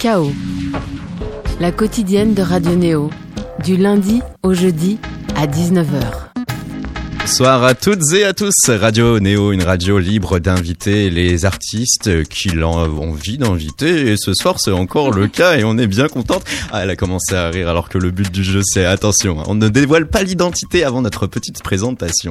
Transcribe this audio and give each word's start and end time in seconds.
Chaos, 0.00 0.32
la 1.60 1.72
quotidienne 1.72 2.32
de 2.32 2.40
Radio 2.40 2.74
Néo, 2.74 3.10
du 3.62 3.76
lundi 3.76 4.22
au 4.42 4.54
jeudi 4.54 4.98
à 5.36 5.46
19h. 5.46 6.30
Bonsoir 7.18 7.62
à 7.62 7.74
toutes 7.74 8.10
et 8.14 8.24
à 8.24 8.32
tous. 8.32 8.54
Radio 8.70 9.20
Néo, 9.20 9.52
une 9.52 9.62
radio 9.62 9.98
libre 9.98 10.38
d'inviter 10.38 11.10
les 11.10 11.44
artistes 11.44 12.24
qui 12.30 12.48
l'ont 12.48 12.76
envie 12.76 13.36
d'inviter. 13.36 14.12
Et 14.12 14.16
ce 14.16 14.32
soir, 14.32 14.56
c'est 14.58 14.72
encore 14.72 15.10
le 15.10 15.28
cas 15.28 15.58
et 15.58 15.64
on 15.64 15.76
est 15.76 15.86
bien 15.86 16.08
contente. 16.08 16.44
Ah, 16.72 16.82
elle 16.82 16.90
a 16.90 16.96
commencé 16.96 17.34
à 17.34 17.50
rire 17.50 17.68
alors 17.68 17.90
que 17.90 17.98
le 17.98 18.10
but 18.10 18.32
du 18.32 18.42
jeu, 18.42 18.62
c'est 18.64 18.86
attention, 18.86 19.42
on 19.48 19.54
ne 19.54 19.68
dévoile 19.68 20.06
pas 20.06 20.22
l'identité 20.22 20.82
avant 20.82 21.02
notre 21.02 21.26
petite 21.26 21.62
présentation. 21.62 22.30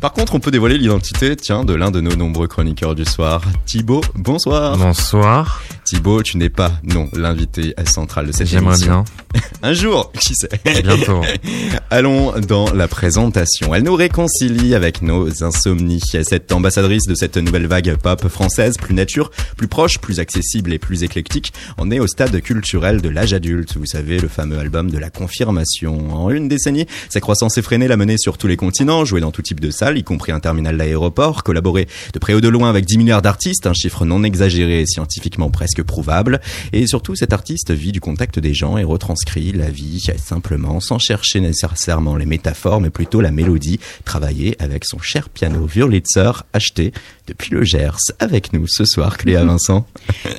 Par 0.00 0.12
contre, 0.12 0.34
on 0.34 0.40
peut 0.40 0.50
dévoiler 0.50 0.78
l'identité, 0.78 1.36
tiens, 1.36 1.64
de 1.64 1.74
l'un 1.74 1.92
de 1.92 2.00
nos 2.00 2.16
nombreux 2.16 2.48
chroniqueurs 2.48 2.96
du 2.96 3.04
soir. 3.04 3.42
Thibaut, 3.66 4.00
bonsoir. 4.16 4.76
Bonsoir. 4.76 5.62
Thibaut, 5.84 6.22
tu 6.22 6.38
n'es 6.38 6.48
pas, 6.48 6.72
non, 6.82 7.08
l'invité 7.12 7.74
central 7.84 8.26
de 8.26 8.32
cette 8.32 8.46
J'aimerais 8.46 8.78
bien. 8.78 9.04
Un 9.62 9.72
jour, 9.72 10.12
qui 10.18 10.34
sait. 10.34 10.48
Bientôt. 10.82 11.20
Allons 11.90 12.32
dans 12.40 12.72
la 12.72 12.88
présentation. 12.88 13.74
Elle 13.74 13.82
nous 13.82 13.94
réconcilie 13.94 14.74
avec 14.74 15.02
nos 15.02 15.42
insomnies. 15.42 16.00
Cette 16.22 16.52
ambassadrice 16.52 17.06
de 17.06 17.14
cette 17.14 17.36
nouvelle 17.36 17.66
vague 17.66 17.96
pop 17.96 18.28
française, 18.28 18.76
plus 18.80 18.94
nature, 18.94 19.30
plus 19.56 19.68
proche, 19.68 19.98
plus 19.98 20.20
accessible 20.20 20.72
et 20.72 20.78
plus 20.78 21.02
éclectique, 21.02 21.52
en 21.76 21.90
est 21.90 22.00
au 22.00 22.06
stade 22.06 22.40
culturel 22.40 23.02
de 23.02 23.08
l'âge 23.08 23.32
adulte. 23.32 23.76
Vous 23.76 23.86
savez, 23.86 24.18
le 24.18 24.28
fameux 24.28 24.58
album 24.58 24.90
de 24.90 24.98
la 24.98 25.10
confirmation. 25.10 26.14
En 26.14 26.30
une 26.30 26.48
décennie, 26.48 26.86
sa 27.08 27.20
croissance 27.20 27.58
effrénée 27.58 27.88
l'a 27.88 27.96
menée 27.96 28.18
sur 28.18 28.38
tous 28.38 28.46
les 28.46 28.56
continents, 28.56 29.04
joué 29.04 29.20
dans 29.20 29.32
tout 29.32 29.42
type 29.42 29.60
de 29.60 29.70
salles, 29.70 29.98
y 29.98 30.04
compris 30.04 30.32
un 30.32 30.40
terminal 30.40 30.76
d'aéroport, 30.76 31.42
collaboré 31.42 31.88
de 32.12 32.18
près 32.18 32.34
ou 32.34 32.40
de 32.40 32.48
loin 32.48 32.70
avec 32.70 32.84
10 32.84 32.98
milliards 32.98 33.22
d'artistes, 33.22 33.66
un 33.66 33.74
chiffre 33.74 34.04
non 34.04 34.22
exagéré 34.22 34.80
et 34.80 34.86
scientifiquement 34.86 35.50
presque 35.50 35.73
prouvable. 35.82 36.40
Et 36.72 36.86
surtout, 36.86 37.16
cet 37.16 37.32
artiste 37.32 37.72
vit 37.72 37.92
du 37.92 38.00
contact 38.00 38.38
des 38.38 38.54
gens 38.54 38.78
et 38.78 38.84
retranscrit 38.84 39.52
la 39.52 39.70
vie 39.70 40.00
simplement, 40.18 40.80
sans 40.80 40.98
chercher 40.98 41.40
nécessairement 41.40 42.16
les 42.16 42.26
métaphores, 42.26 42.80
mais 42.80 42.90
plutôt 42.90 43.20
la 43.20 43.30
mélodie, 43.30 43.80
travaillée 44.04 44.56
avec 44.60 44.84
son 44.84 44.98
cher 44.98 45.28
piano 45.28 45.66
Wurlitzer, 45.66 46.30
acheté 46.52 46.92
depuis 47.26 47.50
le 47.52 47.64
Gers. 47.64 47.96
Avec 48.18 48.52
nous 48.52 48.66
ce 48.68 48.84
soir, 48.84 49.16
Cléa 49.16 49.44
Vincent. 49.44 49.86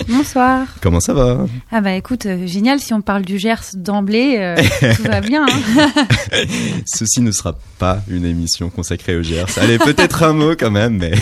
Bonsoir. 0.08 0.68
Comment 0.82 1.00
ça 1.00 1.14
va? 1.14 1.46
Ah 1.72 1.82
bah 1.82 1.94
écoute, 1.94 2.26
euh, 2.26 2.46
génial, 2.46 2.80
si 2.80 2.94
on 2.94 3.02
parle 3.02 3.24
du 3.24 3.40
Gers 3.40 3.62
d'emblée, 3.76 4.36
euh, 4.38 4.56
tout 4.96 5.04
va 5.04 5.22
bien. 5.22 5.46
hein. 5.48 5.92
Ceci 6.86 7.22
ne 7.22 7.32
sera 7.32 7.58
pas 7.80 8.02
une 8.08 8.26
émission 8.26 8.70
consacrée 8.70 9.16
au 9.16 9.24
Gers. 9.24 9.46
Allez, 9.58 9.78
peut-être 9.80 10.24
un 10.24 10.34
mot 10.34 10.52
quand 10.58 10.72
même, 10.72 10.98
mais... 10.98 11.14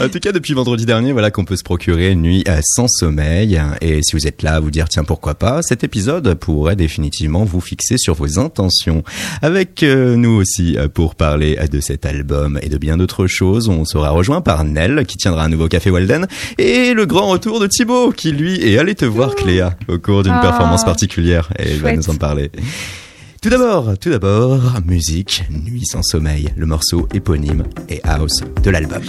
en 0.00 0.08
tout 0.08 0.20
cas, 0.20 0.32
depuis 0.32 0.54
vendredi 0.54 0.86
dernier, 0.86 1.12
voilà 1.12 1.30
qu'on 1.30 1.44
peut 1.44 1.56
se 1.56 1.64
procurer 1.64 2.10
une 2.12 2.22
nuit 2.22 2.44
euh, 2.48 2.60
sans 2.62 2.88
sommeil. 2.88 3.60
Et 3.80 4.00
si 4.02 4.16
vous 4.16 4.26
êtes 4.26 4.42
là 4.42 4.54
à 4.54 4.60
vous 4.60 4.70
dire, 4.70 4.88
tiens, 4.88 5.04
pourquoi 5.04 5.34
pas, 5.34 5.62
cet 5.62 5.84
épisode 5.84 6.34
pourrait 6.34 6.76
définitivement 6.76 7.44
vous 7.44 7.60
fixer 7.60 7.98
sur 7.98 8.14
vos 8.14 8.38
intentions. 8.38 9.02
Avec 9.42 9.82
euh, 9.82 10.16
nous 10.16 10.30
aussi 10.30 10.76
pour 10.94 11.14
parler 11.14 11.58
de 11.70 11.80
cet 11.80 12.06
album 12.06 12.58
et 12.62 12.68
de 12.68 12.78
bien 12.78 12.96
d'autres 12.96 13.26
choses, 13.26 13.68
on 13.68 13.84
sera 13.84 14.03
rejoint 14.10 14.40
par 14.40 14.64
Nell 14.64 15.04
qui 15.06 15.16
tiendra 15.16 15.44
un 15.44 15.48
nouveau 15.48 15.68
café 15.68 15.90
Walden 15.90 16.26
et 16.58 16.94
le 16.94 17.06
grand 17.06 17.28
retour 17.28 17.60
de 17.60 17.66
Thibaut 17.66 18.12
qui 18.12 18.32
lui 18.32 18.60
est 18.60 18.78
allé 18.78 18.94
te 18.94 19.04
voir 19.04 19.34
Cléa 19.34 19.76
au 19.88 19.98
cours 19.98 20.22
d'une 20.22 20.32
Ah, 20.32 20.40
performance 20.40 20.84
particulière 20.84 21.50
et 21.58 21.72
il 21.74 21.80
va 21.80 21.92
nous 21.94 22.10
en 22.10 22.14
parler. 22.16 22.50
Tout 23.42 23.50
d'abord, 23.50 23.98
tout 23.98 24.08
d'abord, 24.10 24.60
musique, 24.86 25.44
Nuit 25.50 25.84
sans 25.84 26.02
sommeil, 26.02 26.48
le 26.56 26.64
morceau 26.64 27.06
éponyme 27.12 27.64
et 27.90 28.00
house 28.04 28.40
de 28.62 28.70
l'album. 28.70 29.02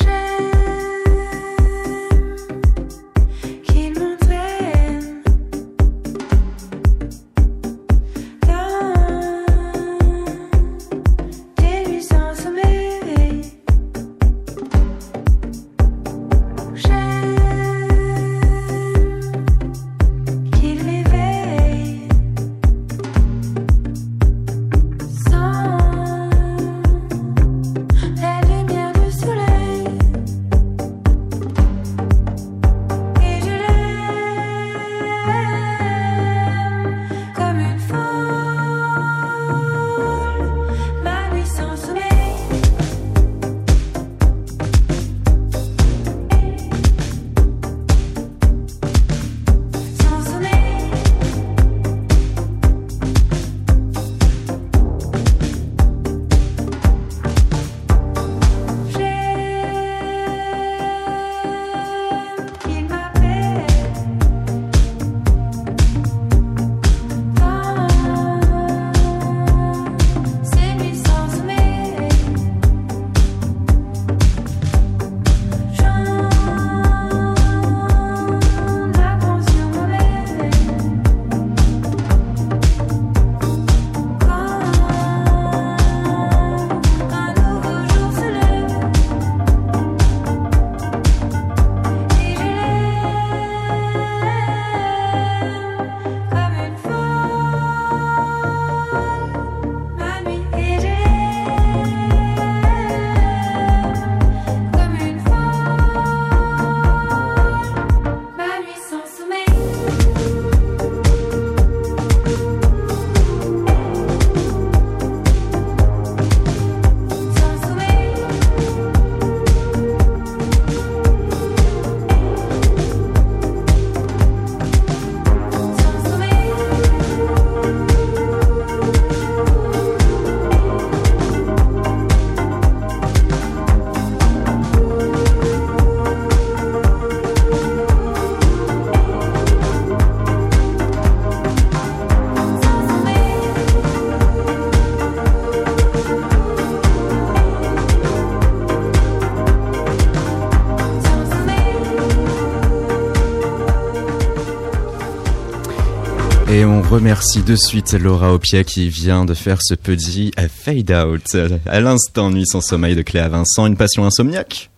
Remercie 156.95 157.43
de 157.43 157.57
suite 157.57 157.91
Laura 157.91 158.33
Opiet 158.33 158.63
qui 158.63 158.87
vient 158.87 159.25
de 159.25 159.33
faire 159.33 159.57
ce 159.61 159.75
petit 159.75 160.31
euh, 160.39 160.47
fade 160.47 160.91
out. 160.91 161.35
À 161.65 161.81
l'instant, 161.81 162.29
Nuit 162.29 162.47
sans 162.47 162.61
sommeil 162.61 162.95
de 162.95 163.01
Cléa 163.01 163.27
Vincent, 163.27 163.65
une 163.65 163.75
passion 163.75 164.05
insomniaque 164.05 164.69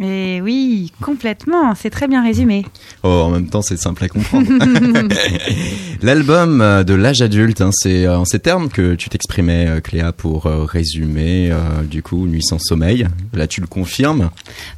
Et 0.00 0.40
oui, 0.42 0.90
complètement. 1.00 1.76
C'est 1.76 1.90
très 1.90 2.08
bien 2.08 2.24
résumé. 2.24 2.66
Oh, 3.04 3.08
en 3.08 3.30
même 3.30 3.48
temps, 3.48 3.62
c'est 3.62 3.76
simple 3.76 4.02
à 4.02 4.08
comprendre. 4.08 4.48
L'album 6.02 6.60
euh, 6.60 6.84
de 6.84 6.94
l'âge 6.94 7.22
adulte, 7.22 7.60
hein, 7.60 7.70
c'est 7.72 8.06
euh, 8.06 8.18
en 8.18 8.24
ces 8.24 8.38
termes 8.38 8.68
que 8.68 8.94
tu 8.94 9.08
t'exprimais, 9.08 9.66
euh, 9.68 9.80
Cléa, 9.80 10.12
pour 10.12 10.44
résumer, 10.44 11.50
euh, 11.50 11.82
du 11.82 12.02
coup, 12.02 12.26
Nuit 12.26 12.42
sans 12.42 12.58
sommeil. 12.58 13.06
Là, 13.32 13.46
tu 13.46 13.60
le 13.60 13.66
confirmes. 13.66 14.30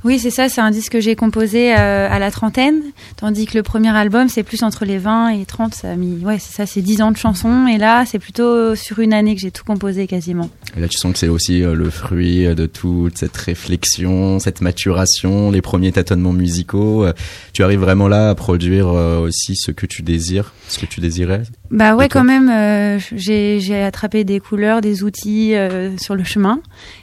Oui, 0.04 0.18
c'est 0.18 0.30
ça. 0.30 0.48
C'est 0.48 0.60
un 0.60 0.70
disque 0.70 0.92
que 0.92 1.00
j'ai 1.00 1.16
composé 1.16 1.74
euh, 1.74 2.08
à 2.10 2.18
la 2.18 2.30
trentaine, 2.30 2.80
tandis 3.16 3.46
que 3.46 3.56
le 3.56 3.62
premier 3.62 3.88
album, 3.88 4.28
c'est 4.28 4.42
plus 4.42 4.62
entre 4.62 4.84
les 4.84 4.98
20 4.98 5.30
et 5.30 5.44
30. 5.44 5.74
Ça 5.74 5.90
a 5.90 5.96
mis, 5.96 6.24
ouais, 6.24 6.38
c'est 6.38 6.54
ça, 6.54 6.66
c'est 6.66 6.82
10 6.82 7.02
ans 7.02 7.12
de 7.12 7.16
chansons. 7.16 7.66
Et 7.66 7.78
là, 7.78 8.04
c'est 8.06 8.18
plutôt 8.18 8.74
sur 8.74 8.98
une 8.98 9.12
année 9.12 9.34
que 9.34 9.40
j'ai 9.40 9.50
tout 9.50 9.64
composé 9.64 10.06
quasiment. 10.06 10.50
Et 10.76 10.80
là, 10.80 10.88
tu 10.88 10.98
sens 10.98 11.12
que 11.12 11.18
c'est 11.18 11.28
aussi 11.28 11.62
euh, 11.62 11.74
le 11.74 11.90
fruit 11.90 12.54
de 12.54 12.66
toute 12.66 13.18
cette 13.18 13.36
réflexion, 13.36 14.38
cette 14.38 14.60
maturation, 14.60 15.50
les 15.50 15.62
premiers 15.62 15.92
tâtonnements 15.92 16.32
musicaux. 16.32 17.06
Tu 17.52 17.62
arrives 17.62 17.80
vraiment 17.80 18.08
là 18.08 18.30
à 18.30 18.34
produire 18.34 18.88
aussi 18.88 19.56
ce 19.56 19.70
que 19.70 19.86
tu 19.86 20.02
désires, 20.02 20.52
ce 20.68 20.78
que 20.78 20.86
tu 20.86 21.00
désirais. 21.06 21.42
Bah 21.70 21.96
ouais, 21.96 22.08
quand 22.08 22.24
même, 22.24 22.48
euh, 22.48 22.98
j'ai 23.14 23.60
j'ai 23.60 23.82
attrapé 23.82 24.24
des 24.24 24.40
couleurs, 24.40 24.80
des 24.80 25.02
outils 25.02 25.54
euh, 25.54 25.96
sur 25.98 26.14
le 26.14 26.24
chemin. 26.24 26.60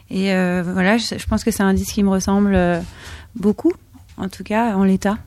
Et 0.10 0.34
euh, 0.34 0.64
voilà, 0.66 0.98
je, 0.98 1.16
je 1.18 1.26
pense 1.26 1.44
que 1.44 1.52
c'est 1.52 1.64
un 1.64 1.74
disque 1.74 1.94
qui 1.96 2.04
me 2.04 2.10
ressemble 2.10 2.58
beaucoup, 3.36 3.74
en 4.18 4.30
tout 4.30 4.44
cas 4.44 4.76
en 4.76 4.84
l'état. 4.84 5.18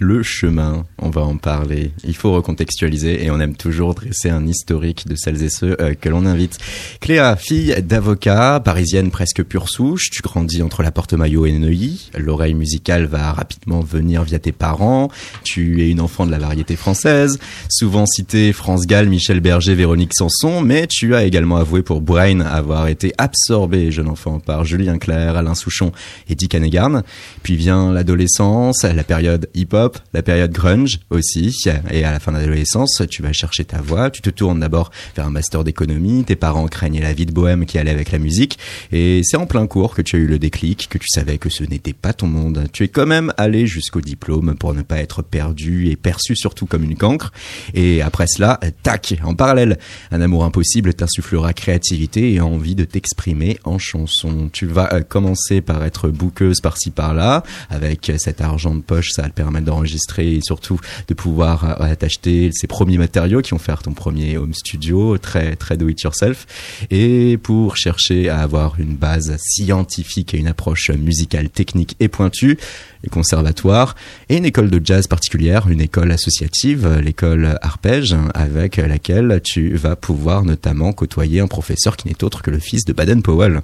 Le 0.00 0.22
chemin, 0.22 0.86
on 0.98 1.10
va 1.10 1.20
en 1.20 1.36
parler. 1.36 1.92
Il 2.04 2.16
faut 2.16 2.32
recontextualiser 2.32 3.24
et 3.24 3.30
on 3.30 3.40
aime 3.40 3.56
toujours 3.56 3.94
dresser 3.94 4.30
un 4.30 4.46
historique 4.46 5.06
de 5.06 5.16
celles 5.16 5.42
et 5.42 5.50
ceux 5.50 5.76
euh, 5.80 5.94
que 5.94 6.08
l'on 6.08 6.24
invite. 6.24 6.58
Cléa, 7.00 7.36
fille 7.36 7.74
d'avocat, 7.82 8.60
parisienne 8.64 9.10
presque 9.10 9.42
pure 9.42 9.68
souche, 9.68 10.08
tu 10.10 10.22
grandis 10.22 10.62
entre 10.62 10.82
la 10.82 10.92
Porte-Maillot 10.92 11.46
et 11.46 11.52
Neuilly. 11.52 12.10
L'oreille 12.16 12.54
musicale 12.54 13.04
va 13.04 13.32
rapidement 13.32 13.80
venir 13.80 14.22
via 14.22 14.38
tes 14.38 14.52
parents. 14.52 15.10
Tu 15.44 15.82
es 15.82 15.90
une 15.90 16.00
enfant 16.00 16.24
de 16.24 16.30
la 16.30 16.38
variété 16.38 16.76
française, 16.76 17.38
souvent 17.68 18.06
cité 18.06 18.52
France 18.52 18.86
Gall, 18.86 19.08
Michel 19.08 19.40
Berger, 19.40 19.74
Véronique 19.74 20.14
Sanson, 20.14 20.62
mais 20.62 20.86
tu 20.86 21.14
as 21.14 21.24
également 21.24 21.56
avoué 21.56 21.82
pour 21.82 22.00
Brain 22.00 22.40
avoir 22.40 22.88
été 22.88 23.12
absorbé, 23.18 23.90
jeune 23.90 24.08
enfant, 24.08 24.40
par 24.40 24.64
Julien 24.64 24.98
Clerc, 24.98 25.36
Alain 25.36 25.54
Souchon 25.54 25.92
et 26.28 26.34
Dick 26.34 26.54
Hannigan. 26.54 27.02
Puis 27.42 27.56
vient 27.56 27.92
l'adolescence, 27.92 28.84
la 28.84 29.04
période 29.04 29.50
hip-hop, 29.54 29.81
la 30.12 30.22
période 30.22 30.52
grunge 30.52 31.00
aussi. 31.10 31.56
Et 31.90 32.04
à 32.04 32.12
la 32.12 32.20
fin 32.20 32.32
de 32.32 32.38
l'adolescence, 32.38 33.02
tu 33.10 33.22
vas 33.22 33.32
chercher 33.32 33.64
ta 33.64 33.80
voie. 33.80 34.10
Tu 34.10 34.22
te 34.22 34.30
tournes 34.30 34.60
d'abord 34.60 34.90
vers 35.16 35.26
un 35.26 35.30
master 35.30 35.64
d'économie. 35.64 36.24
Tes 36.24 36.36
parents 36.36 36.66
craignaient 36.66 37.00
la 37.00 37.12
vie 37.12 37.26
de 37.26 37.32
bohème 37.32 37.66
qui 37.66 37.78
allait 37.78 37.90
avec 37.90 38.12
la 38.12 38.18
musique. 38.18 38.58
Et 38.92 39.22
c'est 39.24 39.36
en 39.36 39.46
plein 39.46 39.66
cours 39.66 39.94
que 39.94 40.02
tu 40.02 40.16
as 40.16 40.18
eu 40.18 40.26
le 40.26 40.38
déclic, 40.38 40.88
que 40.88 40.98
tu 40.98 41.08
savais 41.08 41.38
que 41.38 41.48
ce 41.48 41.64
n'était 41.64 41.92
pas 41.92 42.12
ton 42.12 42.26
monde. 42.26 42.64
Tu 42.72 42.84
es 42.84 42.88
quand 42.88 43.06
même 43.06 43.32
allé 43.36 43.66
jusqu'au 43.66 44.00
diplôme 44.00 44.54
pour 44.58 44.74
ne 44.74 44.82
pas 44.82 44.98
être 44.98 45.22
perdu 45.22 45.88
et 45.88 45.96
perçu 45.96 46.36
surtout 46.36 46.66
comme 46.66 46.84
une 46.84 46.96
cancre. 46.96 47.32
Et 47.74 48.02
après 48.02 48.26
cela, 48.26 48.60
tac, 48.82 49.14
en 49.24 49.34
parallèle, 49.34 49.78
un 50.10 50.20
amour 50.20 50.44
impossible 50.44 50.94
t'insufflera 50.94 51.52
créativité 51.52 52.32
et 52.34 52.40
envie 52.40 52.74
de 52.74 52.84
t'exprimer 52.84 53.58
en 53.64 53.78
chanson. 53.78 54.50
Tu 54.52 54.66
vas 54.66 54.92
euh, 54.94 55.00
commencer 55.00 55.60
par 55.60 55.84
être 55.84 56.08
bouqueuse 56.08 56.60
par-ci 56.60 56.90
par-là, 56.90 57.42
avec 57.70 58.12
cet 58.18 58.40
argent 58.40 58.74
de 58.74 58.80
poche, 58.80 59.10
ça 59.12 59.22
va 59.22 59.28
te 59.28 59.34
permettre 59.34 59.66
d'enregistrer 59.72 60.34
et 60.34 60.40
surtout 60.42 60.78
de 61.08 61.14
pouvoir 61.14 61.80
euh, 61.80 61.94
t'acheter 61.94 62.50
ces 62.52 62.66
premiers 62.66 62.98
matériaux 62.98 63.40
qui 63.40 63.50
vont 63.50 63.58
faire 63.58 63.82
ton 63.82 63.92
premier 63.92 64.36
home 64.36 64.54
studio, 64.54 65.18
très 65.18 65.56
très 65.56 65.76
do 65.76 65.88
it 65.88 66.00
yourself, 66.02 66.46
et 66.90 67.38
pour 67.38 67.76
chercher 67.76 68.28
à 68.28 68.38
avoir 68.38 68.78
une 68.78 68.96
base 68.96 69.36
scientifique 69.38 70.34
et 70.34 70.38
une 70.38 70.48
approche 70.48 70.90
musicale 70.90 71.48
technique 71.48 71.96
et 72.00 72.08
pointue, 72.08 72.58
les 73.02 73.10
conservatoires 73.10 73.96
et 74.28 74.36
une 74.36 74.44
école 74.44 74.70
de 74.70 74.80
jazz 74.84 75.06
particulière, 75.06 75.68
une 75.68 75.80
école 75.80 76.12
associative, 76.12 77.00
l'école 77.02 77.58
Arpège, 77.62 78.14
avec 78.34 78.76
laquelle 78.76 79.40
tu 79.42 79.74
vas 79.74 79.96
pouvoir 79.96 80.44
notamment 80.44 80.92
côtoyer 80.92 81.40
un 81.40 81.48
professeur 81.48 81.96
qui 81.96 82.08
n'est 82.08 82.24
autre 82.24 82.42
que 82.42 82.50
le 82.50 82.58
fils 82.58 82.84
de 82.84 82.92
Baden-Powell. 82.92 83.62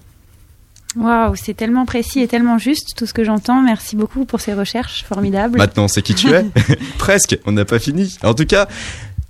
Waouh, 0.97 1.35
c'est 1.37 1.55
tellement 1.55 1.85
précis 1.85 2.21
et 2.21 2.29
tellement 2.29 2.59
juste 2.59 2.95
tout 2.97 3.07
ce 3.07 3.13
que 3.13 3.25
j'entends. 3.25 3.63
Merci 3.63 3.95
beaucoup 3.95 4.25
pour 4.25 4.41
ces 4.41 4.55
recherches 4.55 5.05
formidables. 5.05 5.59
Maintenant, 5.59 5.89
c'est 5.89 6.03
qui 6.03 6.15
tu 6.15 6.29
es? 6.31 6.45
Presque, 6.99 7.39
on 7.47 7.53
n'a 7.53 7.65
pas 7.65 7.79
fini. 7.79 8.17
En 8.23 8.35
tout 8.35 8.47
cas, 8.47 8.69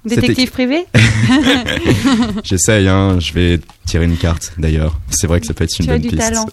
Détective 0.04 0.50
privé? 0.50 0.86
J'essaye, 2.44 2.88
hein, 2.88 3.18
je 3.18 3.32
vais 3.32 3.60
tirer 3.84 4.04
une 4.04 4.16
carte 4.16 4.52
d'ailleurs. 4.56 4.98
C'est 5.10 5.26
vrai 5.26 5.40
que 5.40 5.46
ça 5.46 5.54
peut 5.54 5.64
être 5.64 5.78
une 5.78 5.86
Tu 5.86 5.90
as 5.90 5.94
bonne 5.94 6.02
du 6.02 6.08
piste. 6.08 6.22
talent. 6.22 6.46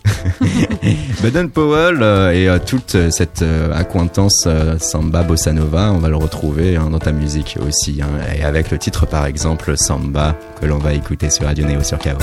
Baden 1.21 1.49
Powell 1.49 2.01
euh, 2.01 2.31
et 2.33 2.49
euh, 2.49 2.57
toute 2.59 2.95
euh, 2.95 3.11
cette 3.11 3.45
accointance 3.73 4.47
samba 4.79 5.23
bossa 5.23 5.53
nova, 5.53 5.91
on 5.91 5.99
va 5.99 6.09
le 6.09 6.17
retrouver 6.17 6.75
hein, 6.75 6.89
dans 6.89 6.99
ta 6.99 7.11
musique 7.11 7.57
aussi, 7.65 8.01
hein, 8.01 8.09
et 8.35 8.43
avec 8.43 8.71
le 8.71 8.77
titre 8.77 9.05
par 9.05 9.25
exemple 9.25 9.77
Samba 9.77 10.35
que 10.59 10.65
l'on 10.65 10.79
va 10.79 10.93
écouter 10.93 11.29
sur 11.29 11.45
Radio 11.45 11.65
Néo 11.65 11.83
sur 11.83 11.99
KO. 11.99 12.17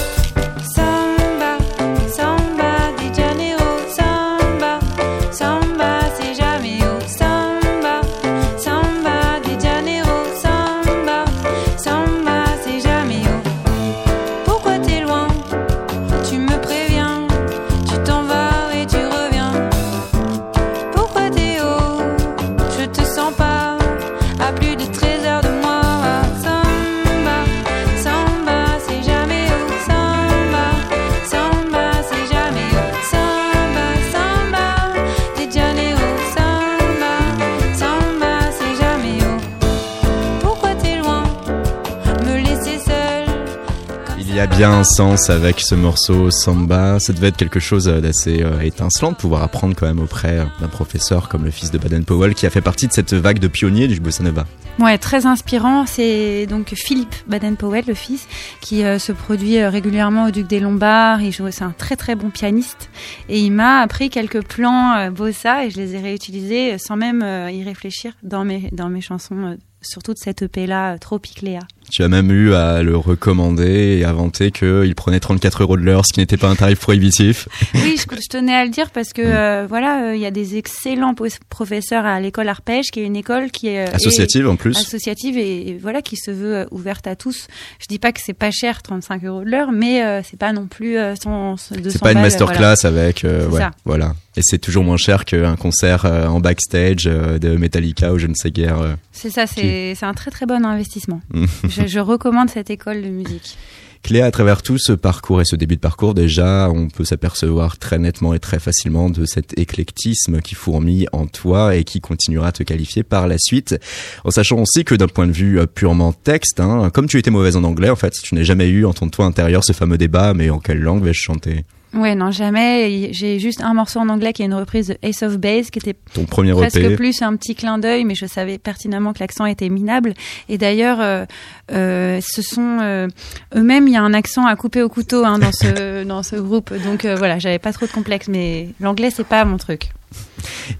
Sens 44.83 45.31
avec 45.31 45.61
ce 45.61 45.75
morceau 45.75 46.31
Samba, 46.31 46.99
ça 46.99 47.13
devait 47.13 47.29
être 47.29 47.37
quelque 47.37 47.61
chose 47.61 47.89
euh, 47.89 48.01
d'assez 48.01 48.43
euh, 48.43 48.59
étincelant 48.63 49.13
de 49.13 49.17
pouvoir 49.17 49.43
apprendre 49.43 49.77
quand 49.77 49.87
même 49.87 50.01
auprès 50.01 50.39
euh, 50.39 50.45
d'un 50.61 50.67
professeur 50.67 51.29
comme 51.29 51.45
le 51.45 51.53
fils 51.53 51.71
de 51.71 51.79
Baden 51.79 52.05
Powell 52.05 52.35
qui 52.35 52.47
a 52.47 52.51
fait 52.51 52.63
partie 52.63 52.89
de 52.89 52.93
cette 52.93 53.13
vague 53.13 53.39
de 53.39 53.47
pionniers 53.47 53.87
du 53.87 54.01
bossa 54.01 54.25
nova. 54.25 54.47
Ouais, 54.81 54.99
très 54.99 55.27
inspirant. 55.27 55.85
C'est 55.87 56.47
donc 56.47 56.73
Philippe 56.75 57.15
Baden-Powell, 57.29 57.85
le 57.87 57.95
fils, 57.95 58.27
qui 58.63 58.81
se 58.81 59.13
produit 59.13 59.63
régulièrement 59.63 60.29
au 60.29 60.31
Duc 60.31 60.49
des 60.49 60.61
Lombards. 60.61 61.21
Il 61.21 61.31
joue, 61.31 61.51
c'est 61.51 61.63
un 61.63 61.75
très 61.77 61.95
très 61.95 62.15
bon 62.15 62.31
pianiste. 62.31 62.89
Et 63.29 63.41
il 63.41 63.51
m'a 63.51 63.81
appris 63.81 64.09
quelques 64.09 64.43
plans 64.43 65.11
bossa 65.11 65.67
et 65.67 65.71
je 65.71 65.77
les 65.77 65.95
ai 65.95 66.01
réutilisés 66.01 66.79
sans 66.79 66.97
même 66.97 67.23
y 67.51 67.63
réfléchir 67.63 68.15
dans 68.23 68.47
mes, 68.47 68.71
dans 68.73 68.89
mes 68.89 69.03
chansons, 69.03 69.59
surtout 69.83 70.15
de 70.15 70.19
cette 70.19 70.43
EP-là, 70.43 70.95
euh, 70.95 70.99
Tropicléa. 70.99 71.61
Tu 71.91 72.03
as 72.03 72.09
même 72.09 72.31
eu 72.31 72.55
à 72.55 72.83
le 72.83 72.97
recommander 72.97 73.99
et 74.01 74.05
à 74.05 74.13
vanter 74.13 74.51
qu'il 74.51 74.95
prenait 74.95 75.21
34 75.21 75.63
euros 75.63 75.77
de 75.77 75.83
l'heure, 75.83 76.07
ce 76.07 76.13
qui 76.13 76.21
n'était 76.21 76.37
pas 76.37 76.49
un 76.49 76.55
tarif 76.55 76.81
prohibitif. 76.81 77.49
Oui, 77.75 77.97
je, 77.99 78.03
je 78.17 78.29
tenais 78.29 78.55
à 78.55 78.65
le 78.65 78.71
dire 78.71 78.91
parce 78.91 79.13
que 79.13 79.23
euh, 79.23 79.67
voilà, 79.69 80.05
euh, 80.11 80.15
il 80.17 80.21
y 80.21 80.27
a 80.27 80.31
des 80.31 80.57
excellents 80.57 81.15
professeurs 81.49 82.05
à 82.07 82.21
l'école 82.21 82.49
Arpège, 82.49 82.91
qui 82.91 83.01
est 83.01 83.05
une 83.05 83.17
école 83.17 83.51
qui 83.51 83.69
est 83.69 83.89
euh, 83.89 83.93
Associative 83.95 84.49
en 84.49 84.57
plus. 84.57 84.77
associative 84.77 85.37
et, 85.37 85.69
et 85.71 85.79
voilà 85.79 86.01
qui 86.03 86.17
se 86.17 86.31
veut 86.31 86.67
ouverte 86.71 87.07
à 87.07 87.17
tous. 87.17 87.49
Je 87.81 87.87
dis 87.89 87.99
pas 87.99 88.13
que 88.13 88.21
c'est 88.25 88.33
pas 88.35 88.51
cher, 88.51 88.83
35 88.83 89.25
euros 89.25 89.45
de 89.45 89.51
l'heure, 89.51 89.73
mais 89.73 90.03
euh, 90.05 90.23
c'est 90.23 90.39
pas 90.39 90.53
non 90.53 90.67
plus 90.67 90.97
100, 90.97 91.57
200 91.73 91.91
C'est 91.91 92.01
pas 92.01 92.13
une 92.13 92.21
masterclass 92.21 92.85
avec, 92.85 93.25
euh, 93.25 93.47
C'est 93.49 93.55
ouais, 93.55 93.61
ça. 93.61 93.71
voilà. 93.85 94.15
Et 94.37 94.41
c'est 94.43 94.59
toujours 94.59 94.85
moins 94.85 94.97
cher 94.97 95.25
qu'un 95.27 95.57
concert 95.57 96.07
en 96.07 96.41
backstage 96.41 97.05
de 97.05 97.57
Metallica 97.57 98.15
ou 98.15 98.19
je 98.19 98.27
ne 98.27 98.35
sais 98.35 98.51
guère. 98.51 98.97
C'est 99.13 99.29
ça, 99.29 99.47
c'est 99.47 99.95
c'est 99.95 100.07
un 100.07 100.15
très 100.15 100.31
très 100.31 100.47
bon 100.47 100.65
investissement. 100.65 101.21
je, 101.73 101.87
je 101.87 101.99
recommande 101.99 102.51
cette 102.51 102.71
école 102.71 103.03
de 103.03 103.09
musique. 103.09 103.57
Cléa, 104.03 104.27
à 104.27 104.31
travers 104.33 104.63
tout 104.63 104.79
ce 104.79 104.93
parcours 104.93 105.41
et 105.41 105.45
ce 105.45 105.55
début 105.55 105.77
de 105.77 105.81
parcours, 105.81 106.13
déjà, 106.13 106.69
on 106.75 106.89
peut 106.89 107.05
s'apercevoir 107.05 107.79
très 107.79 108.01
nettement 108.01 108.35
et 108.35 108.41
très 108.41 108.59
facilement 108.59 109.09
de 109.09 109.25
cet 109.25 109.57
éclectisme 109.57 110.41
qui 110.41 110.57
fourmille 110.57 111.07
en 111.13 111.27
toi 111.27 111.77
et 111.77 111.85
qui 111.85 112.01
continuera 112.01 112.49
à 112.49 112.53
te 112.53 112.65
qualifier 112.65 113.05
par 113.05 113.29
la 113.29 113.39
suite. 113.39 113.79
En 114.25 114.33
sachant 114.33 114.59
aussi 114.59 114.85
que 114.85 114.97
d'un 114.97 115.07
point 115.07 115.29
de 115.29 115.33
vue 115.33 115.61
euh, 115.61 115.67
purement 115.67 116.13
texte, 116.13 116.59
hein, 116.59 116.91
comme 116.93 117.07
tu 117.07 117.17
étais 117.19 117.31
mauvaise 117.31 117.57
en 117.57 117.63
anglais, 117.63 117.91
en 117.91 117.97
fait, 117.97 118.13
tu 118.13 118.35
n'as 118.35 118.43
jamais 118.43 118.69
eu 118.69 118.85
en 118.85 118.93
ton 118.93 119.09
toi 119.09 119.25
intérieur 119.25 119.63
ce 119.65 119.73
fameux 119.73 119.99
débat, 119.99 120.35
mais 120.35 120.51
en 120.51 120.59
quelle 120.59 120.81
langue 120.81 121.05
vais-je 121.05 121.21
chanter? 121.21 121.65
Ouais, 121.95 122.15
non, 122.15 122.31
jamais. 122.31 123.11
J'ai 123.13 123.39
juste 123.39 123.61
un 123.63 123.75
morceau 123.75 124.01
en 124.01 124.09
anglais 124.09 124.33
qui 124.33 124.43
est 124.43 124.47
une 124.47 124.55
reprise 124.55 124.89
de 124.89 124.97
Ace 125.03 125.23
of 125.23 125.37
Base 125.39 125.71
qui 125.71 125.79
était 125.79 125.95
Ton 126.15 126.25
premier 126.25 126.53
presque 126.53 126.77
EP 126.77 126.97
plus 126.97 127.21
un 127.23 127.37
petit 127.37 127.55
clin 127.55 127.79
d'œil, 127.79 128.05
mais 128.05 128.15
je 128.15 128.27
savais 128.27 128.59
pertinemment 128.59 129.13
que 129.13 129.21
l'accent 129.21 129.45
était 129.45 129.69
minable. 129.69 130.15
Et 130.49 130.57
d'ailleurs, 130.57 131.01
euh, 131.01 131.27
euh, 131.71 132.21
ce 132.23 132.43
sont 132.43 132.79
euh, 132.81 133.09
eux-mêmes, 133.55 133.89
il 133.89 133.95
y 133.95 133.97
a 133.97 134.03
un 134.03 134.15
accent 134.15 134.47
à 134.47 134.57
couper 134.57 134.83
au 134.83 134.89
couteau 134.89 135.25
hein, 135.25 135.39
dans 135.39 135.53
ce 135.53 136.05
dans 136.13 136.23
ce 136.23 136.37
groupe. 136.37 136.73
Donc 136.85 137.05
euh, 137.05 137.15
voilà, 137.15 137.39
j'avais 137.39 137.59
pas 137.59 137.73
trop 137.73 137.87
de 137.87 137.93
complexe, 137.93 138.29
mais 138.29 138.69
l'anglais 138.81 139.11
c'est 139.11 139.27
pas 139.27 139.45
mon 139.45 139.59
truc. 139.59 139.91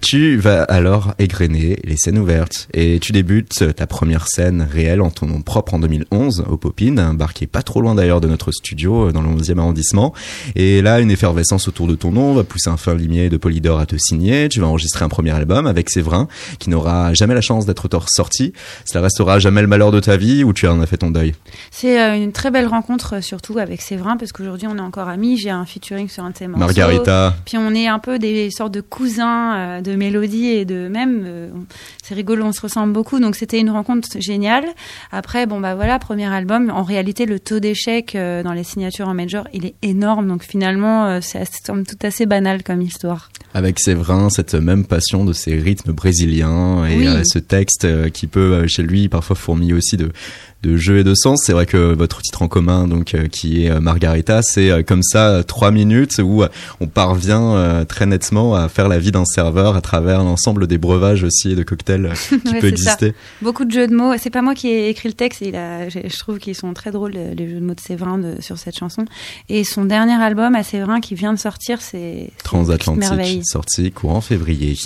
Tu 0.01 0.37
vas 0.37 0.63
alors 0.65 1.15
égrener 1.19 1.79
les 1.85 1.97
scènes 1.97 2.19
ouvertes 2.19 2.69
et 2.75 2.99
tu 3.01 3.13
débutes 3.13 3.75
ta 3.75 3.87
première 3.87 4.27
scène 4.29 4.67
réelle 4.71 5.01
en 5.01 5.11
ton 5.11 5.27
nom 5.27 5.43
propre 5.43 5.75
en 5.75 5.79
2011 5.79 6.45
au 6.49 6.57
Popin, 6.57 6.99
un 6.99 7.15
bar 7.15 7.35
qui 7.35 7.45
est 7.45 7.49
pas 7.49 7.63
trop 7.63 7.81
loin 7.81 7.95
d'ailleurs 7.95 8.21
de 8.21 8.29
notre 8.29 8.53
studio 8.53 9.09
euh, 9.09 9.13
dans 9.13 9.23
le 9.23 9.29
11e 9.29 9.59
arrondissement. 9.59 10.13
Et 10.55 10.83
là, 10.83 11.01
une 11.01 11.11
effervescence 11.11 11.69
autour 11.69 11.87
de 11.87 11.95
ton 11.95 12.11
nom 12.11 12.35
va 12.35 12.45
pousser 12.45 12.71
un 12.71 12.77
fin 12.77 12.95
limier 12.95 13.29
de 13.29 13.37
Polydor 13.37 13.79
à 13.79 13.87
te 13.87 13.97
signer. 13.99 14.49
Tu 14.49 14.61
vas 14.61 14.67
enregistrer 14.67 15.05
un 15.05 15.09
premier 15.09 15.31
album 15.31 15.67
avec 15.67 15.91
Séverin 15.91 16.29
qui 16.59 16.71
n'aura 16.71 17.15
jamais 17.15 17.35
la 17.35 17.41
chance 17.41 17.67
d'être 17.67 17.89
sorti. 18.09 18.53
Cela 18.85 19.03
restera 19.03 19.39
jamais 19.39 19.63
le 19.63 19.67
malheur 19.67 19.93
de 19.93 20.01
ta 20.01 20.17
vie 20.17 20.45
ou 20.45 20.53
tu 20.53 20.67
en 20.67 20.81
as 20.81 20.87
fait 20.87 20.99
ton 20.99 21.11
deuil? 21.11 21.35
C'est 21.71 22.01
euh, 22.01 22.17
une 22.17 22.33
très 22.33 22.51
belle 22.51 22.67
rencontre, 22.67 23.17
euh, 23.17 23.21
surtout 23.21 23.59
avec 23.59 23.81
Séverin, 23.81 24.17
parce 24.17 24.33
qu'aujourd'hui 24.33 24.69
on 24.69 24.77
est 24.77 24.83
encore 24.83 25.09
amis. 25.09 25.39
J'ai 25.39 25.51
un 25.51 25.65
featuring 25.65 26.09
sur 26.09 26.25
un 26.25 26.31
de 26.31 26.37
ses 26.37 26.47
morceaux. 26.47 26.65
Margarita. 26.65 27.35
Puis 27.45 27.59
on 27.59 27.75
est 27.75 27.87
un 27.87 27.99
peu 27.99 28.19
des 28.19 28.51
sortes 28.51 28.73
de 28.73 28.81
cousins 28.81 29.22
euh, 29.27 29.81
de 29.81 29.95
mélodie 29.95 30.47
et 30.47 30.65
de 30.65 30.89
même. 30.89 31.23
euh, 31.27 31.49
c'est 32.03 32.15
rigolo, 32.15 32.45
on 32.45 32.53
se 32.53 32.61
ressemble 32.61 32.93
beaucoup. 32.93 33.21
Donc 33.21 33.37
c'était 33.37 33.59
une 33.61 33.71
rencontre 33.71 34.09
géniale. 34.21 34.65
Après, 35.11 35.47
bon 35.47 35.61
bah 35.61 35.75
voilà, 35.75 35.99
premier 35.99 36.27
album. 36.27 36.71
En 36.75 36.83
réalité, 36.83 37.27
le 37.27 37.41
taux 37.41 37.61
d'échec 37.61 38.15
euh, 38.15 38.43
dans 38.43 38.53
les 38.53 38.65
signatures 38.65 39.09
en 39.09 39.15
major, 39.15 39.47
il 39.53 39.67
est 39.67 39.75
énorme. 39.83 40.29
Donc 40.29 40.43
finalement, 40.45 41.21
c'est 41.21 41.45
toute 41.65 42.05
assez 42.05 42.27
banal 42.27 42.63
comme 42.63 42.83
histoire. 42.83 43.31
Avec 43.55 43.79
Séverin, 43.81 44.31
cette 44.31 44.55
même 44.55 44.85
passion 44.87 45.25
de 45.25 45.33
ces 45.33 45.57
rythmes 45.59 45.93
brésiliens 45.93 46.87
et 46.87 46.97
Oui. 46.97 47.25
ce 47.25 47.39
texte 47.39 48.11
qui 48.13 48.27
peut 48.27 48.67
chez 48.67 48.83
lui 48.83 49.09
parfois 49.09 49.37
fourmiller 49.37 49.75
aussi 49.75 49.97
de 49.97 50.11
de 50.63 50.77
jeu 50.77 50.99
et 50.99 51.05
de 51.05 51.15
sens. 51.15 51.41
C'est 51.45 51.53
vrai 51.53 51.67
que 51.67 51.93
votre 51.95 52.23
titre 52.23 52.43
en 52.43 52.49
commun, 52.49 52.87
donc 52.89 53.15
euh, 53.15 53.27
qui 53.29 53.65
est 53.67 53.71
euh, 53.71 53.81
Margarita, 53.81 54.43
c'est 54.43 54.71
euh, 54.71 54.83
comme 54.83 55.03
ça 55.03 55.43
trois 55.47 55.71
minutes 55.71 56.19
où 56.23 56.43
on 56.81 56.87
parvient 56.87 57.85
très 57.89 58.07
nettement 58.07 58.55
à 58.55 58.69
faire 58.69 58.89
la 58.89 58.99
vie 58.99 59.11
d'un 59.13 59.25
serveur 59.25 59.77
à 59.77 59.81
travers 59.81 60.23
l'ensemble 60.23 60.67
des 60.67 60.79
breuvages 60.79 61.25
aussi 61.25 61.53
et 61.53 61.55
de 61.55 61.63
cocktails 61.63 62.13
qui 62.29 62.35
Ouais, 62.53 62.61
peut 62.61 62.69
ça. 62.69 62.69
exister. 62.69 63.15
Beaucoup 63.41 63.65
de 63.65 63.71
jeux 63.71 63.87
de 63.87 63.95
mots. 63.95 64.13
C'est 64.19 64.31
pas 64.31 64.43
moi 64.43 64.55
qui 64.55 64.69
ai 64.69 64.89
écrit 64.89 65.09
le 65.09 65.15
texte. 65.15 65.41
Il 65.43 65.57
a, 65.57 65.89
je 65.89 66.19
trouve 66.19 66.39
qu'ils 66.39 66.55
sont 66.55 66.73
très 66.75 66.91
drôles 66.91 67.13
les 67.13 67.49
jeux 67.49 67.57
de 67.61 67.65
mots 67.65 67.75
de 67.75 67.81
Séverin 67.81 68.19
de- 68.19 68.41
sur 68.41 68.59
cette 68.59 68.77
chanson. 68.79 69.05
Et 69.49 69.65
son 69.65 69.85
dernier 69.85 70.15
album 70.15 70.55
à 70.55 70.63
Séverin 70.63 71.01
qui 71.01 71.15
vient 71.15 71.33
de 71.33 71.39
sortir, 71.39 71.81
c'est 71.81 72.31
Transatlantique, 72.45 73.45
sorti 73.47 73.91
courant 73.93 74.21
février. 74.21 74.77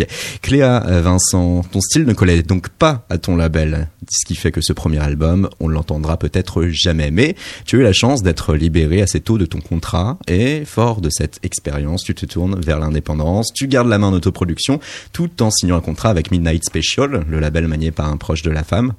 Cléa 0.42 0.80
Vincent, 1.02 1.62
ton 1.71 1.80
style 1.80 2.04
ne 2.04 2.12
collait 2.12 2.42
donc 2.42 2.68
pas 2.68 3.04
à 3.11 3.18
ton 3.18 3.37
label, 3.37 3.88
ce 4.11 4.25
qui 4.26 4.35
fait 4.35 4.52
que 4.52 4.61
ce 4.61 4.73
premier 4.73 4.99
album, 4.99 5.49
on 5.61 5.65
l'entendra 5.68 6.16
peut-être 6.16 6.66
jamais. 6.68 7.11
Mais 7.11 7.37
tu 7.64 7.76
as 7.76 7.78
eu 7.80 7.82
la 7.82 7.92
chance 7.92 8.23
d'être 8.23 8.54
libéré 8.54 9.02
assez 9.02 9.20
tôt 9.20 9.38
de 9.38 9.46
ton 9.46 9.61
contrat 9.61 10.18
et 10.28 10.64
fort 10.64 11.00
de 11.00 11.11
cette 11.11 11.38
expérience, 11.42 12.02
tu 12.04 12.14
te 12.14 12.26
tournes 12.26 12.61
vers 12.61 12.78
l'indépendance, 12.78 13.52
tu 13.54 13.68
gardes 13.68 13.88
la 13.88 13.99
main 13.99 14.08
en 14.08 14.12
autoproduction 14.12 14.80
tout 15.12 15.42
en 15.42 15.50
signant 15.50 15.76
un 15.76 15.80
contrat 15.80 16.11
avec 16.11 16.30
Midnight 16.30 16.64
Special, 16.64 17.25
le 17.28 17.40
label 17.40 17.68
manié 17.68 17.90
par 17.90 18.06
un 18.06 18.16
proche 18.16 18.42
de 18.42 18.50
la 18.50 18.64
femme. 18.64 18.92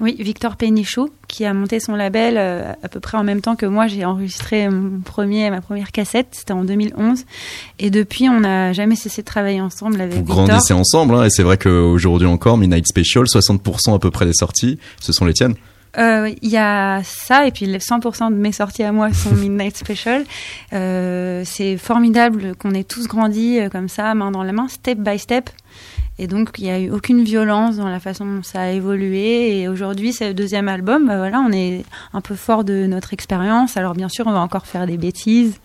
Oui, 0.00 0.16
Victor 0.18 0.56
Pénichou, 0.56 1.10
qui 1.28 1.44
a 1.44 1.54
monté 1.54 1.78
son 1.78 1.94
label 1.94 2.34
euh, 2.36 2.72
à 2.82 2.88
peu 2.88 2.98
près 2.98 3.16
en 3.16 3.22
même 3.22 3.40
temps 3.40 3.54
que 3.54 3.66
moi. 3.66 3.86
J'ai 3.86 4.04
enregistré 4.04 4.68
mon 4.68 5.00
premier, 5.00 5.50
ma 5.50 5.60
première 5.60 5.92
cassette, 5.92 6.28
c'était 6.32 6.52
en 6.52 6.64
2011. 6.64 7.24
Et 7.78 7.90
depuis, 7.90 8.28
on 8.28 8.40
n'a 8.40 8.72
jamais 8.72 8.96
cessé 8.96 9.22
de 9.22 9.26
travailler 9.26 9.60
ensemble 9.60 10.00
avec 10.00 10.14
Vous 10.14 10.24
Victor. 10.24 10.46
grandissez 10.46 10.74
ensemble, 10.74 11.14
hein, 11.14 11.24
et 11.24 11.30
c'est 11.30 11.44
vrai 11.44 11.58
qu'aujourd'hui 11.58 12.26
encore, 12.26 12.58
Midnight 12.58 12.88
Special, 12.88 13.24
60% 13.24 13.94
à 13.94 13.98
peu 14.00 14.10
près 14.10 14.26
des 14.26 14.34
sorties, 14.34 14.78
ce 15.00 15.12
sont 15.12 15.26
les 15.26 15.32
tiennes. 15.32 15.54
Euh, 15.98 16.30
Il 16.42 16.50
y 16.50 16.56
a 16.56 17.02
ça, 17.04 17.46
et 17.46 17.50
puis 17.50 17.66
les 17.66 17.78
100% 17.78 18.30
de 18.30 18.36
mes 18.36 18.52
sorties 18.52 18.82
à 18.82 18.92
moi 18.92 19.12
sont 19.12 19.30
Midnight 19.34 19.76
Special. 19.76 20.24
Euh, 20.72 21.42
c'est 21.44 21.76
formidable 21.76 22.54
qu'on 22.56 22.72
ait 22.72 22.84
tous 22.84 23.06
grandi 23.06 23.58
euh, 23.58 23.68
comme 23.68 23.88
ça, 23.88 24.14
main 24.14 24.30
dans 24.30 24.42
la 24.42 24.52
main, 24.52 24.68
step 24.68 24.98
by 24.98 25.18
step. 25.18 25.50
Et 26.18 26.28
donc, 26.28 26.50
il 26.58 26.64
n'y 26.64 26.70
a 26.70 26.78
eu 26.78 26.90
aucune 26.90 27.24
violence 27.24 27.76
dans 27.76 27.88
la 27.88 27.98
façon 27.98 28.24
dont 28.24 28.42
ça 28.42 28.60
a 28.60 28.70
évolué. 28.70 29.60
Et 29.60 29.68
aujourd'hui, 29.68 30.12
c'est 30.12 30.28
le 30.28 30.34
deuxième 30.34 30.68
album. 30.68 31.06
Bah 31.08 31.16
voilà, 31.16 31.40
on 31.40 31.50
est 31.50 31.84
un 32.12 32.20
peu 32.20 32.36
fort 32.36 32.62
de 32.62 32.86
notre 32.86 33.12
expérience. 33.12 33.76
Alors, 33.76 33.94
bien 33.94 34.08
sûr, 34.08 34.26
on 34.28 34.32
va 34.32 34.40
encore 34.40 34.66
faire 34.66 34.86
des 34.86 34.96
bêtises. 34.96 35.58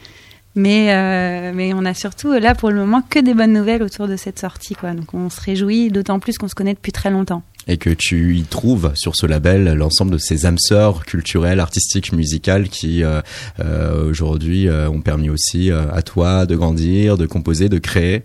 Mais, 0.56 0.94
euh, 0.94 1.52
mais 1.54 1.74
on 1.76 1.86
a 1.86 1.94
surtout, 1.94 2.34
là, 2.34 2.56
pour 2.56 2.72
le 2.72 2.78
moment, 2.78 3.04
que 3.08 3.20
des 3.20 3.36
bonnes 3.36 3.54
nouvelles 3.54 3.84
autour 3.84 4.08
de 4.08 4.16
cette 4.16 4.40
sortie. 4.40 4.74
Quoi. 4.74 4.94
Donc, 4.94 5.14
on 5.14 5.30
se 5.30 5.40
réjouit, 5.40 5.90
d'autant 5.90 6.20
plus 6.20 6.38
qu'on 6.40 6.48
se 6.48 6.56
connaît 6.56 6.74
depuis 6.74 6.92
très 6.92 7.12
longtemps. 7.12 7.44
Et 7.70 7.78
que 7.78 7.92
tu 7.92 8.36
y 8.36 8.44
trouves 8.44 8.92
sur 8.96 9.16
ce 9.16 9.28
label 9.28 9.74
l'ensemble 9.74 10.12
de 10.12 10.18
ces 10.18 10.48
âmes 10.48 10.58
sœurs 10.58 11.06
culturelles, 11.06 11.60
artistiques, 11.60 12.12
musicales 12.12 12.68
qui 12.68 13.04
euh, 13.04 13.22
euh, 13.60 14.10
aujourd'hui 14.10 14.68
euh, 14.68 14.90
ont 14.90 15.02
permis 15.02 15.30
aussi 15.30 15.72
à 15.72 16.02
toi 16.02 16.48
de 16.48 16.56
grandir, 16.56 17.18
de 17.18 17.28
composer, 17.28 17.70
de 17.70 17.78
créer. 17.78 18.24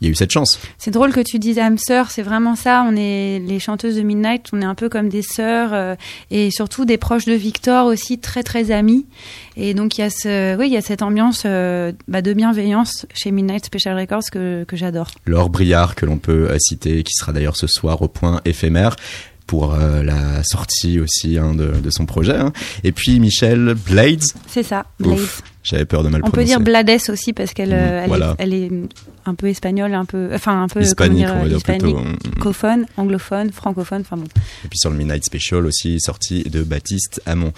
Il 0.00 0.06
y 0.06 0.08
a 0.08 0.12
eu 0.12 0.14
cette 0.14 0.30
chance. 0.30 0.58
C'est 0.78 0.90
drôle 0.90 1.12
que 1.12 1.20
tu 1.20 1.38
dises 1.38 1.58
âme 1.58 1.78
sœur, 1.78 2.10
c'est 2.10 2.22
vraiment 2.22 2.54
ça. 2.54 2.84
On 2.88 2.94
est 2.96 3.40
les 3.40 3.58
chanteuses 3.58 3.96
de 3.96 4.02
Midnight, 4.02 4.46
on 4.52 4.62
est 4.62 4.66
un 4.66 4.74
peu 4.74 4.88
comme 4.88 5.08
des 5.08 5.22
sœurs 5.22 5.70
euh, 5.72 5.96
et 6.30 6.50
surtout 6.50 6.84
des 6.84 6.98
proches 6.98 7.24
de 7.24 7.32
Victor 7.32 7.86
aussi, 7.86 8.18
très 8.18 8.42
très 8.42 8.70
amis. 8.70 9.06
Et 9.56 9.74
donc 9.74 9.98
il 9.98 10.02
y 10.02 10.04
a 10.04 10.10
ce, 10.10 10.56
oui, 10.56 10.68
il 10.68 10.72
y 10.72 10.76
a 10.76 10.82
cette 10.82 11.02
ambiance 11.02 11.42
euh, 11.46 11.92
bah, 12.06 12.22
de 12.22 12.32
bienveillance 12.32 13.06
chez 13.12 13.32
Midnight 13.32 13.66
Special 13.66 13.98
Records 13.98 14.30
que, 14.30 14.64
que 14.64 14.76
j'adore. 14.76 15.08
Laure 15.26 15.50
Briard, 15.50 15.94
que 15.94 16.06
l'on 16.06 16.18
peut 16.18 16.48
euh, 16.50 16.56
citer, 16.58 17.02
qui 17.02 17.12
sera 17.14 17.32
d'ailleurs 17.32 17.56
ce 17.56 17.66
soir 17.66 18.00
au 18.02 18.08
point 18.08 18.40
éphémère 18.44 18.94
pour 19.48 19.74
euh, 19.74 20.04
la 20.04 20.44
sortie 20.44 21.00
aussi 21.00 21.36
hein, 21.38 21.54
de, 21.54 21.72
de 21.82 21.90
son 21.90 22.06
projet. 22.06 22.36
hein. 22.36 22.52
Et 22.84 22.92
puis 22.92 23.18
Michel 23.18 23.74
Blades, 23.74 24.22
C'est 24.46 24.62
ça, 24.62 24.84
Blade. 25.00 25.14
Ouf, 25.18 25.42
j'avais 25.64 25.84
peur 25.86 26.04
de 26.04 26.08
mal 26.10 26.20
On 26.24 26.30
peut 26.30 26.44
dire 26.44 26.60
Blades 26.60 27.00
aussi 27.08 27.32
parce 27.32 27.52
qu'elle 27.54 27.70
Mm, 27.70 27.72
euh, 27.72 28.00
elle, 28.02 28.08
voilà. 28.08 28.36
est, 28.38 28.42
elle 28.42 28.54
est 28.54 28.70
un 29.26 29.34
peu 29.34 29.46
espagnole, 29.48 29.94
un 29.94 30.04
peu, 30.04 30.30
enfin 30.34 30.62
un 30.62 30.68
peu 30.68 30.80
Hispanique, 30.82 31.18
dire, 31.26 31.34
on 31.36 31.42
va 31.42 31.48
dire 31.48 31.62
plutôt. 31.62 31.98
hein. 31.98 32.14
francophone, 32.36 32.86
anglophone, 32.96 33.50
francophone, 33.50 34.02
enfin 34.02 34.16
bon. 34.18 34.24
Et 34.64 34.68
puis 34.68 34.78
sur 34.78 34.90
le 34.90 34.96
Midnight 34.96 35.24
Special 35.24 35.66
aussi, 35.66 35.98
sorti 36.00 36.44
de 36.44 36.62
Baptiste 36.62 37.20
Hamon. 37.26 37.52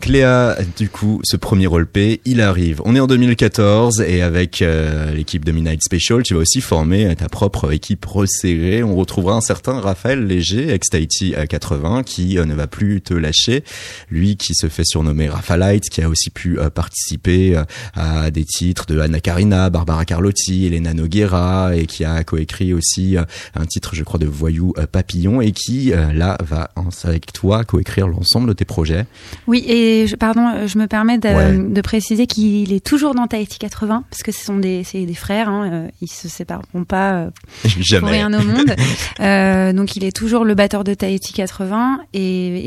Cléa, 0.00 0.56
du 0.76 0.88
coup, 0.88 1.20
ce 1.24 1.36
premier 1.36 1.66
rôle-play, 1.66 2.20
il 2.24 2.40
arrive. 2.40 2.80
On 2.84 2.94
est 2.94 3.00
en 3.00 3.06
2014 3.06 4.02
et 4.02 4.22
avec 4.22 4.62
euh, 4.62 5.12
l'équipe 5.12 5.44
de 5.44 5.52
Midnight 5.52 5.82
Special, 5.82 6.22
tu 6.22 6.34
vas 6.34 6.40
aussi 6.40 6.60
former 6.60 7.14
ta 7.16 7.28
propre 7.28 7.72
équipe 7.72 8.04
resserrée. 8.04 8.82
On 8.82 8.94
retrouvera 8.94 9.34
un 9.34 9.40
certain 9.40 9.80
Raphaël 9.80 10.26
Léger, 10.26 10.70
ex-Tahiti 10.70 11.34
à 11.34 11.46
80, 11.46 12.02
qui 12.04 12.38
euh, 12.38 12.44
ne 12.44 12.54
va 12.54 12.66
plus 12.66 13.00
te 13.00 13.14
lâcher. 13.14 13.64
Lui 14.10 14.36
qui 14.36 14.54
se 14.54 14.68
fait 14.68 14.84
surnommer 14.84 15.28
Raphalite, 15.28 15.88
qui 15.88 16.02
a 16.02 16.08
aussi 16.08 16.30
pu 16.30 16.58
euh, 16.58 16.70
participer 16.70 17.56
euh, 17.56 17.64
à 17.94 18.30
des 18.30 18.44
titres 18.44 18.86
de 18.86 19.00
Anna 19.00 19.20
Karina, 19.20 19.70
Barbara 19.70 20.04
Carlotti, 20.04 20.66
Elena 20.66 20.94
Noguera 20.94 21.74
et 21.74 21.86
qui 21.86 22.04
a 22.04 22.22
coécrit 22.24 22.72
aussi 22.72 23.16
euh, 23.16 23.24
un 23.54 23.66
titre, 23.66 23.94
je 23.94 24.04
crois, 24.04 24.18
de 24.18 24.26
Voyou 24.26 24.72
euh, 24.78 24.86
Papillon 24.86 25.40
et 25.40 25.52
qui, 25.52 25.92
euh, 25.92 26.12
là, 26.12 26.36
va 26.44 26.70
avec 27.04 27.32
toi 27.32 27.64
coécrire 27.64 28.08
l'ensemble 28.08 28.48
de 28.48 28.52
tes 28.52 28.64
projets. 28.64 29.06
Oui, 29.46 29.64
et 29.66 29.85
je, 30.06 30.16
pardon, 30.16 30.48
euh, 30.54 30.66
je 30.66 30.78
me 30.78 30.86
permets 30.86 31.18
de, 31.18 31.28
Ouais. 31.28 31.56
de 31.58 31.80
préciser 31.80 32.26
qu'il 32.26 32.72
est 32.72 32.84
toujours 32.84 33.14
dans 33.14 33.26
Tahiti 33.26 33.58
80 33.58 34.04
parce 34.10 34.22
que 34.22 34.32
ce 34.32 34.44
sont 34.44 34.56
des, 34.58 34.84
c'est 34.84 35.04
des 35.06 35.14
frères, 35.14 35.48
hein, 35.48 35.70
euh, 35.72 35.88
ils 36.00 36.08
se 36.08 36.28
sépareront 36.28 36.84
pas 36.84 37.12
euh, 37.14 37.30
pour 37.62 37.70
Jamais. 37.82 38.10
rien 38.10 38.32
au 38.32 38.42
monde. 38.42 38.74
Euh, 39.20 39.72
donc 39.72 39.96
il 39.96 40.04
est 40.04 40.14
toujours 40.14 40.44
le 40.44 40.54
batteur 40.54 40.84
de 40.84 40.92
Tahiti 40.92 41.32
80 41.32 42.00
et, 42.12 42.20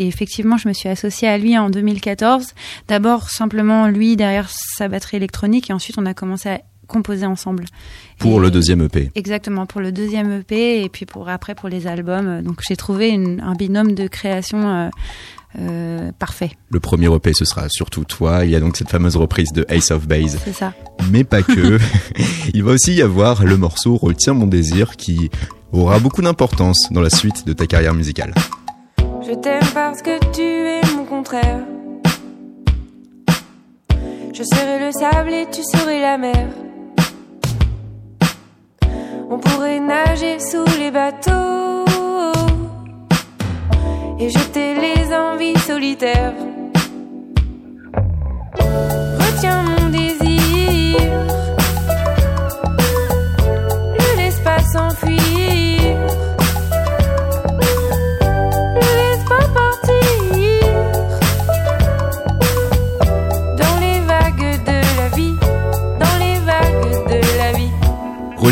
et 0.04 0.08
effectivement 0.08 0.58
je 0.58 0.68
me 0.68 0.74
suis 0.74 0.90
associée 0.90 1.28
à 1.28 1.38
lui 1.38 1.58
en 1.58 1.70
2014. 1.70 2.48
D'abord 2.88 3.30
simplement 3.30 3.88
lui 3.88 4.16
derrière 4.16 4.50
sa 4.50 4.88
batterie 4.88 5.18
électronique 5.18 5.70
et 5.70 5.74
ensuite 5.74 5.98
on 6.00 6.06
a 6.08 6.14
commencé 6.16 6.50
à 6.50 6.62
composer 6.88 7.28
ensemble. 7.28 7.66
Pour 8.18 8.40
Et- 8.40 8.46
le 8.46 8.52
deuxième 8.52 8.82
EP. 8.82 9.12
Exactement 9.14 9.68
pour 9.68 9.80
le 9.80 9.92
deuxième 9.92 10.40
EP 10.40 10.84
et 10.84 10.90
puis 10.90 11.06
pour 11.06 11.30
après 11.30 11.54
pour 11.54 11.70
les 11.70 11.86
albums. 11.86 12.42
Donc 12.42 12.62
j'ai 12.68 12.76
trouvé 12.76 13.10
une- 13.10 13.42
un 13.42 13.54
binôme 13.54 13.94
de 13.94 14.08
création 14.08 14.68
euh, 14.68 14.90
euh, 15.58 16.12
parfait. 16.18 16.51
Le 16.70 16.79
premier 16.79 17.13
EP, 17.13 17.34
ce 17.34 17.46
sera 17.46 17.68
surtout 17.70 18.03
toi. 18.03 18.46
Il 18.46 18.51
y 18.51 18.56
a 18.56 18.60
donc 18.60 18.77
cette 18.77 18.89
fameuse 18.89 19.15
reprise 19.15 19.51
de 19.51 19.65
Ace 19.70 19.91
of 19.91 20.08
Base. 20.08 20.39
C'est 20.44 20.53
ça. 20.53 20.74
Mais 21.12 21.24
pas 21.24 21.41
que. 21.41 21.79
Il 22.53 22.63
va 22.63 22.74
aussi 22.74 22.94
y 22.94 23.01
avoir 23.01 23.44
le 23.44 23.58
morceau 23.58 23.98
Retiens 23.98 24.34
mon 24.34 24.48
désir 24.48 24.96
qui 24.96 25.29
aura 25.72 26.00
beaucoup 26.00 26.22
d'importance 26.22 26.88
dans 26.91 27.01
la 27.01 27.10
suite 27.10 27.48
de 27.48 27.53
ta 27.53 27.65
carrière 27.65 27.94
musicale. 27.94 28.34
Je 29.27 29.34
t'aime 29.36 29.68
parce 29.74 30.01
que 30.01 30.20
tu 30.32 30.41
es 30.41 30.82
mon 30.96 31.06
contraire. 31.06 31.60
Je 34.34 34.44
serai 34.44 34.79
le 34.79 34.91
sable 34.91 35.34
et 35.34 35.48
tu 35.51 35.62
serais 35.63 36.00
la 36.00 36.18
mer. 36.18 36.48
On 39.29 39.38
pourrait 39.38 39.79
nager 39.79 40.39
sous 40.39 40.65
les 40.79 40.91
bateaux 40.91 41.86
et 44.20 44.30
jeter 44.30 44.76
les 44.76 45.14
envies 45.14 45.58
solitaires. 45.60 46.34
Retiens 49.20 49.64
mon 49.64 49.90
désir, 49.90 51.00
ne 54.00 54.18
laisse 54.18 54.40
pas 54.40 54.60
s'enfuir. 54.60 55.69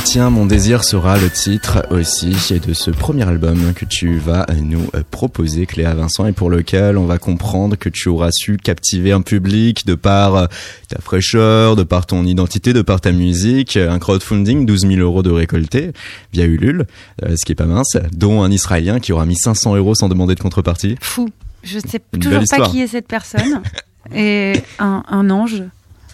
Tiens, 0.03 0.29
mon 0.29 0.45
désir 0.45 0.83
sera 0.83 1.17
le 1.17 1.29
titre 1.29 1.85
aussi 1.91 2.35
de 2.65 2.73
ce 2.73 2.91
premier 2.91 3.27
album 3.27 3.73
que 3.73 3.83
tu 3.83 4.17
vas 4.19 4.45
nous 4.61 4.87
proposer, 5.11 5.65
Cléa 5.65 5.93
Vincent, 5.93 6.25
et 6.25 6.31
pour 6.31 6.49
lequel 6.49 6.97
on 6.97 7.05
va 7.05 7.17
comprendre 7.17 7.75
que 7.75 7.89
tu 7.89 8.07
auras 8.07 8.29
su 8.31 8.57
captiver 8.57 9.11
un 9.11 9.21
public 9.21 9.85
de 9.85 9.95
par 9.95 10.47
ta 10.87 11.01
fraîcheur, 11.01 11.75
de 11.75 11.83
par 11.83 12.05
ton 12.05 12.23
identité, 12.25 12.73
de 12.73 12.81
par 12.81 13.01
ta 13.01 13.11
musique. 13.11 13.75
Un 13.75 13.99
crowdfunding, 13.99 14.65
12 14.65 14.87
000 14.87 14.93
euros 15.01 15.23
de 15.23 15.31
récolté 15.31 15.91
via 16.31 16.45
Ulule, 16.45 16.85
euh, 17.23 17.35
ce 17.35 17.43
qui 17.45 17.51
est 17.51 17.55
pas 17.55 17.65
mince, 17.65 17.97
dont 18.11 18.43
un 18.43 18.51
Israélien 18.51 18.99
qui 18.99 19.11
aura 19.11 19.25
mis 19.25 19.35
500 19.35 19.75
euros 19.75 19.95
sans 19.95 20.09
demander 20.09 20.35
de 20.35 20.41
contrepartie. 20.41 20.95
Fou. 21.01 21.29
Je 21.63 21.79
sais 21.79 22.01
Une 22.13 22.19
toujours 22.19 22.43
pas 22.49 22.69
qui 22.69 22.81
est 22.81 22.87
cette 22.87 23.07
personne. 23.07 23.61
Et 24.15 24.53
un, 24.79 25.03
un 25.09 25.29
ange 25.29 25.63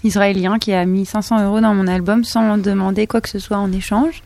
israélien 0.04 0.60
qui 0.60 0.74
a 0.74 0.86
mis 0.86 1.06
500 1.06 1.46
euros 1.46 1.62
dans 1.62 1.74
mon 1.74 1.88
album 1.88 2.24
sans 2.24 2.58
demander 2.58 3.08
quoi 3.08 3.22
que 3.22 3.30
ce 3.30 3.40
soit 3.40 3.58
en 3.58 3.72
échange. 3.72 4.24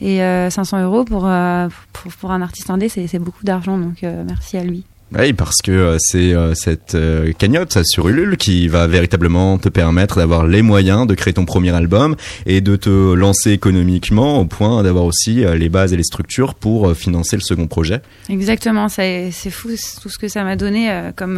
Et 0.00 0.22
euh, 0.22 0.48
500 0.48 0.82
euros 0.82 1.04
pour, 1.04 1.26
euh, 1.26 1.68
pour, 1.92 2.12
pour 2.12 2.30
un 2.30 2.40
artiste 2.40 2.70
indé, 2.70 2.88
c'est 2.88 3.06
c'est 3.06 3.18
beaucoup 3.18 3.44
d'argent. 3.44 3.76
Donc 3.76 4.02
euh, 4.02 4.24
merci 4.26 4.56
à 4.56 4.64
lui. 4.64 4.84
Oui, 5.18 5.32
parce 5.32 5.56
que 5.56 5.72
euh, 5.72 5.96
c'est 5.98 6.32
euh, 6.34 6.54
cette 6.54 6.94
euh, 6.94 7.32
cagnotte 7.32 7.78
sur 7.84 8.08
Ulule 8.08 8.36
qui 8.36 8.68
va 8.68 8.86
véritablement 8.86 9.58
te 9.58 9.68
permettre 9.68 10.18
d'avoir 10.18 10.46
les 10.46 10.62
moyens 10.62 11.04
de 11.08 11.14
créer 11.14 11.34
ton 11.34 11.44
premier 11.44 11.74
album 11.74 12.14
et 12.46 12.60
de 12.60 12.76
te 12.76 13.14
lancer 13.14 13.50
économiquement 13.50 14.38
au 14.38 14.44
point 14.44 14.84
d'avoir 14.84 15.04
aussi 15.04 15.44
les 15.44 15.68
bases 15.68 15.92
et 15.92 15.96
les 15.96 16.04
structures 16.04 16.54
pour 16.54 16.94
financer 16.94 17.36
le 17.36 17.42
second 17.42 17.66
projet. 17.66 18.02
Exactement, 18.28 18.88
c'est 18.88 19.32
fou 19.50 19.70
tout 20.00 20.08
ce 20.08 20.18
que 20.18 20.28
ça 20.28 20.44
m'a 20.44 20.56
donné 20.56 21.10
comme 21.16 21.36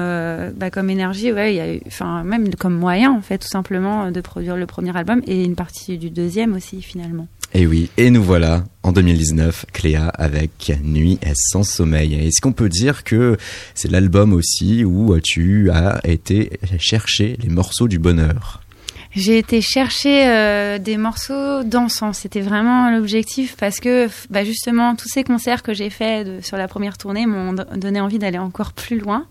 bah, 0.56 0.70
comme 0.70 0.90
énergie, 0.90 1.32
ouais, 1.32 1.54
y 1.54 1.60
a 1.60 1.74
eu, 1.74 1.80
enfin 1.86 2.24
même 2.24 2.54
comme 2.54 2.74
moyen 2.74 3.12
en 3.12 3.22
fait 3.22 3.38
tout 3.38 3.48
simplement 3.48 4.10
de 4.10 4.20
produire 4.20 4.56
le 4.56 4.66
premier 4.66 4.96
album 4.96 5.22
et 5.26 5.44
une 5.44 5.54
partie 5.54 5.98
du 5.98 6.10
deuxième 6.10 6.54
aussi 6.54 6.82
finalement. 6.82 7.26
Et 7.54 7.66
oui, 7.66 7.90
et 7.98 8.10
nous 8.10 8.22
voilà 8.22 8.64
en 8.82 8.92
2019, 8.92 9.66
Cléa 9.74 10.08
avec 10.08 10.72
Nuit 10.82 11.18
sans 11.34 11.62
sommeil. 11.62 12.14
Est-ce 12.14 12.40
qu'on 12.40 12.52
peut 12.52 12.70
dire 12.70 13.04
que 13.04 13.36
c'est 13.74 13.90
l'album 13.90 14.32
aussi 14.32 14.84
où 14.84 15.18
tu 15.20 15.70
as 15.70 16.00
été 16.04 16.58
chercher 16.78 17.36
les 17.42 17.50
morceaux 17.50 17.88
du 17.88 17.98
bonheur? 17.98 18.62
J'ai 19.14 19.36
été 19.36 19.60
chercher 19.60 20.26
euh, 20.26 20.78
des 20.78 20.96
morceaux 20.96 21.62
dansants, 21.62 22.14
c'était 22.14 22.40
vraiment 22.40 22.90
l'objectif 22.90 23.56
parce 23.58 23.78
que 23.78 24.08
bah, 24.30 24.44
justement 24.44 24.96
tous 24.96 25.08
ces 25.08 25.22
concerts 25.22 25.62
que 25.62 25.74
j'ai 25.74 25.90
faits 25.90 26.42
sur 26.42 26.56
la 26.56 26.66
première 26.66 26.96
tournée 26.96 27.26
m'ont 27.26 27.52
donné 27.52 28.00
envie 28.00 28.18
d'aller 28.18 28.38
encore 28.38 28.72
plus 28.72 28.98
loin. 28.98 29.26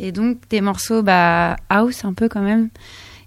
Et 0.00 0.10
donc 0.10 0.38
des 0.50 0.60
morceaux 0.60 1.02
bah, 1.04 1.56
house 1.68 2.04
un 2.04 2.12
peu 2.14 2.28
quand 2.28 2.42
même 2.42 2.70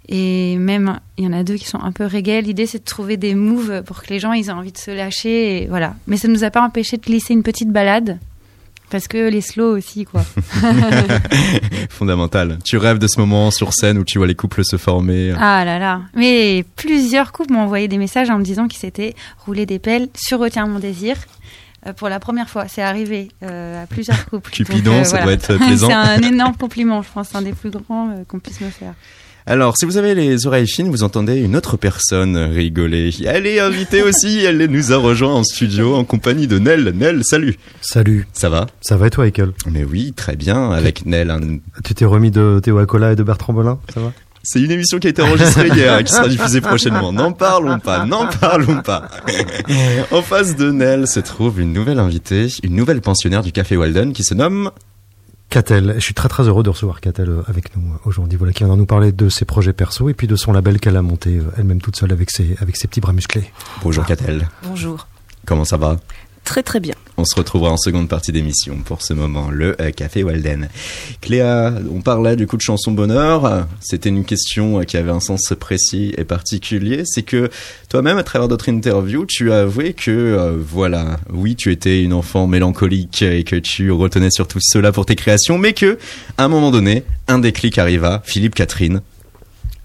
et 0.09 0.55
même 0.57 0.99
il 1.17 1.25
y 1.25 1.27
en 1.27 1.33
a 1.33 1.43
deux 1.43 1.55
qui 1.55 1.65
sont 1.65 1.79
un 1.81 1.91
peu 1.91 2.05
reggae. 2.05 2.41
L'idée 2.43 2.65
c'est 2.65 2.79
de 2.79 2.83
trouver 2.85 3.17
des 3.17 3.35
moves 3.35 3.83
pour 3.83 4.01
que 4.01 4.07
les 4.09 4.19
gens 4.19 4.33
ils 4.33 4.47
aient 4.47 4.51
envie 4.51 4.71
de 4.71 4.77
se 4.77 4.91
lâcher 4.91 5.63
et 5.63 5.67
voilà. 5.67 5.95
Mais 6.07 6.17
ça 6.17 6.27
nous 6.27 6.43
a 6.43 6.49
pas 6.51 6.61
empêché 6.61 6.97
de 6.97 7.01
glisser 7.03 7.33
une 7.33 7.43
petite 7.43 7.71
balade 7.71 8.17
parce 8.89 9.07
que 9.09 9.29
les 9.29 9.41
slow 9.41 9.75
aussi 9.77 10.05
quoi. 10.05 10.23
Fondamental. 11.89 12.57
Tu 12.63 12.77
rêves 12.77 12.99
de 12.99 13.07
ce 13.07 13.19
moment 13.19 13.51
sur 13.51 13.73
scène 13.73 13.97
où 13.97 14.03
tu 14.03 14.17
vois 14.17 14.27
les 14.27 14.35
couples 14.35 14.63
se 14.63 14.77
former. 14.77 15.33
Ah 15.39 15.65
là 15.65 15.79
là. 15.79 16.01
Mais 16.15 16.63
plusieurs 16.75 17.31
couples 17.31 17.53
m'ont 17.53 17.61
envoyé 17.61 17.87
des 17.87 17.97
messages 17.97 18.29
en 18.29 18.37
me 18.39 18.43
disant 18.43 18.67
qu'ils 18.67 18.79
s'étaient 18.79 19.15
roulé 19.45 19.65
des 19.65 19.79
pelles 19.79 20.07
sur 20.15 20.39
Retiens 20.39 20.67
mon 20.67 20.79
désir. 20.79 21.17
euh, 21.85 21.93
pour 21.93 22.09
la 22.09 22.19
première 22.19 22.49
fois, 22.49 22.67
c'est 22.67 22.81
arrivé 22.81 23.29
euh, 23.43 23.83
à 23.83 23.87
plusieurs 23.87 24.25
couples. 24.29 24.51
Cupidon, 24.51 24.91
Donc, 24.91 25.01
euh, 25.01 25.03
ça 25.03 25.09
voilà. 25.09 25.25
doit 25.25 25.33
être 25.33 25.55
plaisant. 25.57 25.87
c'est 25.87 25.93
un 25.93 26.21
énorme 26.21 26.55
compliment, 26.55 27.01
je 27.01 27.09
pense, 27.13 27.33
un 27.35 27.41
des 27.41 27.53
plus 27.53 27.69
grands 27.71 28.09
euh, 28.09 28.23
qu'on 28.27 28.39
puisse 28.39 28.61
me 28.61 28.69
faire. 28.69 28.93
Alors, 29.50 29.75
si 29.77 29.86
vous 29.86 29.96
avez 29.96 30.13
les 30.13 30.46
oreilles 30.46 30.68
fines, 30.68 30.89
vous 30.89 31.04
entendez 31.04 31.38
une 31.38 31.56
autre 31.56 31.77
personne 31.77 32.36
rigoler. 32.36 33.12
Elle 33.25 33.48
est 33.48 33.62
invitée 33.62 34.04
aussi, 34.04 34.39
elle 34.44 34.58
nous 34.66 34.92
a 34.92 34.98
rejoint 34.98 35.34
en 35.36 35.44
studio 35.46 35.96
en 35.96 36.04
compagnie 36.04 36.48
de 36.48 36.60
Nel. 36.60 36.92
Nel, 36.94 37.24
salut. 37.24 37.58
Salut, 37.80 38.27
Ça 38.34 38.50
va? 38.50 38.68
Ça 38.82 38.98
va 38.98 39.08
et 39.08 39.10
toi, 39.10 39.25
Ekel 39.25 39.54
Mais 39.72 39.86
oui, 39.86 40.12
très 40.13 40.36
bien, 40.36 40.72
avec 40.72 41.06
Nel. 41.06 41.30
un- 41.30 41.60
Tu 41.86 41.94
t'es 41.96 42.04
remis 42.04 42.30
de 42.30 42.60
Théo 42.62 42.77
Acola 42.80 43.13
et 43.13 43.16
de 43.16 43.24
Bertrand 43.24 43.54
Bolin 43.54 43.80
Ça 43.94 44.01
va? 44.01 44.12
C'est 44.44 44.62
une 44.62 44.72
émission 44.72 45.00
qui 45.00 45.08
a 45.08 45.10
été 45.12 45.22
enregistrée 45.22 45.70
hier 45.70 45.98
et 46.00 46.04
qui 46.04 46.12
sera 46.12 46.27
diffusée 46.27 46.60
prochainement. 46.62 47.13
N'en 47.13 47.32
parlons 47.32 47.80
pas, 47.80 48.06
n'en 48.06 48.27
parlons 48.27 48.82
pas. 48.82 49.10
En 50.12 50.22
face 50.22 50.58
de 50.58 50.72
Nel 50.72 51.08
se 51.08 51.22
trouve 51.22 51.62
une 51.62 51.72
nouvelle 51.72 52.00
invitée, 52.00 52.48
une 52.63 52.75
nouvelle 52.75 53.00
pensionnaire 53.01 53.44
du 53.44 53.54
Café 53.54 53.77
Walden 53.77 54.12
qui 54.12 54.24
se 54.25 54.34
nomme... 54.34 54.72
Catel, 55.50 55.94
je 55.96 56.00
suis 56.01 56.13
très 56.13 56.27
très 56.27 56.44
heureux 56.44 56.62
de 56.63 56.70
recevoir 56.70 57.00
Catel 57.00 57.30
euh, 57.30 57.42
avec 57.48 57.75
nous 57.75 57.94
euh, 57.94 57.98
aujourd'hui, 58.06 58.38
voilà, 58.38 58.51
qui 58.51 58.66
vient 58.66 58.75
nous 58.75 58.86
parler 58.86 59.14
de 59.14 59.29
ses 59.29 59.46
projets 59.46 59.72
perso 59.72 60.10
et 60.10 60.14
puis 60.14 60.27
de 60.27 60.36
son 60.36 60.51
label 60.51 60.79
qu'elle 60.79 60.98
a 60.98 61.01
monté 61.01 61.38
euh, 61.38 61.44
elle-même 61.57 61.79
toute 61.81 61.96
seule 61.96 62.12
avec 62.12 62.31
ses, 62.31 62.57
avec 62.60 62.75
ses 62.75 62.88
petits 62.88 63.00
bras 63.00 63.14
musclés. 63.14 63.50
Bonjour 63.81 64.05
Catel, 64.05 64.50
Bonjour. 64.64 65.07
comment 65.46 65.64
ça 65.64 65.77
va? 65.77 65.98
Très 66.48 66.64
très 66.64 66.79
bien. 66.79 66.96
On 67.18 67.25
se 67.25 67.36
retrouvera 67.36 67.72
en 67.72 67.77
seconde 67.77 68.07
partie 68.07 68.31
d'émission 68.31 68.77
pour 68.86 69.01
ce 69.01 69.14
moment, 69.14 69.50
le 69.51 69.75
euh, 69.81 69.92
Café 69.92 70.24
Walden. 70.24 70.70
Cléa, 71.20 71.74
on 71.94 72.00
parlait 72.00 72.38
du 72.38 72.48
coup 72.48 72.55
de 72.55 72.62
chanson 72.62 72.94
bonheur. 72.94 73.68
C'était 73.81 74.07
une 74.07 74.24
question 74.24 74.79
euh, 74.79 74.83
qui 74.83 74.96
avait 74.96 75.12
un 75.12 75.20
sens 75.20 75.53
précis 75.60 76.14
et 76.18 76.24
particulier. 76.24 77.03
C'est 77.03 77.24
que 77.24 77.50
toi-même, 77.90 78.18
à 78.18 78.24
travers 78.24 78.48
d'autres 78.48 78.70
interviews, 78.70 79.25
tu 79.25 79.51
as 79.51 79.60
avoué 79.60 79.92
que, 79.92 80.10
euh, 80.10 80.53
voilà, 80.57 81.20
oui, 81.33 81.57
tu 81.57 81.70
étais 81.70 82.01
une 82.01 82.14
enfant 82.14 82.48
mélancolique 82.48 83.24
et 83.24 83.44
que 83.44 83.57
tu 83.57 83.92
retenais 83.92 84.31
surtout 84.31 84.60
cela 84.62 84.94
pour 84.94 85.05
tes 85.05 85.18
créations, 85.18 85.57
mais 85.57 85.74
que, 85.74 85.98
à 86.38 86.46
un 86.46 86.48
moment 86.48 86.72
donné, 86.72 87.03
un 87.27 87.40
déclic 87.40 87.77
arriva. 87.77 88.22
Philippe 88.24 88.55
Catherine. 88.55 89.01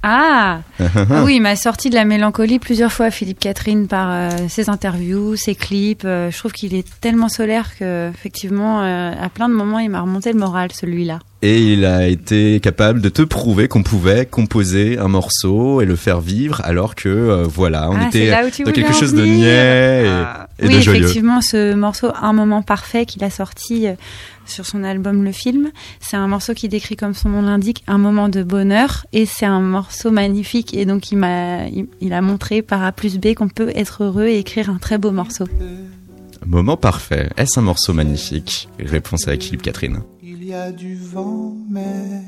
Ah, 0.05 0.61
Ah 0.81 1.23
oui, 1.25 1.37
il 1.37 1.41
m'a 1.43 1.55
sorti 1.57 1.89
de 1.89 1.95
la 1.95 2.05
mélancolie 2.05 2.59
plusieurs 2.59 2.93
fois, 2.93 3.11
Philippe 3.11 3.39
Catherine, 3.39 3.87
par 3.87 4.09
euh, 4.11 4.31
ses 4.49 4.69
interviews, 4.69 5.37
ses 5.37 5.55
clips. 5.55 6.03
Euh, 6.05 6.31
je 6.31 6.39
trouve 6.39 6.53
qu'il 6.53 6.75
est 6.75 6.87
tellement 7.01 7.29
solaire 7.29 7.77
que, 7.79 8.09
effectivement, 8.11 8.83
euh, 8.83 9.13
à 9.21 9.29
plein 9.29 9.49
de 9.49 9.55
moments, 9.55 9.79
il 9.79 9.91
m'a 9.91 10.01
remonté 10.01 10.33
le 10.33 10.39
moral, 10.39 10.71
celui-là. 10.73 11.21
Et 11.43 11.59
il 11.73 11.85
a 11.85 12.07
été 12.09 12.61
capable 12.61 13.01
de 13.01 13.09
te 13.09 13.23
prouver 13.23 13.67
qu'on 13.69 13.83
pouvait 13.83 14.27
composer 14.27 14.99
un 14.99 15.09
morceau 15.09 15.81
et 15.81 15.87
le 15.87 15.97
faire 15.97 16.21
vivre, 16.21 16.61
alors 16.65 16.95
que, 16.95 17.45
voilà, 17.45 17.91
on 17.91 17.97
ah, 18.01 18.07
était 18.09 18.31
dans 18.65 18.73
quelque 18.73 18.93
chose 18.93 19.15
de 19.15 19.25
niais 19.25 20.05
et, 20.05 20.09
Ah. 20.09 20.49
et 20.61 20.67
oui, 20.69 20.77
de 20.77 20.81
joyeux. 20.81 21.01
effectivement, 21.03 21.41
ce 21.41 21.75
morceau, 21.75 22.13
Un 22.21 22.33
moment 22.33 22.63
parfait 22.63 23.07
qu'il 23.07 23.25
a 23.25 23.31
sorti 23.31 23.87
sur 24.53 24.67
son 24.67 24.85
album 24.85 25.25
Le 25.25 25.33
Film, 25.33 25.73
c'est 26.01 26.17
un 26.17 26.29
morceau 26.29 26.55
qui 26.55 26.69
décrit, 26.69 26.97
comme 26.97 27.15
son 27.15 27.31
nom 27.31 27.43
l'indique, 27.43 27.83
un 27.87 27.99
moment 27.99 28.29
de 28.29 28.43
bonheur. 28.43 29.07
Et 29.13 29.27
c'est 29.27 29.47
un 29.47 29.61
morceau 29.61 30.11
magnifique. 30.11 30.75
Et 30.75 30.85
donc, 30.85 31.11
il 31.11 31.17
m'a, 31.17 31.67
il, 31.67 31.87
il 32.01 32.13
a 32.13 32.21
montré 32.21 32.63
par 32.63 32.83
A 32.85 32.93
plus 32.93 33.19
B 33.19 33.35
qu'on 33.35 33.49
peut 33.49 33.73
être 33.75 34.05
heureux 34.05 34.27
et 34.27 34.39
écrire 34.39 34.71
un 34.71 34.79
très 34.79 34.99
beau 34.99 35.11
morceau. 35.11 35.47
Moment 36.45 36.77
parfait. 36.77 37.31
Est-ce 37.37 37.59
un 37.61 37.63
morceau 37.63 37.93
magnifique? 37.93 38.69
Réponse 38.79 39.29
avec 39.29 39.43
Philippe 39.43 39.63
Catherine. 39.63 40.01
Il 40.23 40.45
y 40.45 40.55
a 40.55 40.73
du 40.73 40.97
vent, 40.97 41.55
mais 41.71 42.23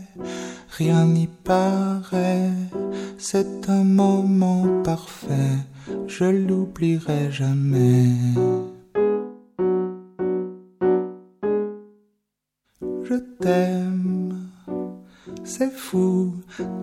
rien 0.78 1.04
n'y 1.04 1.28
paraît. 1.42 2.50
C'est 3.18 3.68
un 3.68 3.82
moment 3.84 4.82
parfait, 4.84 5.58
je 6.06 6.24
l'oublierai 6.24 7.32
jamais. 7.32 8.06
je 13.04 13.14
t'aime. 13.40 14.48
C'est 15.44 15.72
fou 15.72 16.34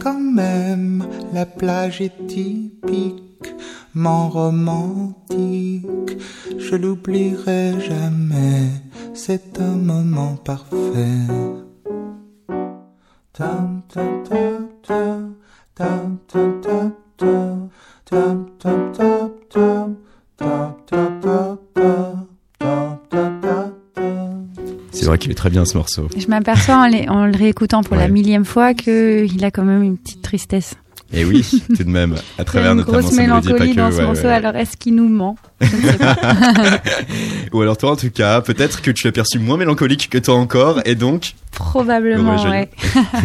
quand 0.01 0.19
même, 0.19 1.05
la 1.33 1.45
plage 1.45 2.01
est 2.01 2.27
typiquement 2.27 4.29
romantique. 4.29 6.17
Je 6.57 6.75
l'oublierai 6.75 7.79
jamais, 7.79 8.69
c'est 9.13 9.59
un 9.59 9.75
moment 9.75 10.35
parfait. 10.35 11.27
Qu'il 25.21 25.31
est 25.31 25.35
très 25.35 25.49
bien 25.49 25.63
ce 25.63 25.77
morceau. 25.77 26.07
Je 26.17 26.27
m'aperçois 26.27 26.75
en, 26.75 27.25
le 27.25 27.37
réécoutant 27.37 27.83
pour 27.83 27.95
la 27.95 28.07
millième 28.07 28.43
fois 28.43 28.73
qu'il 28.73 29.45
a 29.45 29.51
quand 29.51 29.63
même 29.63 29.83
une 29.83 29.97
petite 29.97 30.21
tristesse. 30.21 30.75
Et 31.13 31.25
oui, 31.25 31.63
tout 31.75 31.83
de 31.83 31.89
même, 31.89 32.15
à 32.37 32.43
travers 32.43 32.71
une 32.71 32.77
notamment 32.77 32.99
grosse 32.99 33.13
mélancolie 33.13 33.71
que, 33.71 33.77
dans 33.77 33.91
ce 33.91 34.01
morceau. 34.01 34.27
Alors, 34.27 34.55
est-ce 34.55 34.77
qu'il 34.77 34.95
nous 34.95 35.09
ment? 35.09 35.37
Ou 37.53 37.61
alors 37.61 37.77
toi 37.77 37.91
en 37.91 37.95
tout 37.95 38.09
cas, 38.09 38.41
peut-être 38.41 38.81
que 38.81 38.91
tu 38.91 39.07
as 39.07 39.11
perçu 39.11 39.39
moins 39.39 39.57
mélancolique 39.57 40.09
que 40.09 40.17
toi 40.17 40.35
encore, 40.35 40.81
et 40.85 40.95
donc... 40.95 41.33
Probablement, 41.51 42.41
ouais. 42.49 42.69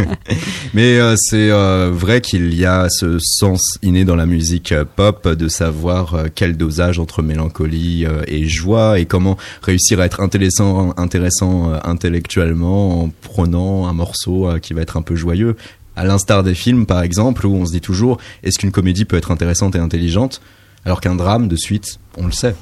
Mais 0.75 0.99
euh, 0.99 1.15
c'est 1.17 1.51
euh, 1.51 1.91
vrai 1.93 2.21
qu'il 2.21 2.55
y 2.55 2.67
a 2.67 2.89
ce 2.91 3.19
sens 3.21 3.79
inné 3.83 4.05
dans 4.05 4.17
la 4.17 4.27
musique 4.27 4.73
euh, 4.73 4.85
pop 4.85 5.29
de 5.29 5.49
savoir 5.49 6.25
quel 6.35 6.57
dosage 6.57 6.99
entre 6.99 7.23
mélancolie 7.23 8.05
et 8.27 8.47
joie 8.47 8.99
et 8.99 9.07
comment 9.07 9.37
réussir 9.63 10.01
à 10.01 10.07
être 10.07 10.21
intéressant, 10.21 10.93
intéressant 10.97 11.73
intellectuellement 11.85 13.05
en 13.05 13.13
prenant 13.23 13.87
un 13.87 13.93
morceau 13.93 14.51
qui 14.61 14.75
va 14.75 14.83
être 14.83 14.97
un 14.97 15.03
peu 15.03 15.15
joyeux. 15.15 15.57
À 15.97 16.05
l'instar 16.05 16.43
des 16.43 16.55
films 16.55 16.87
par 16.87 17.03
exemple 17.03 17.47
où 17.47 17.55
on 17.55 17.67
se 17.67 17.73
dit 17.73 17.81
toujours 17.81 18.19
est-ce 18.43 18.59
qu'une 18.59 18.73
comédie 18.73 19.05
peut 19.05 19.17
être 19.17 19.31
intéressante 19.31 19.75
et 19.75 19.79
intelligente 19.79 20.41
alors 20.85 21.01
qu'un 21.01 21.17
drame 21.17 21.49
de 21.49 21.57
suite 21.57 21.99
on 22.17 22.27
le 22.27 22.33
sait. 22.33 22.55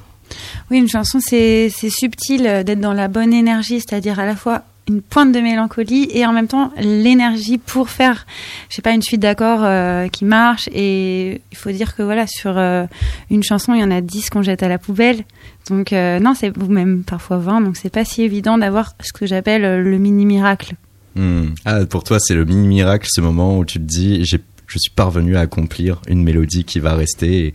Oui, 0.71 0.79
une 0.79 0.89
chanson, 0.89 1.19
c'est 1.21 1.69
subtil 1.71 2.47
euh, 2.47 2.63
d'être 2.63 2.81
dans 2.81 2.93
la 2.93 3.09
bonne 3.09 3.33
énergie, 3.33 3.81
c'est-à-dire 3.81 4.19
à 4.19 4.27
la 4.27 4.37
fois 4.37 4.63
une 4.87 5.01
pointe 5.01 5.33
de 5.33 5.41
mélancolie 5.41 6.09
et 6.13 6.27
en 6.27 6.33
même 6.33 6.47
temps 6.47 6.71
l'énergie 6.77 7.57
pour 7.57 7.89
faire, 7.89 8.27
je 8.69 8.77
sais 8.77 8.83
pas, 8.83 8.93
une 8.93 9.01
suite 9.01 9.21
d'accords 9.21 9.65
euh, 9.65 10.09
qui 10.09 10.27
marche. 10.27 10.69
Et 10.73 11.41
il 11.51 11.57
faut 11.57 11.71
dire 11.71 11.97
que 11.97 12.03
voilà, 12.03 12.27
sur 12.27 12.59
euh, 12.59 12.85
une 13.31 13.43
chanson, 13.43 13.73
il 13.73 13.81
y 13.81 13.85
en 13.85 13.91
a 13.91 14.03
10 14.03 14.29
qu'on 14.29 14.43
jette 14.43 14.63
à 14.63 14.69
la 14.69 14.79
poubelle. 14.79 15.25
Donc 15.71 15.93
non, 15.93 16.35
c'est 16.35 16.55
même 16.69 17.05
parfois 17.05 17.39
20, 17.39 17.63
donc 17.63 17.79
c'est 17.79 17.89
pas 17.89 18.05
si 18.05 18.21
évident 18.21 18.59
d'avoir 18.59 18.93
ce 19.01 19.15
que 19.15 19.25
j'appelle 19.25 19.81
le 19.81 19.99
mini 19.99 20.27
miracle. 20.27 20.75
Hmm. 21.17 21.51
Ah, 21.65 21.85
pour 21.87 22.05
toi, 22.05 22.19
c'est 22.21 22.35
le 22.35 22.45
mini 22.45 22.67
miracle, 22.67 23.07
ce 23.11 23.21
moment 23.21 23.59
où 23.59 23.65
tu 23.65 23.79
te 23.79 23.85
dis, 23.85 24.25
je 24.25 24.37
suis 24.79 24.91
parvenu 24.95 25.37
à 25.37 25.41
accomplir 25.41 26.01
une 26.09 26.23
mélodie 26.23 26.65
qui 26.65 26.81
va 26.81 26.95
rester, 26.95 27.47
et 27.47 27.55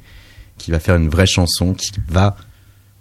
qui 0.58 0.72
va 0.72 0.80
faire 0.80 0.96
une 0.96 1.10
vraie 1.10 1.26
chanson, 1.26 1.74
qui 1.74 1.92
va 2.08 2.36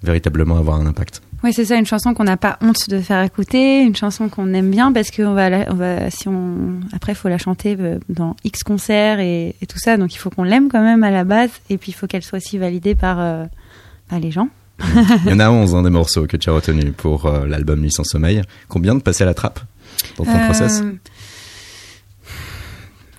véritablement 0.03 0.57
avoir 0.57 0.79
un 0.81 0.87
impact. 0.87 1.23
Oui, 1.45 1.53
c'est 1.53 1.65
ça, 1.65 1.77
une 1.77 1.87
chanson 1.87 2.15
qu'on 2.15 2.25
n'a 2.25 2.37
pas 2.37 2.59
honte 2.63 2.91
de 2.91 2.99
faire 3.01 3.23
écouter, 3.23 3.83
une 3.83 3.95
chanson 3.95 4.29
qu'on 4.29 4.53
aime 4.55 4.71
bien 4.73 4.93
parce 4.93 5.13
qu'on 5.13 5.35
va, 5.35 5.49
la- 5.49 5.71
on 5.71 5.75
va, 5.75 6.11
si 6.11 6.27
on, 6.27 6.81
après, 6.93 7.13
il 7.13 7.15
faut 7.15 7.29
la 7.29 7.39
chanter 7.39 7.77
euh, 7.79 7.99
dans 8.09 8.35
X 8.43 8.65
concerts 8.65 9.21
et, 9.21 9.55
et 9.63 9.67
tout 9.67 9.79
ça, 9.79 9.97
donc 9.97 10.13
il 10.15 10.19
faut 10.19 10.31
qu'on 10.31 10.43
l'aime 10.43 10.69
quand 10.69 10.83
même 10.83 11.05
à 11.05 11.13
la 11.13 11.23
base, 11.23 11.51
et 11.71 11.79
puis 11.79 11.93
il 11.93 11.95
faut 11.95 12.09
qu'elle 12.09 12.25
soit 12.25 12.39
aussi 12.39 12.59
validée 12.59 12.97
par, 12.97 13.19
euh, 13.21 13.45
par 14.09 14.19
les 14.19 14.33
gens. 14.33 14.49
Il 15.25 15.31
y 15.31 15.33
en 15.33 15.39
a 15.41 15.49
11 15.51 15.75
hein, 15.77 15.83
des 15.83 15.91
morceaux 15.91 16.27
que 16.27 16.37
tu 16.37 16.51
as 16.51 16.53
retenus 16.53 16.93
pour 16.97 17.27
euh, 17.27 17.47
l'album 17.47 17.81
Nuit 17.81 17.93
sans 17.93 18.05
sommeil. 18.05 18.43
Combien 18.69 18.95
de 18.97 19.01
passer 19.03 19.23
à 19.23 19.27
la 19.27 19.35
trappe? 19.35 19.61
Dans 20.17 20.25
ton 20.25 20.31
Euh, 20.31 20.45
process 20.47 20.83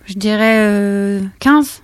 Je 0.06 0.14
dirais 0.16 0.58
euh, 0.60 1.22
15, 1.40 1.82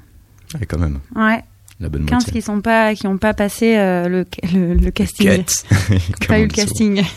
Ouais, 0.60 0.66
quand 0.66 0.80
même, 0.80 1.00
ouais, 1.16 1.44
la 1.80 1.90
bonne 1.90 2.06
15 2.06 2.12
moitié. 2.26 2.34
qui 2.34 2.42
sont 2.42 2.62
pas, 2.62 2.96
qui 2.96 3.08
ont 3.08 3.18
pas 3.18 3.34
passé 3.34 3.76
euh, 3.78 4.08
le, 4.08 4.26
le, 4.54 4.74
le 4.76 4.92
casting, 4.92 5.44
qui 5.44 6.28
pas 6.28 6.40
eu 6.40 6.44
le 6.44 6.48
casting. 6.54 7.04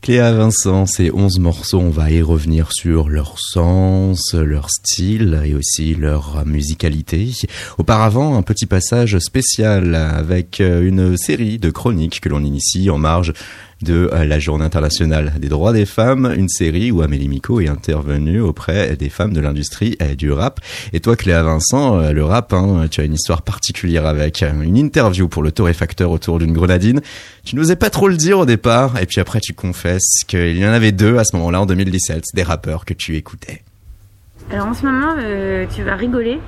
Cléa 0.00 0.32
Vincent, 0.32 0.86
ces 0.86 1.10
11 1.12 1.38
morceaux, 1.40 1.80
on 1.80 1.90
va 1.90 2.10
y 2.10 2.22
revenir 2.22 2.72
sur 2.72 3.08
leur 3.10 3.34
sens, 3.38 4.32
leur 4.32 4.70
style 4.70 5.38
et 5.44 5.54
aussi 5.54 5.94
leur 5.94 6.46
musicalité. 6.46 7.30
Auparavant, 7.76 8.36
un 8.38 8.42
petit 8.42 8.64
passage 8.66 9.18
spécial 9.18 9.94
avec 9.94 10.60
euh, 10.62 10.86
une 10.86 11.16
série 11.18 11.58
de 11.58 11.68
chroniques 11.70 12.20
que 12.20 12.28
l'on 12.30 12.42
initie 12.42 12.88
en 12.90 12.96
marge 12.98 13.34
de 13.82 14.10
euh, 14.12 14.24
la 14.24 14.38
Journée 14.38 14.64
internationale 14.64 15.34
des 15.38 15.48
droits 15.48 15.72
des 15.72 15.86
femmes, 15.86 16.32
une 16.36 16.48
série 16.48 16.90
où 16.90 17.02
Amélie 17.02 17.28
Miko 17.28 17.60
est 17.60 17.68
intervenue 17.68 18.40
auprès 18.40 18.96
des 18.96 19.08
femmes 19.08 19.32
de 19.32 19.40
l'industrie 19.40 19.96
euh, 20.02 20.14
du 20.14 20.32
rap. 20.32 20.60
Et 20.92 21.00
toi, 21.00 21.16
Cléa 21.16 21.42
Vincent, 21.42 21.98
euh, 21.98 22.12
le 22.12 22.24
rap, 22.24 22.52
hein, 22.52 22.86
tu 22.90 23.00
as 23.00 23.04
une 23.04 23.14
histoire 23.14 23.42
particulière 23.42 24.06
avec 24.06 24.42
une 24.42 24.76
interview 24.76 25.28
pour 25.28 25.42
le 25.42 25.52
torréfacteur 25.52 26.10
autour 26.10 26.38
d'une 26.38 26.52
grenadine. 26.52 27.00
Tu 27.44 27.56
n'osais 27.56 27.76
pas 27.76 27.90
trop 27.90 28.08
le 28.08 28.16
dire 28.16 28.40
au 28.40 28.46
départ, 28.46 29.00
et 29.00 29.06
puis 29.06 29.20
après 29.20 29.40
tu 29.40 29.54
confesses 29.54 30.24
qu'il 30.26 30.58
y 30.58 30.66
en 30.66 30.72
avait 30.72 30.92
deux 30.92 31.18
à 31.18 31.24
ce 31.24 31.36
moment-là 31.36 31.62
en 31.62 31.66
2017, 31.66 32.24
des 32.34 32.42
rappeurs 32.42 32.84
que 32.84 32.94
tu 32.94 33.16
écoutais. 33.16 33.62
Alors 34.50 34.66
en 34.66 34.74
ce 34.74 34.84
moment, 34.84 35.14
tu 35.74 35.82
vas 35.82 35.94
rigoler. 35.94 36.38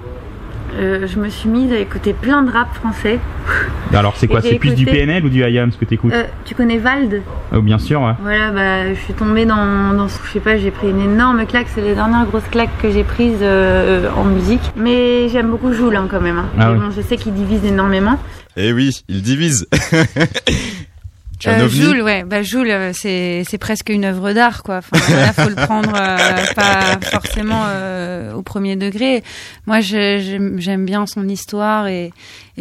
Euh, 0.79 1.07
je 1.07 1.19
me 1.19 1.29
suis 1.29 1.49
mise 1.49 1.73
à 1.73 1.79
écouter 1.79 2.13
plein 2.13 2.43
de 2.43 2.51
rap 2.51 2.73
français. 2.75 3.19
Alors 3.93 4.15
c'est 4.17 4.27
quoi 4.29 4.41
C'est 4.41 4.55
plus 4.59 4.75
du 4.75 4.85
PNL 4.85 5.25
ou 5.25 5.29
du 5.29 5.41
IAM 5.41 5.73
ce 5.73 5.77
que 5.77 5.85
t'écoutes 5.85 6.13
Euh, 6.13 6.25
tu 6.45 6.55
connais 6.55 6.79
Vald? 6.79 7.23
Oh, 7.53 7.61
Bien 7.61 7.79
sûr, 7.79 8.01
ouais. 8.03 8.13
Voilà, 8.23 8.51
bah, 8.53 8.95
je 8.95 9.01
suis 9.01 9.15
tombée 9.15 9.45
dans, 9.47 9.93
dans, 9.95 10.07
je 10.07 10.31
sais 10.33 10.39
pas, 10.41 10.57
j'ai 10.59 10.71
pris 10.71 10.89
une 10.91 11.01
énorme 11.01 11.45
claque. 11.47 11.67
C'est 11.75 11.81
les 11.83 11.95
dernières 11.95 12.27
grosses 12.27 12.49
claques 12.51 12.71
que 12.81 12.91
j'ai 12.91 13.03
prises 13.05 13.39
euh, 13.43 14.09
en 14.17 14.25
musique. 14.25 14.63
Mais 14.77 15.29
j'aime 15.29 15.51
beaucoup 15.51 15.73
Joule 15.73 15.97
hein, 15.97 16.07
quand 16.11 16.21
même. 16.21 16.39
hein. 16.39 16.47
Ah 16.59 16.69
Mais 16.69 16.75
oui. 16.75 16.87
bon, 16.87 16.91
je 16.93 17.01
sais 17.03 17.17
qu'il 17.17 17.35
divise 17.35 17.65
énormément. 17.65 18.19
Eh 18.57 18.73
oui, 18.73 19.03
il 19.09 19.23
divise. 19.23 19.67
tu 21.41 21.49
Euh, 21.49 21.69
Joule, 21.69 22.03
ouais, 22.03 22.23
bah 22.25 22.43
Joule, 22.43 22.71
euh, 22.71 22.93
c'est 22.95 23.43
c'est 23.49 23.59
presque 23.59 23.89
une 23.89 24.05
œuvre 24.05 24.33
d'art, 24.33 24.63
quoi. 24.63 24.77
Enfin, 24.79 24.97
voilà, 25.09 25.33
faut 25.33 25.49
le 25.49 25.57
prendre 25.57 25.93
euh, 25.97 26.45
pas 26.55 26.99
forcément 27.11 27.65
euh, 27.67 28.33
au 28.35 28.43
premier 28.43 28.77
degré. 28.77 29.25
Moi, 29.67 29.81
je- 29.81 30.55
j'aime 30.59 30.85
bien 30.85 31.07
son 31.07 31.27
histoire 31.29 31.89
et 31.89 32.13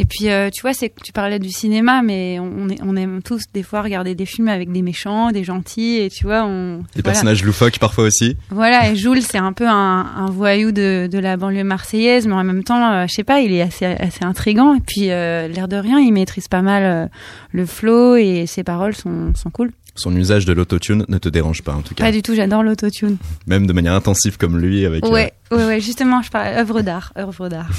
et 0.01 0.05
puis 0.05 0.29
euh, 0.29 0.49
tu 0.49 0.61
vois, 0.61 0.73
c'est 0.73 0.91
tu 1.03 1.11
parlais 1.11 1.39
du 1.39 1.49
cinéma, 1.51 2.01
mais 2.01 2.39
on, 2.39 2.69
est- 2.69 2.79
on 2.83 2.95
aime 2.95 3.21
tous 3.21 3.43
des 3.53 3.63
fois 3.63 3.81
regarder 3.81 4.15
des 4.15 4.25
films 4.25 4.47
avec 4.47 4.71
des 4.71 4.81
méchants, 4.81 5.31
des 5.31 5.43
gentils, 5.43 5.97
et 5.97 6.09
tu 6.09 6.23
vois, 6.25 6.43
on 6.45 6.77
Des 6.77 6.83
voilà. 6.95 7.03
personnages 7.03 7.43
loufoques 7.43 7.79
parfois 7.79 8.05
aussi. 8.05 8.37
Voilà, 8.49 8.89
et 8.89 8.95
Jules, 8.95 9.21
c'est 9.21 9.37
un 9.37 9.53
peu 9.53 9.67
un, 9.67 9.73
un 10.15 10.29
voyou 10.31 10.71
de, 10.71 11.07
de 11.11 11.19
la 11.19 11.37
banlieue 11.37 11.63
marseillaise, 11.63 12.25
mais 12.27 12.33
en 12.33 12.43
même 12.43 12.63
temps, 12.63 12.91
euh, 12.93 13.05
je 13.07 13.13
sais 13.13 13.23
pas, 13.23 13.41
il 13.41 13.51
est 13.53 13.61
assez, 13.61 13.85
assez 13.85 14.23
intrigant. 14.23 14.73
Et 14.75 14.79
puis, 14.81 15.11
euh, 15.11 15.47
l'air 15.47 15.67
de 15.67 15.75
rien, 15.77 15.99
il 15.99 16.11
maîtrise 16.13 16.47
pas 16.47 16.61
mal 16.61 16.83
euh, 16.83 17.07
le 17.51 17.65
flow 17.65 18.15
et 18.15 18.45
ses 18.47 18.63
paroles 18.63 18.95
sont, 18.95 19.33
sont 19.35 19.49
cool. 19.49 19.71
Son 19.95 20.15
usage 20.15 20.45
de 20.45 20.53
l'autotune 20.53 21.03
ne 21.09 21.17
te 21.17 21.27
dérange 21.27 21.61
pas 21.61 21.73
en 21.73 21.81
tout 21.81 21.93
cas. 21.93 22.05
Pas 22.05 22.11
du 22.13 22.21
tout, 22.21 22.33
j'adore 22.33 22.63
l'autotune. 22.63 23.17
Même 23.47 23.67
de 23.67 23.73
manière 23.73 23.93
intensive 23.93 24.37
comme 24.37 24.57
lui 24.57 24.85
avec 24.85 25.05
Ouais, 25.05 25.33
ouais, 25.51 25.65
ouais, 25.65 25.81
justement, 25.81 26.21
je 26.21 26.29
parle 26.29 26.47
œuvre 26.57 26.81
d'art, 26.81 27.13
œuvre 27.17 27.49
d'art. 27.49 27.69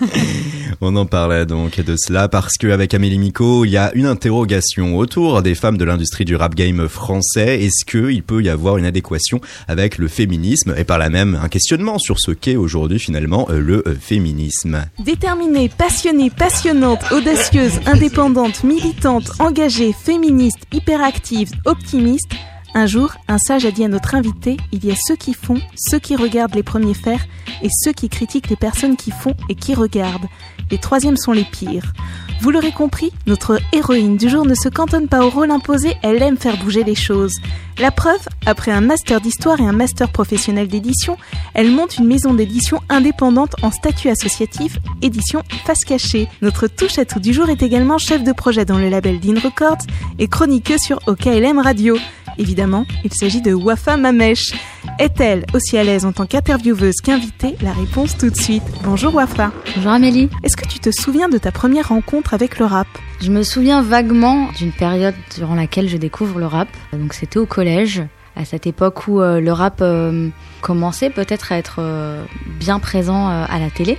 On 0.80 0.96
en 0.96 1.06
parlait 1.06 1.46
donc 1.46 1.80
de 1.80 1.96
cela 1.96 2.28
parce 2.28 2.54
qu'avec 2.54 2.94
Amélie 2.94 3.18
Miko, 3.18 3.64
il 3.64 3.70
y 3.70 3.76
a 3.76 3.92
une 3.94 4.06
interrogation 4.06 4.96
autour 4.96 5.42
des 5.42 5.54
femmes 5.54 5.78
de 5.78 5.84
l'industrie 5.84 6.24
du 6.24 6.36
rap 6.36 6.54
game 6.54 6.88
français. 6.88 7.62
Est-ce 7.62 7.84
qu'il 7.84 8.22
peut 8.22 8.42
y 8.42 8.48
avoir 8.48 8.76
une 8.76 8.86
adéquation 8.86 9.40
avec 9.68 9.98
le 9.98 10.08
féminisme? 10.08 10.74
Et 10.76 10.84
par 10.84 10.98
là 10.98 11.08
même 11.08 11.38
un 11.42 11.48
questionnement 11.48 11.98
sur 11.98 12.18
ce 12.18 12.30
qu'est 12.32 12.56
aujourd'hui 12.56 12.98
finalement 12.98 13.46
euh, 13.50 13.60
le 13.60 13.86
euh, 13.86 13.94
féminisme 13.94 14.84
Déterminée, 14.98 15.68
passionnée, 15.68 16.30
passionnante, 16.30 17.00
audacieuse, 17.12 17.80
indépendante, 17.86 18.64
militante, 18.64 19.30
engagée, 19.38 19.92
féministe, 19.92 20.58
hyperactive, 20.72 21.50
optimiste, 21.64 22.32
un 22.74 22.86
jour, 22.86 23.14
un 23.28 23.38
sage 23.38 23.64
a 23.64 23.70
dit 23.70 23.84
à 23.84 23.88
notre 23.88 24.14
invité, 24.14 24.56
il 24.72 24.84
y 24.84 24.90
a 24.90 24.96
ceux 25.06 25.16
qui 25.16 25.32
font, 25.32 25.60
ceux 25.76 25.98
qui 25.98 26.16
regardent 26.16 26.54
les 26.54 26.62
premiers 26.62 26.94
faire, 26.94 27.24
et 27.62 27.68
ceux 27.70 27.92
qui 27.92 28.08
critiquent 28.08 28.50
les 28.50 28.56
personnes 28.56 28.96
qui 28.96 29.10
font 29.10 29.34
et 29.48 29.54
qui 29.54 29.74
regardent. 29.74 30.26
Les 30.70 30.78
troisièmes 30.78 31.16
sont 31.16 31.32
les 31.32 31.44
pires. 31.44 31.92
Vous 32.40 32.50
l'aurez 32.50 32.72
compris, 32.72 33.12
notre 33.26 33.60
héroïne 33.72 34.16
du 34.16 34.28
jour 34.28 34.44
ne 34.44 34.54
se 34.54 34.68
cantonne 34.68 35.08
pas 35.08 35.24
au 35.24 35.30
rôle 35.30 35.50
imposé, 35.50 35.94
elle 36.02 36.20
aime 36.20 36.36
faire 36.36 36.58
bouger 36.58 36.84
les 36.84 36.94
choses. 36.94 37.36
La 37.78 37.90
preuve, 37.90 38.28
après 38.44 38.70
un 38.70 38.80
master 38.80 39.20
d'histoire 39.20 39.60
et 39.60 39.66
un 39.66 39.72
master 39.72 40.10
professionnel 40.10 40.68
d'édition, 40.68 41.16
elle 41.54 41.70
monte 41.70 41.98
une 41.98 42.06
maison 42.06 42.34
d'édition 42.34 42.80
indépendante 42.88 43.54
en 43.62 43.70
statut 43.70 44.08
associatif, 44.08 44.78
édition 45.00 45.42
Face 45.64 45.84
Cachée. 45.84 46.28
Notre 46.42 46.66
touche 46.66 46.98
à 46.98 47.04
tout 47.04 47.20
du 47.20 47.32
jour 47.32 47.48
est 47.48 47.62
également 47.62 47.98
chef 47.98 48.24
de 48.24 48.32
projet 48.32 48.64
dans 48.64 48.78
le 48.78 48.88
label 48.88 49.20
Dean 49.20 49.40
Records 49.42 49.86
et 50.18 50.28
chroniqueuse 50.28 50.80
sur 50.80 51.00
OKLM 51.06 51.58
Radio. 51.58 51.96
Évidemment, 52.38 52.86
il 53.04 53.12
s'agit 53.12 53.40
de 53.40 53.52
Wafa 53.52 53.96
Mamesh. 53.96 54.52
Est-elle 54.98 55.44
aussi 55.54 55.78
à 55.78 55.84
l'aise 55.84 56.04
en 56.04 56.12
tant 56.12 56.26
qu'intervieweuse 56.26 56.96
qu'invitée? 57.02 57.56
La 57.62 57.72
réponse 57.72 58.16
tout 58.16 58.30
de 58.30 58.36
suite. 58.36 58.62
Bonjour 58.82 59.14
Wafa. 59.14 59.52
Bonjour 59.76 59.92
Amélie. 59.92 60.28
Est-ce 60.42 60.56
que 60.56 60.66
tu 60.66 60.78
te 60.78 60.90
souviens 60.90 61.28
de 61.28 61.38
ta 61.38 61.52
première 61.52 61.88
rencontre 61.88 62.34
avec 62.34 62.58
le 62.58 62.66
rap? 62.66 62.88
Je 63.20 63.30
me 63.30 63.42
souviens 63.42 63.82
vaguement 63.82 64.50
d'une 64.52 64.72
période 64.72 65.14
durant 65.36 65.54
laquelle 65.54 65.88
je 65.88 65.96
découvre 65.96 66.38
le 66.38 66.46
rap. 66.46 66.68
Donc 66.92 67.14
c'était 67.14 67.38
au 67.38 67.46
collège, 67.46 68.02
à 68.36 68.44
cette 68.44 68.66
époque 68.66 69.06
où 69.06 69.20
euh, 69.20 69.40
le 69.40 69.52
rap 69.52 69.78
euh, 69.80 70.28
commençait 70.60 71.10
peut-être 71.10 71.52
à 71.52 71.58
être 71.58 71.76
euh, 71.78 72.24
bien 72.58 72.78
présent 72.78 73.28
à 73.28 73.58
la 73.58 73.70
télé. 73.70 73.98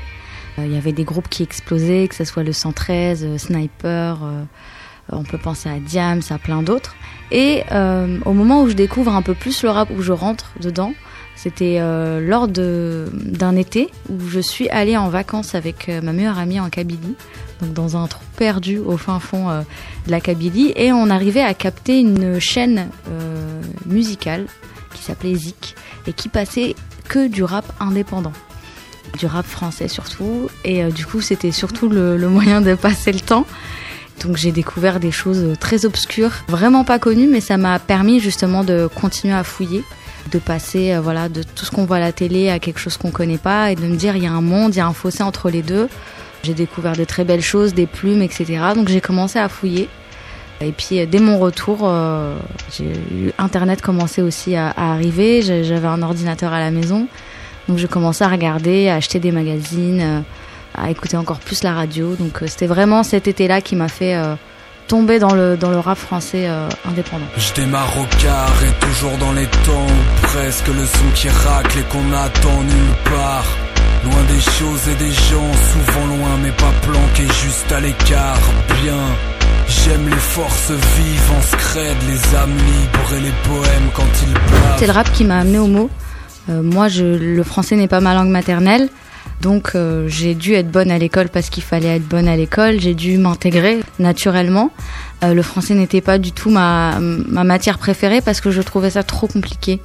Il 0.58 0.72
y 0.72 0.78
avait 0.78 0.94
des 0.94 1.04
groupes 1.04 1.28
qui 1.28 1.44
explosaient, 1.44 2.08
que 2.08 2.16
ce 2.16 2.24
soit 2.24 2.44
le 2.44 2.54
113, 2.54 3.24
euh, 3.24 3.38
Sniper, 3.38 4.20
on 5.12 5.24
peut 5.24 5.38
penser 5.38 5.70
à 5.70 5.80
Diams, 5.80 6.22
à 6.30 6.38
plein 6.40 6.64
d'autres. 6.64 6.96
Et 7.32 7.64
euh, 7.72 8.20
au 8.26 8.34
moment 8.34 8.62
où 8.62 8.70
je 8.70 8.74
découvre 8.74 9.14
un 9.14 9.22
peu 9.22 9.34
plus 9.34 9.64
le 9.64 9.70
rap, 9.70 9.90
où 9.96 10.02
je 10.02 10.12
rentre 10.12 10.52
dedans, 10.60 10.94
c'était 11.36 11.78
euh, 11.80 12.22
lors 12.22 12.48
d'un 12.48 13.56
été 13.56 13.90
où 14.10 14.28
je 14.28 14.40
suis 14.40 14.70
allée 14.70 14.98
en 14.98 15.10
vacances 15.10 15.54
avec 15.54 15.90
euh, 15.90 16.02
ma 16.02 16.14
meilleure 16.14 16.40
amie 16.40 16.60
en 16.60 16.70
Kabylie, 16.70 17.16
donc 17.62 17.74
dans 17.74 17.98
un 17.98 18.08
trou 18.08 18.24
perdu 18.38 18.78
au 18.78 18.98
fin 18.98 19.20
fond 19.20 19.50
euh, 19.50 19.62
de 20.08 20.12
la 20.12 20.22
Kabylie, 20.22 20.72
et 20.76 20.94
on 20.94 21.10
arrivait 21.10 21.44
à 21.44 21.54
capter 21.54 22.00
une 22.00 22.40
chaîne 22.40 22.90
musicale 23.86 24.46
qui 24.94 25.04
s'appelait 25.04 25.36
Zik 25.36 25.76
et 26.08 26.14
qui 26.14 26.30
passait 26.30 26.76
que 27.10 27.28
du 27.28 27.44
rap 27.44 27.66
indépendant, 27.80 28.34
du 29.20 29.26
rap 29.26 29.46
français 29.46 29.88
surtout, 29.88 30.50
et 30.64 30.90
du 30.90 31.06
coup 31.06 31.22
c'était 31.22 31.52
surtout 31.52 31.90
le 31.90 32.30
moyen 32.30 32.62
de 32.62 32.76
passer 32.76 33.12
le 33.12 33.20
temps. 33.20 33.46
Donc 34.24 34.38
j'ai 34.38 34.52
découvert 34.52 35.00
des 35.00 35.12
choses 35.12 35.56
très 35.60 35.86
obscures, 35.86 36.32
vraiment 36.48 36.84
pas 36.84 37.00
connues, 37.00 37.28
mais 37.28 37.42
ça 37.42 37.58
m'a 37.58 37.80
permis 37.80 38.20
justement 38.20 38.64
de 38.64 38.88
continuer 38.94 39.34
à 39.34 39.44
fouiller, 39.44 39.84
de 40.32 40.40
passer 40.40 40.94
euh, 40.94 41.02
voilà 41.02 41.30
de 41.30 41.44
tout 41.44 41.66
ce 41.66 41.72
qu'on 41.72 41.86
voit 41.86 41.98
à 41.98 42.00
la 42.00 42.12
télé 42.12 42.50
à 42.50 42.60
quelque 42.60 42.80
chose 42.80 42.98
qu'on 42.98 43.12
connaît 43.12 43.38
pas 43.38 43.72
et 43.72 43.76
de 43.76 43.82
me 43.82 43.96
dire 43.96 44.16
il 44.16 44.24
y 44.24 44.28
a 44.28 44.32
un 44.32 44.42
monde, 44.42 44.74
il 44.74 44.78
y 44.78 44.82
a 44.82 44.88
un 44.88 44.94
fossé 44.94 45.22
entre 45.24 45.50
les 45.50 45.62
deux. 45.62 45.90
J'ai 46.44 46.54
découvert 46.54 46.96
de 46.96 47.04
très 47.04 47.24
belles 47.24 47.42
choses, 47.42 47.74
des 47.74 47.88
plumes, 47.88 48.22
etc. 48.22 48.60
Donc 48.76 48.88
j'ai 48.88 49.02
commencé 49.02 49.40
à 49.40 49.50
fouiller. 49.50 49.90
Et 50.62 50.72
puis 50.72 51.00
euh, 51.00 51.06
dès 51.06 51.20
mon 51.20 51.38
retour, 51.40 51.80
euh, 51.84 52.38
j'ai 52.76 52.86
eu 52.86 53.32
Internet 53.38 53.82
commençait 53.82 54.22
aussi 54.22 54.56
à, 54.56 54.74
arriver. 54.78 55.42
J'avais 55.42 55.88
un 55.88 56.02
ordinateur 56.02 56.54
à 56.54 56.60
la 56.60 56.72
maison, 56.72 57.08
donc 57.68 57.78
je 57.78 57.88
commençais 57.88 58.24
à 58.24 58.30
regarder, 58.30 58.90
à 58.90 58.96
acheter 58.96 59.20
des 59.20 59.32
magazines. 59.32 60.02
euh, 60.02 60.20
à 60.78 60.90
écouter 60.90 61.18
encore 61.18 61.40
plus 61.40 61.64
la 61.64 61.74
radio. 61.74 62.16
Donc 62.16 62.42
euh, 62.42 62.48
c'était 62.48 62.68
vraiment 62.68 63.04
cet 63.04 63.28
été-là 63.28 63.62
qui 63.62 63.76
m'a 63.76 63.88
fait 63.88 64.16
euh, 64.16 64.36
tomber 64.88 65.20
dans 65.20 65.34
le, 65.34 65.58
dans 65.58 65.72
le 65.72 65.80
rap 65.80 65.98
français 65.98 66.48
euh, 66.48 66.70
indépendant. 66.90 67.26
Je 67.38 67.54
démarre 67.54 67.92
au 68.00 68.06
carré, 68.22 68.68
toujours 68.80 69.18
dans 69.18 69.34
les 69.34 69.48
temps 69.48 69.88
presque 70.24 70.68
le 70.68 70.86
son 70.86 71.10
qui 71.16 71.30
racle 71.30 71.80
et 71.80 71.84
qu'on 71.84 72.14
attend 72.14 72.62
nulle 72.62 72.96
part. 73.06 73.46
Loin 74.04 74.24
des 74.28 74.42
choses 74.42 74.88
et 74.88 74.96
des 75.04 75.12
gens, 75.12 75.52
souvent 75.74 76.06
loin 76.16 76.38
mais 76.44 76.52
pas 76.52 76.72
planqué, 76.84 77.24
juste 77.44 77.72
à 77.72 77.80
l'écart. 77.80 78.40
Bien, 78.84 79.02
j'aime 79.68 80.08
les 80.08 80.16
forces 80.16 80.70
vives 80.72 81.32
en 81.36 81.42
scred, 81.42 81.98
les 82.08 82.36
âmes 82.38 82.56
libres 82.56 83.14
et 83.18 83.22
les 83.22 83.34
poèmes 83.48 83.90
quand 83.96 84.04
ils 84.22 84.78
C'est 84.78 84.86
le 84.86 84.94
rap 84.94 85.12
qui 85.12 85.24
m'a 85.24 85.40
amené 85.40 85.58
au 85.58 85.68
mot. 85.68 85.90
Euh, 86.50 86.62
moi, 86.62 86.88
je, 86.88 87.04
le 87.04 87.44
français 87.44 87.76
n'est 87.76 87.88
pas 87.88 88.00
ma 88.02 88.14
langue 88.14 88.30
maternelle. 88.30 88.90
Donc 89.42 89.72
euh, 89.76 90.08
j'ai 90.08 90.34
dû 90.34 90.54
être 90.54 90.72
bonne 90.72 90.90
à 90.90 90.98
l'école 90.98 91.30
parce 91.30 91.50
qu'il 91.50 91.64
fallait 91.64 91.98
être 91.98 92.08
bonne 92.08 92.28
à 92.28 92.36
l'école. 92.36 92.80
J'ai 92.80 92.94
dû 92.94 93.18
m'intégrer 93.18 93.82
naturellement. 94.00 94.72
Euh, 95.24 95.34
le 95.34 95.42
français 95.42 95.74
n'était 95.76 96.02
pas 96.02 96.18
du 96.18 96.32
tout 96.32 96.50
ma, 96.50 97.00
ma 97.00 97.44
matière 97.44 97.78
préférée 97.78 98.22
parce 98.22 98.42
que 98.42 98.52
je 98.52 98.62
trouvais 98.62 98.92
ça 98.92 99.04
trop 99.04 99.28
compliqué. 99.28 99.82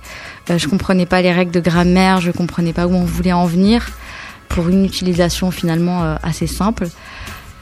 Euh, 0.51 0.59
je 0.59 0.69
comprenais 0.69 1.07
pas 1.07 1.21
les 1.21 1.33
règles 1.33 1.53
de 1.53 1.61
grammaire, 1.61 2.21
je 2.21 2.31
comprenais 2.31 2.73
pas 2.73 2.87
où 2.87 2.95
on 2.95 3.05
voulait 3.05 3.33
en 3.33 3.47
venir 3.47 3.91
pour 4.49 4.69
une 4.69 4.85
utilisation 4.85 5.51
finalement 5.51 6.05
euh, 6.05 6.17
assez 6.23 6.47
simple. 6.47 6.89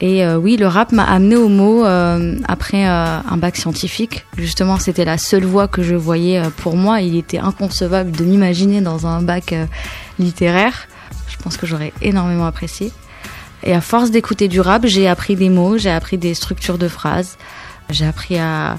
Et 0.01 0.23
euh, 0.23 0.37
oui, 0.37 0.55
le 0.55 0.67
rap 0.67 0.91
m'a 0.93 1.03
amené 1.03 1.35
au 1.35 1.49
mot 1.49 1.85
euh, 1.85 2.37
après 2.47 2.87
euh, 2.87 3.19
un 3.19 3.37
bac 3.37 3.57
scientifique. 3.57 4.25
Justement, 4.37 4.79
c'était 4.79 5.03
la 5.03 5.17
seule 5.17 5.43
voie 5.43 5.67
que 5.67 5.83
je 5.83 5.95
voyais 5.95 6.39
euh, 6.39 6.49
pour 6.55 6.77
moi. 6.77 7.01
Il 7.01 7.17
était 7.17 7.39
inconcevable 7.39 8.11
de 8.11 8.23
m'imaginer 8.23 8.79
dans 8.79 9.07
un 9.07 9.21
bac 9.21 9.53
littéraire. 10.17 10.87
Je 11.39 11.43
pense 11.43 11.57
que 11.57 11.65
j'aurais 11.65 11.93
énormément 12.01 12.45
apprécié. 12.45 12.91
Et 13.63 13.73
à 13.73 13.81
force 13.81 14.11
d'écouter 14.11 14.47
du 14.47 14.61
rap, 14.61 14.85
j'ai 14.85 15.07
appris 15.07 15.35
des 15.35 15.49
mots, 15.49 15.77
j'ai 15.77 15.89
appris 15.89 16.17
des 16.17 16.33
structures 16.33 16.77
de 16.77 16.87
phrases, 16.87 17.37
j'ai 17.89 18.05
appris 18.05 18.37
à 18.37 18.77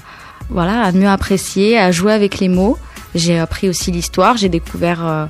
voilà 0.49 0.81
à 0.81 0.91
mieux 0.91 1.07
apprécier, 1.07 1.77
à 1.77 1.91
jouer 1.91 2.13
avec 2.13 2.39
les 2.39 2.49
mots. 2.49 2.77
J'ai 3.13 3.39
appris 3.39 3.69
aussi 3.69 3.91
l'histoire, 3.91 4.37
j'ai 4.37 4.49
découvert 4.49 5.05
euh, 5.05 5.25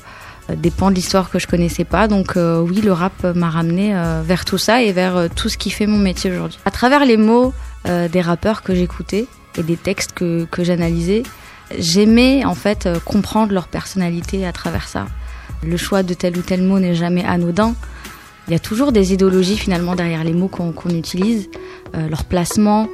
des 0.56 0.72
pans 0.72 0.90
de 0.90 0.96
l'histoire 0.96 1.30
que 1.30 1.40
je 1.40 1.48
connaissais 1.48 1.84
pas. 1.84 2.08
Donc 2.08 2.38
euh, 2.38 2.62
oui, 2.62 2.82
le 2.82 2.94
rap 2.94 3.24
m'a 3.24 3.50
ramené 3.50 3.96
euh, 3.96 4.22
vers 4.24 4.46
tout 4.46 4.58
ça 4.58 4.82
et 4.82 4.92
vers 4.92 5.28
tout 5.36 5.50
ce 5.50 5.58
qui 5.58 5.70
fait 5.70 5.88
mon 5.88 5.98
métier 5.98 6.32
aujourd'hui. 6.32 6.60
À 6.66 6.72
travers 6.72 7.06
les 7.06 7.18
mots 7.18 7.54
des 7.86 8.22
rappeurs 8.22 8.62
que 8.62 8.76
j'écoutais 8.76 9.26
et 9.58 9.64
des 9.64 9.76
textes 9.76 10.12
que, 10.14 10.46
que 10.46 10.64
j'analysais, 10.64 11.24
j'aimais 11.80 12.46
en 12.46 12.54
fait 12.54 12.88
comprendre 13.06 13.54
leur 13.54 13.68
personnalité 13.68 14.46
à 14.46 14.52
travers 14.52 14.88
ça. 14.88 15.08
Le 15.66 15.78
choix 15.78 16.04
de 16.04 16.14
tel 16.14 16.38
ou 16.38 16.42
tel 16.42 16.62
mot 16.62 16.80
n'est 16.80 16.96
jamais 16.96 17.24
anodin. 17.24 17.76
Il 18.48 18.54
y 18.54 18.56
a 18.56 18.60
toujours 18.60 18.92
des 18.92 19.14
idéologies 19.14 19.58
finalement 19.58 19.96
derrière 19.96 20.24
les 20.24 20.34
mots 20.34 20.48
qu'on 20.48 20.90
utilise, 20.90 21.50
euh, 21.96 22.10
leur 22.10 22.26
placement. 22.26 22.88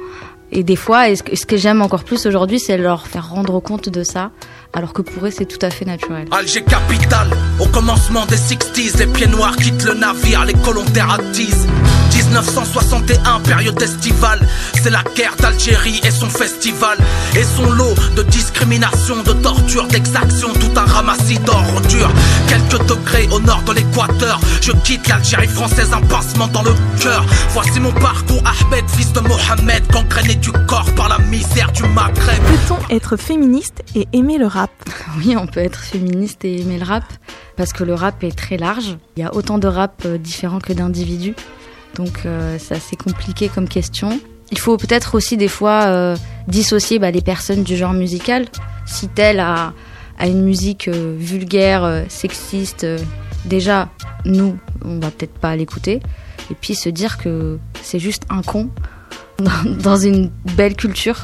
Et 0.50 0.62
des 0.62 0.76
fois, 0.76 1.10
et 1.10 1.16
ce 1.16 1.22
que, 1.22 1.56
j'aime 1.56 1.82
encore 1.82 2.04
plus 2.04 2.26
aujourd'hui, 2.26 2.58
c'est 2.58 2.78
leur 2.78 3.06
faire 3.06 3.28
rendre 3.28 3.60
compte 3.60 3.88
de 3.88 4.02
ça, 4.02 4.30
alors 4.72 4.92
que 4.92 5.02
pour 5.02 5.26
eux, 5.26 5.30
c'est 5.30 5.44
tout 5.44 5.58
à 5.60 5.70
fait 5.70 5.84
naturel. 5.84 6.26
Alger 6.30 6.62
capitale, 6.62 7.28
au 7.60 7.66
commencement 7.66 8.24
des 8.26 8.36
60s, 8.36 8.98
les 8.98 9.06
pieds 9.06 9.26
noirs 9.26 9.56
quittent 9.56 9.84
le 9.84 9.94
navire, 9.94 10.44
les 10.46 10.54
colons 10.54 10.84
attisent. 11.10 11.66
1961, 12.28 13.40
période 13.40 13.80
estivale, 13.80 14.46
c'est 14.82 14.90
la 14.90 15.02
guerre 15.16 15.34
d'Algérie 15.36 16.00
et 16.04 16.10
son 16.10 16.28
festival. 16.28 16.98
Et 17.34 17.42
son 17.42 17.70
lot 17.70 17.94
de 18.16 18.22
discrimination, 18.22 19.22
de 19.22 19.32
torture, 19.32 19.86
d'exaction, 19.88 20.52
tout 20.52 20.70
un 20.76 20.84
ramassis 20.84 21.38
d'ordures. 21.38 22.12
Quelques 22.48 22.86
degrés 22.86 23.28
au 23.32 23.40
nord 23.40 23.62
de 23.62 23.72
l'équateur, 23.72 24.40
je 24.60 24.72
quitte 24.72 25.08
l'Algérie 25.08 25.48
française, 25.48 25.92
un 25.92 26.02
pincement 26.02 26.48
dans 26.48 26.62
le 26.62 26.74
cœur. 27.00 27.24
Voici 27.50 27.80
mon 27.80 27.92
parcours, 27.92 28.42
Ahmed, 28.44 28.84
fils 28.90 29.12
de 29.12 29.20
Mohamed, 29.20 29.86
gangréné 29.90 30.34
du 30.34 30.52
corps 30.66 30.90
par 30.94 31.08
la 31.08 31.18
misère 31.18 31.72
du 31.72 31.82
Maghreb. 31.84 32.42
Peut-on 32.42 32.94
être 32.94 33.16
féministe 33.16 33.82
et 33.94 34.06
aimer 34.12 34.38
le 34.38 34.46
rap? 34.46 34.70
Oui, 35.16 35.34
on 35.36 35.46
peut 35.46 35.60
être 35.60 35.80
féministe 35.80 36.44
et 36.44 36.60
aimer 36.60 36.78
le 36.78 36.84
rap, 36.84 37.04
parce 37.56 37.72
que 37.72 37.84
le 37.84 37.94
rap 37.94 38.22
est 38.22 38.36
très 38.36 38.58
large. 38.58 38.98
Il 39.16 39.22
y 39.22 39.26
a 39.26 39.34
autant 39.34 39.58
de 39.58 39.66
rap 39.66 40.02
euh, 40.04 40.18
différents 40.18 40.60
que 40.60 40.72
d'individus. 40.72 41.34
Donc 41.94 42.22
euh, 42.24 42.56
c'est 42.58 42.74
assez 42.74 42.96
compliqué 42.96 43.48
comme 43.48 43.68
question. 43.68 44.20
Il 44.50 44.58
faut 44.58 44.76
peut-être 44.76 45.14
aussi 45.14 45.36
des 45.36 45.48
fois 45.48 45.86
euh, 45.86 46.16
dissocier 46.46 46.98
bah, 46.98 47.10
les 47.10 47.20
personnes 47.20 47.62
du 47.64 47.76
genre 47.76 47.92
musical. 47.92 48.46
Si 48.86 49.08
telle 49.08 49.40
a, 49.40 49.74
a 50.18 50.26
une 50.26 50.42
musique 50.42 50.88
euh, 50.88 51.14
vulgaire, 51.18 52.04
sexiste, 52.08 52.86
déjà, 53.44 53.88
nous, 54.24 54.58
on 54.84 54.98
va 54.98 55.10
peut-être 55.10 55.34
pas 55.34 55.54
l'écouter. 55.56 56.00
Et 56.50 56.54
puis 56.54 56.74
se 56.74 56.88
dire 56.88 57.18
que 57.18 57.58
c'est 57.82 57.98
juste 57.98 58.22
un 58.30 58.42
con 58.42 58.70
dans, 59.38 59.96
une 59.96 60.30
belle 60.56 60.76
culture. 60.76 61.18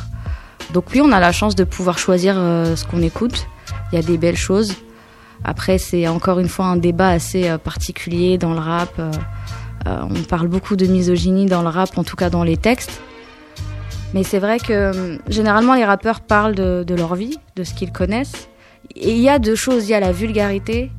Donc 0.75 0.87
oui, 0.93 1.01
on 1.03 1.13
a 1.13 1.21
la 1.21 1.33
chance 1.33 1.55
de 1.55 1.65
pouvoir 1.65 1.99
choisir 1.99 2.35
ce 2.35 2.85
qu'on 2.85 3.01
écoute. 3.01 3.47
Il 3.93 3.97
y 3.97 3.99
a 3.99 4.03
des 4.03 4.19
belles 4.19 4.37
choses. 4.37 4.75
Après, 5.45 5.79
c'est 5.79 6.09
encore 6.09 6.41
une 6.41 6.49
fois 6.49 6.67
un 6.67 6.77
débat 6.77 7.09
assez 7.09 7.57
particulier 7.59 8.39
dans 8.39 8.53
le 8.53 8.61
rap. 8.61 9.01
Euh, 9.87 10.03
on 10.11 10.23
parle 10.23 10.49
beaucoup 10.49 10.77
de 10.77 10.87
misogynie 10.87 11.47
dans 11.47 11.63
le 11.63 11.69
rap, 11.69 11.97
en 11.99 12.05
tout 12.05 12.17
cas 12.17 12.31
dans 12.31 12.45
les 12.45 12.57
textes. 12.57 13.01
Mais 14.15 14.23
c'est 14.23 14.39
vrai 14.39 14.59
que 14.59 14.73
euh, 14.73 15.17
généralement 15.29 15.75
les 15.75 15.85
rappeurs 15.85 16.21
parlent 16.21 16.55
de, 16.55 16.95
leur 16.95 17.15
vie, 17.17 17.39
de 17.57 17.65
ce 17.65 17.75
qu'ils 17.75 17.93
connaissent. 17.93 18.49
Et 18.95 19.11
il 19.11 19.21
y 19.21 19.29
a 19.29 19.39
deux 19.39 19.57
choses, 19.57 19.89
il 19.89 19.91
y 19.91 19.95
a 19.95 20.01
la 20.01 20.13
vulgarité 20.13 20.91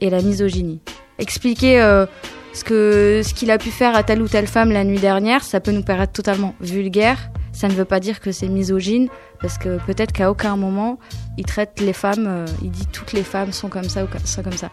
et 0.00 0.10
la 0.10 0.20
misogynie. 0.22 0.80
Expliquer 1.18 1.80
euh, 1.80 2.06
ce 2.52 3.32
qu'il 3.32 3.50
a 3.50 3.58
pu 3.58 3.70
faire 3.70 3.96
à 3.96 4.02
telle 4.02 4.22
ou 4.22 4.28
telle 4.28 4.46
femme 4.46 4.72
la 4.72 4.84
nuit 4.84 4.98
dernière, 4.98 5.44
ça 5.44 5.60
peut 5.60 5.70
nous 5.70 5.82
paraître 5.82 6.12
totalement 6.12 6.54
vulgaire. 6.60 7.30
Ça 7.58 7.66
ne 7.66 7.72
veut 7.72 7.84
pas 7.84 7.98
dire 7.98 8.20
que 8.20 8.30
c'est 8.30 8.46
misogyne, 8.46 9.08
parce 9.40 9.58
que 9.58 9.84
peut-être 9.84 10.12
qu'à 10.12 10.30
aucun 10.30 10.56
moment 10.56 10.96
il 11.36 11.44
traite 11.44 11.80
les 11.80 11.92
femmes, 11.92 12.26
euh, 12.28 12.46
il 12.62 12.70
dit 12.70 12.86
toutes 12.86 13.12
les 13.12 13.24
femmes 13.24 13.50
sont 13.50 13.68
comme 13.68 13.88
ça 13.88 14.04
ou 14.04 14.06
ça 14.22 14.44
comme 14.44 14.52
ça. 14.52 14.70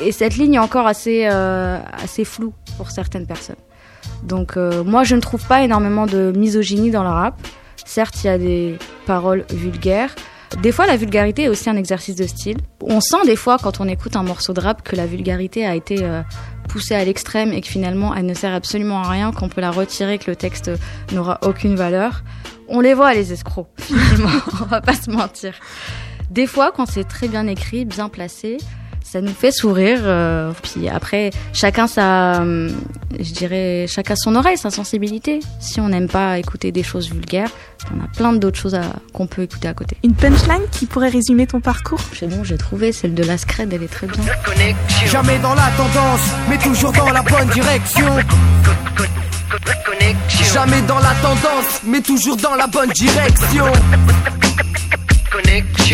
Et 0.00 0.12
cette 0.12 0.38
ligne 0.38 0.54
est 0.54 0.58
encore 0.58 0.86
assez 0.86 1.28
euh, 1.30 1.78
assez 1.92 2.24
floue 2.24 2.54
pour 2.78 2.90
certaines 2.90 3.26
personnes. 3.26 3.62
Donc 4.22 4.56
euh, 4.56 4.82
moi 4.82 5.04
je 5.04 5.14
ne 5.14 5.20
trouve 5.20 5.46
pas 5.46 5.62
énormément 5.62 6.06
de 6.06 6.32
misogynie 6.34 6.90
dans 6.90 7.02
le 7.02 7.10
rap. 7.10 7.34
Certes, 7.84 8.24
il 8.24 8.28
y 8.28 8.30
a 8.30 8.38
des 8.38 8.78
paroles 9.04 9.44
vulgaires. 9.52 10.14
Des 10.62 10.72
fois, 10.72 10.86
la 10.86 10.96
vulgarité 10.96 11.44
est 11.44 11.48
aussi 11.48 11.68
un 11.68 11.76
exercice 11.76 12.14
de 12.14 12.26
style. 12.26 12.58
On 12.80 13.00
sent 13.00 13.24
des 13.26 13.36
fois, 13.36 13.58
quand 13.62 13.80
on 13.80 13.88
écoute 13.88 14.16
un 14.16 14.22
morceau 14.22 14.52
de 14.54 14.60
rap, 14.60 14.82
que 14.82 14.96
la 14.96 15.06
vulgarité 15.06 15.66
a 15.66 15.74
été 15.74 16.06
poussée 16.68 16.94
à 16.94 17.04
l'extrême 17.04 17.52
et 17.52 17.60
que 17.60 17.68
finalement, 17.68 18.14
elle 18.14 18.26
ne 18.26 18.34
sert 18.34 18.54
absolument 18.54 19.02
à 19.02 19.08
rien, 19.08 19.32
qu'on 19.32 19.48
peut 19.48 19.60
la 19.60 19.70
retirer, 19.70 20.18
que 20.18 20.30
le 20.30 20.36
texte 20.36 20.70
n'aura 21.12 21.38
aucune 21.42 21.74
valeur. 21.76 22.22
On 22.68 22.80
les 22.80 22.94
voit, 22.94 23.14
les 23.14 23.32
escrocs, 23.32 23.68
finalement. 23.78 24.30
on 24.60 24.64
va 24.64 24.80
pas 24.80 24.94
se 24.94 25.10
mentir. 25.10 25.54
Des 26.30 26.46
fois, 26.46 26.72
quand 26.74 26.86
c'est 26.86 27.04
très 27.04 27.28
bien 27.28 27.46
écrit, 27.46 27.84
bien 27.84 28.08
placé, 28.08 28.58
ça 29.12 29.20
nous 29.20 29.34
fait 29.34 29.52
sourire. 29.52 29.98
euh, 30.04 30.52
puis 30.62 30.88
après, 30.88 31.30
chacun 31.52 31.86
sa, 31.86 32.38
hum, 32.40 32.70
je 33.20 33.32
dirais, 33.32 33.84
chacun 33.86 34.14
son 34.16 34.34
oreille, 34.36 34.56
sa 34.56 34.70
sensibilité. 34.70 35.40
Si 35.60 35.80
on 35.80 35.90
n'aime 35.90 36.08
pas 36.08 36.38
écouter 36.38 36.72
des 36.72 36.82
choses 36.82 37.10
vulgaires, 37.10 37.50
on 37.94 38.02
a 38.02 38.08
plein 38.16 38.32
d'autres 38.32 38.58
choses 38.58 38.78
qu'on 39.12 39.26
peut 39.26 39.42
écouter 39.42 39.68
à 39.68 39.74
côté. 39.74 39.98
Une 40.02 40.14
punchline 40.14 40.62
qui 40.70 40.86
pourrait 40.86 41.10
résumer 41.10 41.46
ton 41.46 41.60
parcours? 41.60 42.00
C'est 42.18 42.26
bon, 42.26 42.42
j'ai 42.42 42.56
trouvé 42.56 42.90
celle 42.92 43.12
de 43.12 43.22
la 43.22 43.36
scred, 43.36 43.70
elle 43.70 43.82
est 43.82 43.88
très 43.88 44.06
bien. 44.06 44.24
Jamais 45.06 45.38
dans 45.40 45.54
la 45.54 45.70
tendance, 45.76 46.30
mais 46.48 46.56
toujours 46.56 46.92
dans 46.92 47.10
la 47.10 47.22
bonne 47.22 47.48
direction. 47.50 48.06
Jamais 50.54 50.80
dans 50.82 50.98
la 51.00 51.14
tendance, 51.20 51.82
mais 51.84 52.00
toujours 52.00 52.38
dans 52.38 52.54
la 52.54 52.66
bonne 52.66 52.90
direction. 52.90 53.66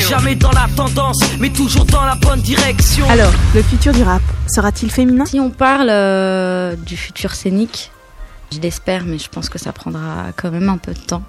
Jamais 0.09 0.35
dans 0.35 0.51
la 0.51 0.67
tendance, 0.75 1.21
mais 1.39 1.51
toujours 1.51 1.85
dans 1.85 2.05
la 2.05 2.17
bonne 2.17 2.41
direction. 2.41 3.09
Alors, 3.09 3.33
le 3.55 3.63
futur 3.63 3.93
du 3.93 4.03
rap 4.03 4.23
sera-t-il 4.49 4.91
féminin? 4.91 5.27
Si 5.27 5.39
on 5.39 5.51
parle 5.51 5.89
euh, 5.91 6.75
du 6.75 6.97
futur 6.97 7.35
scénique, 7.35 7.93
je 8.53 8.59
l'espère, 8.59 9.05
mais 9.05 9.19
je 9.19 9.29
pense 9.29 9.49
que 9.49 9.59
ça 9.59 9.73
prendra 9.73 10.33
quand 10.37 10.51
même 10.51 10.69
un 10.69 10.79
peu 10.79 10.93
de 10.93 10.99
temps. 10.99 11.23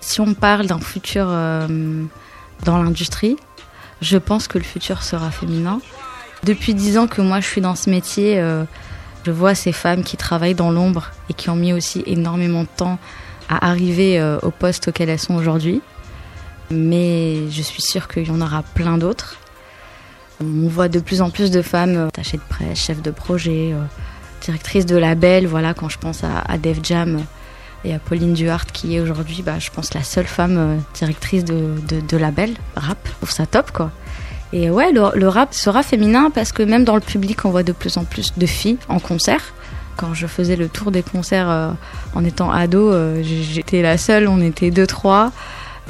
Si 0.00 0.20
on 0.20 0.34
parle 0.34 0.66
d'un 0.66 0.80
futur 0.80 1.26
euh, 1.28 1.66
dans 2.64 2.82
l'industrie, 2.82 3.36
je 4.02 4.18
pense 4.18 4.46
que 4.46 4.58
le 4.58 4.64
futur 4.64 5.02
sera 5.02 5.30
féminin. 5.30 5.80
Depuis 6.44 6.74
dix 6.74 6.98
ans 6.98 7.06
que 7.06 7.22
moi 7.22 7.40
je 7.40 7.46
suis 7.46 7.60
dans 7.60 7.74
ce 7.74 7.90
métier, 7.90 8.38
euh, 8.38 8.64
je 9.24 9.30
vois 9.30 9.54
ces 9.54 9.72
femmes 9.72 10.02
qui 10.02 10.16
travaillent 10.16 10.54
dans 10.54 10.70
l'ombre 10.70 11.10
et 11.28 11.34
qui 11.34 11.50
ont 11.50 11.56
mis 11.56 11.72
aussi 11.72 12.02
énormément 12.06 12.62
de 12.62 12.68
temps 12.76 12.98
à 13.48 13.68
arriver 13.68 14.18
euh, 14.18 14.38
au 14.42 14.50
poste 14.50 14.88
auquel 14.88 15.08
elles 15.08 15.18
sont 15.18 15.34
aujourd'hui. 15.34 15.82
Mais 16.70 17.50
je 17.50 17.62
suis 17.62 17.82
sûre 17.82 18.06
qu'il 18.06 18.28
y 18.28 18.30
en 18.30 18.40
aura 18.40 18.62
plein 18.62 18.96
d'autres. 18.96 19.36
On 20.40 20.68
voit 20.68 20.88
de 20.88 21.00
plus 21.00 21.20
en 21.20 21.30
plus 21.30 21.50
de 21.50 21.62
femmes 21.62 21.96
euh, 21.96 22.08
attachées 22.08 22.38
de 22.38 22.42
presse, 22.48 22.78
chefs 22.78 23.02
de 23.02 23.10
projet, 23.10 23.72
euh, 23.74 23.82
directrices 24.40 24.86
de 24.86 24.96
label. 24.96 25.46
Voilà, 25.46 25.74
quand 25.74 25.88
je 25.88 25.98
pense 25.98 26.24
à, 26.24 26.38
à 26.48 26.56
Def 26.56 26.78
Jam 26.82 27.16
euh, 27.16 27.88
et 27.88 27.92
à 27.94 27.98
Pauline 27.98 28.32
Duhart, 28.32 28.66
qui 28.66 28.96
est 28.96 29.00
aujourd'hui, 29.00 29.42
bah, 29.42 29.58
je 29.58 29.70
pense, 29.70 29.92
la 29.94 30.02
seule 30.02 30.26
femme 30.26 30.80
directrice 30.94 31.44
de, 31.44 31.74
de, 31.88 32.16
label 32.16 32.54
rap. 32.76 32.98
Je 33.04 33.10
trouve 33.12 33.30
ça 33.30 33.46
top, 33.46 33.70
quoi. 33.72 33.90
Et 34.52 34.70
ouais, 34.70 34.92
le, 34.92 35.28
rap 35.28 35.54
sera 35.54 35.82
féminin 35.82 36.30
parce 36.30 36.52
que 36.52 36.62
même 36.62 36.84
dans 36.84 36.94
le 36.94 37.00
public, 37.00 37.44
on 37.44 37.50
voit 37.50 37.62
de 37.62 37.72
plus 37.72 37.96
en 37.96 38.04
plus 38.04 38.32
de 38.36 38.46
filles 38.46 38.78
en 38.88 38.98
concert. 38.98 39.54
quand 39.96 40.12
je 40.12 40.26
faisais 40.26 40.56
le 40.56 40.68
tour 40.68 40.90
des 40.90 41.02
concerts 41.02 41.74
en 42.14 42.24
étant 42.24 42.50
ado, 42.50 42.92
j'étais 43.22 43.80
la 43.80 43.96
seule, 43.96 44.28
on 44.28 44.40
était 44.42 44.70
deux, 44.70 44.86
trois. 44.86 45.32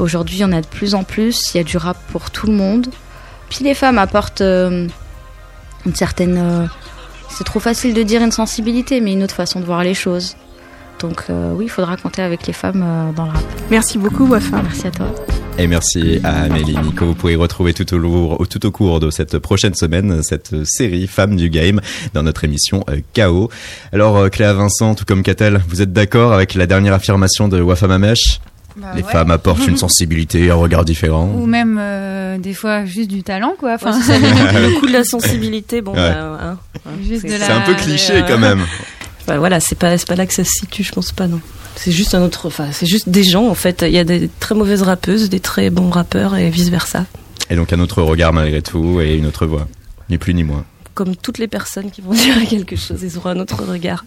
Aujourd'hui, 0.00 0.38
il 0.38 0.40
y 0.40 0.44
en 0.44 0.52
a 0.52 0.62
de 0.62 0.66
plus 0.66 0.94
en 0.94 1.04
plus, 1.04 1.52
il 1.52 1.58
y 1.58 1.60
a 1.60 1.64
du 1.64 1.76
rap 1.76 1.98
pour 2.10 2.30
tout 2.30 2.46
le 2.46 2.54
monde. 2.54 2.86
Puis 3.50 3.64
les 3.64 3.74
femmes 3.74 3.98
apportent 3.98 4.40
euh, 4.40 4.88
une 5.84 5.94
certaine... 5.94 6.38
euh, 6.38 6.66
c'est 7.28 7.44
trop 7.44 7.60
facile 7.60 7.92
de 7.92 8.02
dire 8.02 8.22
une 8.22 8.32
sensibilité, 8.32 9.00
mais 9.00 9.12
une 9.12 9.22
autre 9.22 9.34
façon 9.34 9.60
de 9.60 9.66
voir 9.66 9.84
les 9.84 9.94
choses. 9.94 10.36
Donc 11.00 11.24
euh, 11.28 11.52
oui, 11.54 11.66
il 11.66 11.68
faudra 11.68 11.96
compter 11.96 12.22
avec 12.22 12.46
les 12.46 12.52
femmes 12.52 12.82
euh, 12.82 13.12
dans 13.12 13.26
le 13.26 13.30
rap. 13.32 13.44
Merci 13.70 13.98
beaucoup, 13.98 14.26
Wafa. 14.26 14.62
Merci 14.62 14.86
à 14.86 14.90
toi. 14.90 15.06
Et 15.58 15.66
merci 15.66 16.20
à 16.24 16.42
Amélie 16.44 16.76
Nico. 16.78 17.04
Vous 17.04 17.14
pouvez 17.14 17.36
retrouver 17.36 17.74
tout 17.74 17.92
au, 17.94 17.98
lourd, 17.98 18.46
tout 18.48 18.64
au 18.64 18.70
cours 18.70 19.00
de 19.00 19.10
cette 19.10 19.38
prochaine 19.38 19.74
semaine 19.74 20.22
cette 20.22 20.64
série 20.64 21.06
Femmes 21.06 21.36
du 21.36 21.50
Game 21.50 21.80
dans 22.14 22.22
notre 22.22 22.44
émission 22.44 22.84
KO. 23.14 23.50
Alors 23.92 24.30
Cléa 24.30 24.54
Vincent, 24.54 24.94
tout 24.94 25.04
comme 25.04 25.22
Catel, 25.22 25.60
vous 25.68 25.82
êtes 25.82 25.92
d'accord 25.92 26.32
avec 26.32 26.54
la 26.54 26.66
dernière 26.66 26.94
affirmation 26.94 27.48
de 27.48 27.60
Wafa 27.60 27.86
Mamesh? 27.86 28.40
Bah 28.76 28.92
Les 28.94 29.02
ouais. 29.02 29.11
femmes 29.12 29.30
apportent 29.30 29.66
une 29.66 29.76
sensibilité, 29.87 30.50
un 30.50 30.54
regard 30.54 30.85
différent. 30.85 31.26
Ou 31.37 31.46
même 31.46 31.78
euh, 31.80 32.38
des 32.38 32.54
fois 32.54 32.85
juste 32.85 33.11
du 33.11 33.22
talent, 33.22 33.54
quoi. 33.59 33.74
Enfin, 33.74 33.92
Ouais, 33.92 34.18
le, 34.18 34.80
coup 34.80 34.87
de 34.87 34.92
la 34.92 35.04
sensibilité, 35.04 35.80
bon, 35.83 35.92
Ouais. 35.92 35.98
bah, 35.98 36.38
hein, 36.42 36.59
hein, 36.85 36.90
la- 37.11 37.18
C'est 37.20 37.50
un 37.52 37.61
peu 37.62 37.74
cliché 37.74 38.14
euh, 38.18 38.22
quand 38.26 38.38
même. 38.38 38.61
Bah, 39.26 39.38
voilà, 39.38 39.61
c'est 39.61 39.76
pas, 39.76 39.96
c'est 39.96 40.09
pas 40.09 40.16
là 40.16 40.26
que 40.26 40.33
ça 40.35 40.42
se 40.42 40.50
situe, 40.50 40.83
je 40.83 40.90
pense 40.92 41.12
pas, 41.12 41.28
non. 41.28 41.40
C'est 41.76 41.92
juste 41.92 42.14
un 42.16 42.22
autre, 42.22 42.46
enfin, 42.48 42.68
c'est 42.72 42.87
juste 42.87 43.09
des 43.11 43.22
gens, 43.22 43.46
en 43.46 43.54
fait. 43.54 43.83
Il 43.87 43.92
y 43.92 43.98
a 43.98 44.02
des 44.02 44.28
très 44.40 44.56
mauvaises 44.56 44.83
rappeuses, 44.83 45.28
des 45.28 45.38
très 45.38 45.70
bons 45.70 45.90
rappeurs 45.90 46.35
et 46.37 46.50
vice 46.50 46.68
versa. 46.70 47.04
Et 47.48 47.54
donc 47.54 47.72
un 47.72 47.78
autre 47.80 48.02
regard 48.02 48.33
malgré 48.33 48.61
tout 48.62 49.00
et 49.00 49.14
une 49.14 49.26
autre 49.26 49.46
voix. 49.46 49.68
Ni 50.09 50.18
plus 50.18 50.35
ni 50.35 50.42
moins. 50.42 50.64
Comme 50.94 51.14
toutes 51.14 51.38
les 51.38 51.46
personnes 51.48 51.90
qui 51.92 52.00
vont 52.00 52.12
dire 52.12 52.35
quelque 52.48 52.74
chose, 52.76 53.00
ils 53.02 53.16
auront 53.18 53.28
un 53.30 53.38
autre 53.40 53.62
regard. 53.64 54.04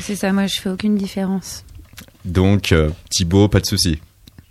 C'est 0.00 0.16
ça, 0.16 0.32
moi 0.32 0.46
je 0.46 0.58
fais 0.60 0.70
aucune 0.70 0.96
différence. 0.96 1.64
Donc 2.24 2.72
euh, 2.72 2.90
Thibaut, 3.10 3.48
pas 3.48 3.60
de 3.60 3.66
souci. 3.66 3.98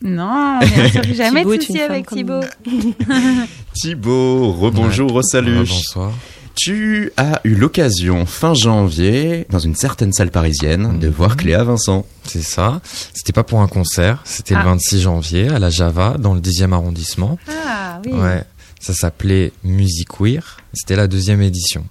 Non, 0.03 0.59
bien 0.59 0.89
sûr, 0.89 1.03
jamais 1.13 1.41
Thibaut 1.41 1.57
de 1.57 1.63
femme 1.63 1.91
avec 1.91 2.07
Thibaut. 2.07 2.41
Thibaut, 3.73 4.51
rebonjour, 4.51 5.11
resalut. 5.11 5.59
Ouais, 5.59 5.65
bonsoir. 5.65 6.11
Tu 6.55 7.11
as 7.17 7.39
eu 7.45 7.55
l'occasion 7.55 8.25
fin 8.25 8.53
janvier, 8.53 9.45
dans 9.49 9.59
une 9.59 9.75
certaine 9.75 10.11
salle 10.11 10.31
parisienne, 10.31 10.99
de 10.99 11.07
voir 11.07 11.37
Cléa 11.37 11.63
Vincent. 11.63 12.05
C'est 12.25 12.43
ça. 12.43 12.81
C'était 13.13 13.31
pas 13.31 13.43
pour 13.43 13.61
un 13.61 13.67
concert, 13.67 14.21
c'était 14.25 14.55
Ah. 14.55 14.63
le 14.63 14.69
26 14.71 15.01
janvier 15.01 15.47
à 15.49 15.59
la 15.59 15.69
Java, 15.69 16.15
dans 16.19 16.33
le 16.33 16.41
10e 16.41 16.73
arrondissement. 16.73 17.37
Ah 17.49 18.01
oui. 18.05 18.11
Ouais, 18.11 18.43
ça 18.81 18.93
s'appelait 18.93 19.53
Music 19.63 20.09
Queer. 20.09 20.57
C'était 20.73 20.97
la 20.97 21.07
deuxième 21.07 21.41
édition. 21.41 21.85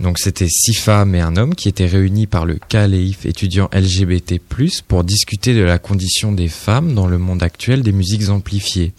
Donc 0.00 0.20
c'était 0.20 0.48
six 0.48 0.74
femmes 0.74 1.14
et 1.16 1.20
un 1.20 1.36
homme 1.36 1.56
qui 1.56 1.68
étaient 1.68 1.86
réunis 1.86 2.28
par 2.28 2.46
le 2.46 2.58
CALEIF 2.68 3.26
étudiant 3.26 3.68
LGBT+, 3.72 4.40
pour 4.86 5.02
discuter 5.02 5.54
de 5.54 5.62
la 5.62 5.78
condition 5.78 6.30
des 6.30 6.48
femmes 6.48 6.94
dans 6.94 7.08
le 7.08 7.18
monde 7.18 7.42
actuel 7.42 7.82
des 7.82 7.90
musiques 7.90 8.28
amplifiées, 8.28 8.92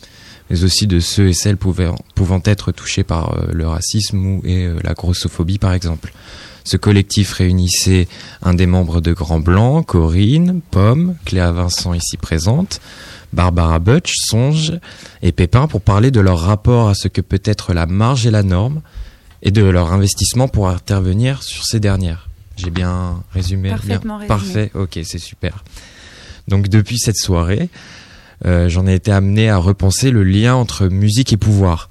mais 0.49 0.63
aussi 0.63 0.87
de 0.87 0.99
ceux 0.99 1.29
et 1.29 1.33
celles 1.33 1.55
pouvant, 1.55 1.95
pouvant 2.15 2.41
être 2.43 2.73
touchés 2.73 3.05
par 3.05 3.33
euh, 3.33 3.47
le 3.53 3.65
racisme 3.65 4.25
ou 4.25 4.41
et, 4.43 4.65
euh, 4.65 4.77
la 4.83 4.93
grossophobie 4.93 5.57
par 5.57 5.73
exemple. 5.73 6.11
Ce 6.65 6.75
collectif 6.75 7.31
réunissait 7.31 8.09
un 8.41 8.53
des 8.53 8.67
membres 8.67 8.99
de 8.99 9.13
Grand 9.13 9.39
Blanc, 9.39 9.81
Corinne, 9.83 10.59
Pomme, 10.69 11.15
Cléa 11.23 11.53
Vincent 11.53 11.93
ici 11.93 12.17
présente, 12.17 12.81
Barbara 13.31 13.79
Butch, 13.79 14.13
Songe 14.27 14.73
et 15.21 15.31
Pépin 15.31 15.67
pour 15.67 15.81
parler 15.81 16.11
de 16.11 16.19
leur 16.19 16.39
rapport 16.39 16.89
à 16.89 16.93
ce 16.93 17.07
que 17.07 17.21
peut 17.21 17.41
être 17.45 17.73
la 17.73 17.85
marge 17.85 18.27
et 18.27 18.31
la 18.31 18.43
norme 18.43 18.81
et 19.41 19.51
de 19.51 19.63
leur 19.63 19.93
investissement 19.93 20.47
pour 20.47 20.69
intervenir 20.69 21.43
sur 21.43 21.65
ces 21.65 21.79
dernières. 21.79 22.29
J'ai 22.57 22.71
bien 22.71 23.23
résumé 23.31 23.69
Parfaitement 23.69 24.19
bien. 24.19 24.27
résumé. 24.27 24.27
Parfait, 24.27 24.71
ok, 24.73 24.99
c'est 25.03 25.19
super. 25.19 25.63
Donc 26.47 26.67
depuis 26.67 26.97
cette 26.97 27.17
soirée, 27.17 27.69
euh, 28.45 28.69
j'en 28.69 28.87
ai 28.87 28.95
été 28.95 29.11
amené 29.11 29.49
à 29.49 29.57
repenser 29.57 30.11
le 30.11 30.23
lien 30.23 30.55
entre 30.55 30.87
musique 30.87 31.31
et 31.31 31.37
pouvoir. 31.37 31.89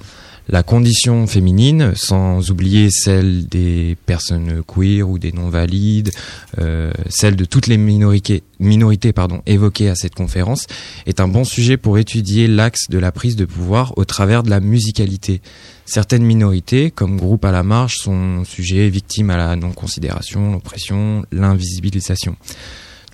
La 0.50 0.62
condition 0.62 1.26
féminine, 1.26 1.92
sans 1.94 2.50
oublier 2.50 2.88
celle 2.90 3.46
des 3.48 3.98
personnes 4.06 4.62
queer 4.66 5.02
ou 5.02 5.18
des 5.18 5.30
non-valides, 5.30 6.10
euh, 6.58 6.90
celle 7.10 7.36
de 7.36 7.44
toutes 7.44 7.66
les 7.66 7.76
minorités, 7.76 8.42
minorités 8.58 9.12
pardon, 9.12 9.42
évoquées 9.44 9.90
à 9.90 9.94
cette 9.94 10.14
conférence, 10.14 10.66
est 11.06 11.20
un 11.20 11.28
bon 11.28 11.44
sujet 11.44 11.76
pour 11.76 11.98
étudier 11.98 12.46
l'axe 12.46 12.88
de 12.88 12.98
la 12.98 13.12
prise 13.12 13.36
de 13.36 13.44
pouvoir 13.44 13.92
au 13.98 14.06
travers 14.06 14.42
de 14.42 14.48
la 14.48 14.60
musicalité. 14.60 15.42
Certaines 15.90 16.22
minorités, 16.22 16.90
comme 16.90 17.16
groupe 17.16 17.46
à 17.46 17.50
la 17.50 17.62
marge, 17.62 17.96
sont 17.96 18.44
sujets 18.44 18.88
et 18.88 18.90
victimes 18.90 19.30
à 19.30 19.38
la 19.38 19.56
non-considération, 19.56 20.52
l'oppression, 20.52 21.24
l'invisibilisation. 21.32 22.36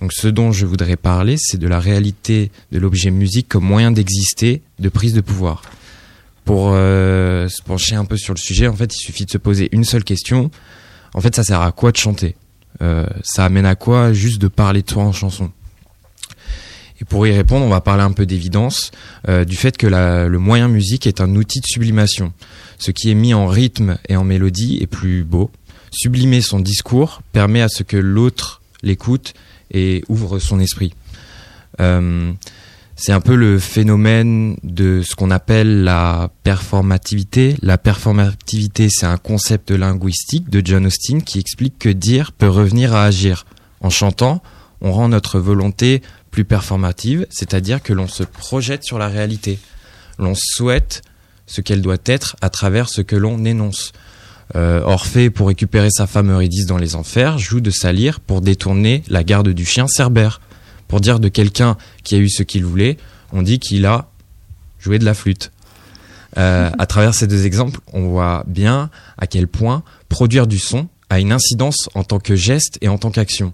Donc 0.01 0.11
ce 0.11 0.27
dont 0.27 0.51
je 0.51 0.65
voudrais 0.65 0.97
parler, 0.97 1.37
c'est 1.39 1.57
de 1.57 1.69
la 1.69 1.79
réalité 1.79 2.51
de 2.73 2.79
l'objet 2.79 3.11
musique 3.11 3.47
comme 3.47 3.63
moyen 3.63 3.91
d'exister, 3.91 4.61
de 4.79 4.89
prise 4.89 5.13
de 5.13 5.21
pouvoir. 5.21 5.61
Pour 6.43 6.71
euh, 6.73 7.47
se 7.47 7.63
pencher 7.63 7.95
un 7.95 8.03
peu 8.03 8.17
sur 8.17 8.33
le 8.33 8.39
sujet, 8.39 8.67
en 8.67 8.75
fait, 8.75 8.93
il 8.93 8.99
suffit 8.99 9.23
de 9.23 9.31
se 9.31 9.37
poser 9.37 9.69
une 9.71 9.85
seule 9.85 10.03
question. 10.03 10.51
En 11.13 11.21
fait, 11.21 11.33
ça 11.33 11.45
sert 11.45 11.61
à 11.61 11.71
quoi 11.71 11.93
de 11.93 11.97
chanter? 11.97 12.35
Euh, 12.81 13.05
Ça 13.23 13.45
amène 13.45 13.65
à 13.65 13.75
quoi 13.75 14.11
juste 14.11 14.41
de 14.41 14.49
parler 14.49 14.81
de 14.81 14.89
soi 14.89 15.03
en 15.03 15.13
chanson? 15.13 15.49
Et 17.01 17.05
pour 17.05 17.27
y 17.27 17.31
répondre, 17.31 17.65
on 17.65 17.69
va 17.69 17.81
parler 17.81 18.03
un 18.03 18.13
peu 18.13 18.25
d'évidence, 18.25 18.91
euh, 19.27 19.43
du 19.43 19.57
fait 19.57 19.75
que 19.75 19.87
le 19.87 20.39
moyen 20.39 20.69
musique 20.69 21.07
est 21.07 21.19
un 21.19 21.35
outil 21.35 21.59
de 21.59 21.65
sublimation. 21.65 22.31
Ce 22.77 22.91
qui 22.91 23.09
est 23.09 23.15
mis 23.15 23.33
en 23.33 23.47
rythme 23.47 23.97
et 24.09 24.15
en 24.15 24.23
mélodie 24.23 24.79
est 24.81 24.87
plus 24.87 25.23
beau. 25.23 25.51
Sublimer 25.91 26.41
son 26.41 26.59
discours 26.59 27.21
permet 27.31 27.61
à 27.61 27.69
ce 27.69 27.83
que 27.83 27.97
l'autre 27.97 28.61
l'écoute 28.83 29.33
et 29.71 30.03
ouvre 30.09 30.39
son 30.39 30.59
esprit. 30.59 30.93
Euh, 31.79 32.31
c'est 32.95 33.11
un 33.11 33.19
peu 33.19 33.35
le 33.35 33.59
phénomène 33.59 34.55
de 34.63 35.01
ce 35.05 35.15
qu'on 35.15 35.29
appelle 35.29 35.83
la 35.83 36.29
performativité. 36.43 37.57
La 37.61 37.77
performativité, 37.77 38.87
c'est 38.89 39.05
un 39.05 39.17
concept 39.17 39.71
linguistique 39.71 40.49
de 40.49 40.61
John 40.63 40.85
Austin 40.85 41.19
qui 41.19 41.39
explique 41.39 41.77
que 41.77 41.89
dire 41.89 42.31
peut 42.31 42.47
revenir 42.47 42.95
à 42.95 43.03
agir. 43.03 43.45
En 43.81 43.89
chantant, 43.89 44.41
on 44.79 44.93
rend 44.93 45.09
notre 45.09 45.39
volonté 45.39 46.01
plus 46.31 46.45
performative, 46.45 47.27
c'est-à-dire 47.29 47.83
que 47.83 47.91
l'on 47.91 48.07
se 48.07 48.23
projette 48.23 48.85
sur 48.85 48.97
la 48.97 49.09
réalité. 49.09 49.59
L'on 50.17 50.33
souhaite 50.35 51.01
ce 51.47 51.61
qu'elle 51.61 51.81
doit 51.81 51.97
être 52.05 52.35
à 52.41 52.49
travers 52.49 52.89
ce 52.89 53.01
que 53.01 53.15
l'on 53.15 53.43
énonce. 53.45 53.91
Euh, 54.55 54.81
Orphée, 54.83 55.29
pour 55.29 55.47
récupérer 55.47 55.89
sa 55.89 56.07
femme 56.07 56.31
Eurydice 56.31 56.65
dans 56.65 56.77
les 56.77 56.95
enfers, 56.95 57.37
joue 57.37 57.61
de 57.61 57.71
sa 57.71 57.91
lyre 57.91 58.19
pour 58.19 58.41
détourner 58.41 59.03
la 59.07 59.23
garde 59.23 59.49
du 59.49 59.65
chien 59.65 59.87
Cerbère. 59.87 60.41
Pour 60.87 61.01
dire 61.01 61.19
de 61.19 61.29
quelqu'un 61.29 61.77
qui 62.03 62.15
a 62.15 62.19
eu 62.19 62.29
ce 62.29 62.43
qu'il 62.43 62.63
voulait, 62.63 62.97
on 63.31 63.41
dit 63.41 63.59
qu'il 63.59 63.85
a 63.85 64.07
joué 64.79 64.99
de 64.99 65.05
la 65.05 65.15
flûte. 65.15 65.51
Euh, 66.37 66.69
à 66.77 66.85
travers 66.85 67.13
ces 67.15 67.27
deux 67.27 67.45
exemples, 67.45 67.79
on 67.93 68.07
voit 68.07 68.43
bien 68.45 68.89
à 69.17 69.25
quel 69.25 69.47
point 69.47 69.83
produire 70.09 70.47
du 70.47 70.59
son 70.59 70.87
a 71.09 71.19
une 71.19 71.31
incidence 71.31 71.89
en 71.95 72.03
tant 72.03 72.19
que 72.19 72.35
geste 72.35 72.77
et 72.81 72.87
en 72.87 72.97
tant 72.97 73.09
qu'action. 73.09 73.53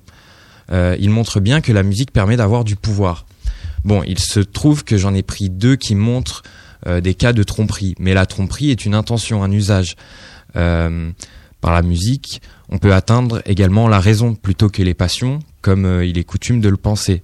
Euh, 0.72 0.96
il 1.00 1.10
montre 1.10 1.40
bien 1.40 1.62
que 1.62 1.72
la 1.72 1.84
musique 1.84 2.12
permet 2.12 2.38
d'avoir 2.38 2.64
du 2.64 2.76
pouvoir. 2.76 3.26
Bon, 3.84 4.04
il 4.04 4.20
se 4.20 4.40
trouve 4.40 4.84
que 4.84 4.98
j'en 4.98 5.14
ai 5.14 5.24
pris 5.24 5.50
deux 5.50 5.76
qui 5.76 5.96
montrent 5.96 6.44
des 6.86 7.14
cas 7.14 7.32
de 7.34 7.44
tromperie, 7.44 7.96
mais 8.00 8.14
la 8.14 8.26
tromperie 8.26 8.72
est 8.72 8.86
une 8.86 8.96
intention, 8.96 9.44
un 9.44 9.52
usage. 9.52 9.96
Euh, 10.56 11.12
par 11.62 11.74
la 11.74 11.84
musique, 11.84 12.42
on 12.70 12.80
peut 12.80 12.94
atteindre 12.94 13.42
également 13.46 13.88
la 13.88 14.00
raison 14.00 14.34
plutôt 14.34 14.70
que 14.70 14.82
les 14.82 14.96
passions, 14.96 15.40
comme 15.62 15.86
euh, 15.86 16.06
il 16.06 16.18
est 16.18 16.24
coutume 16.24 16.60
de 16.60 16.70
le 16.70 16.78
penser. 16.78 17.22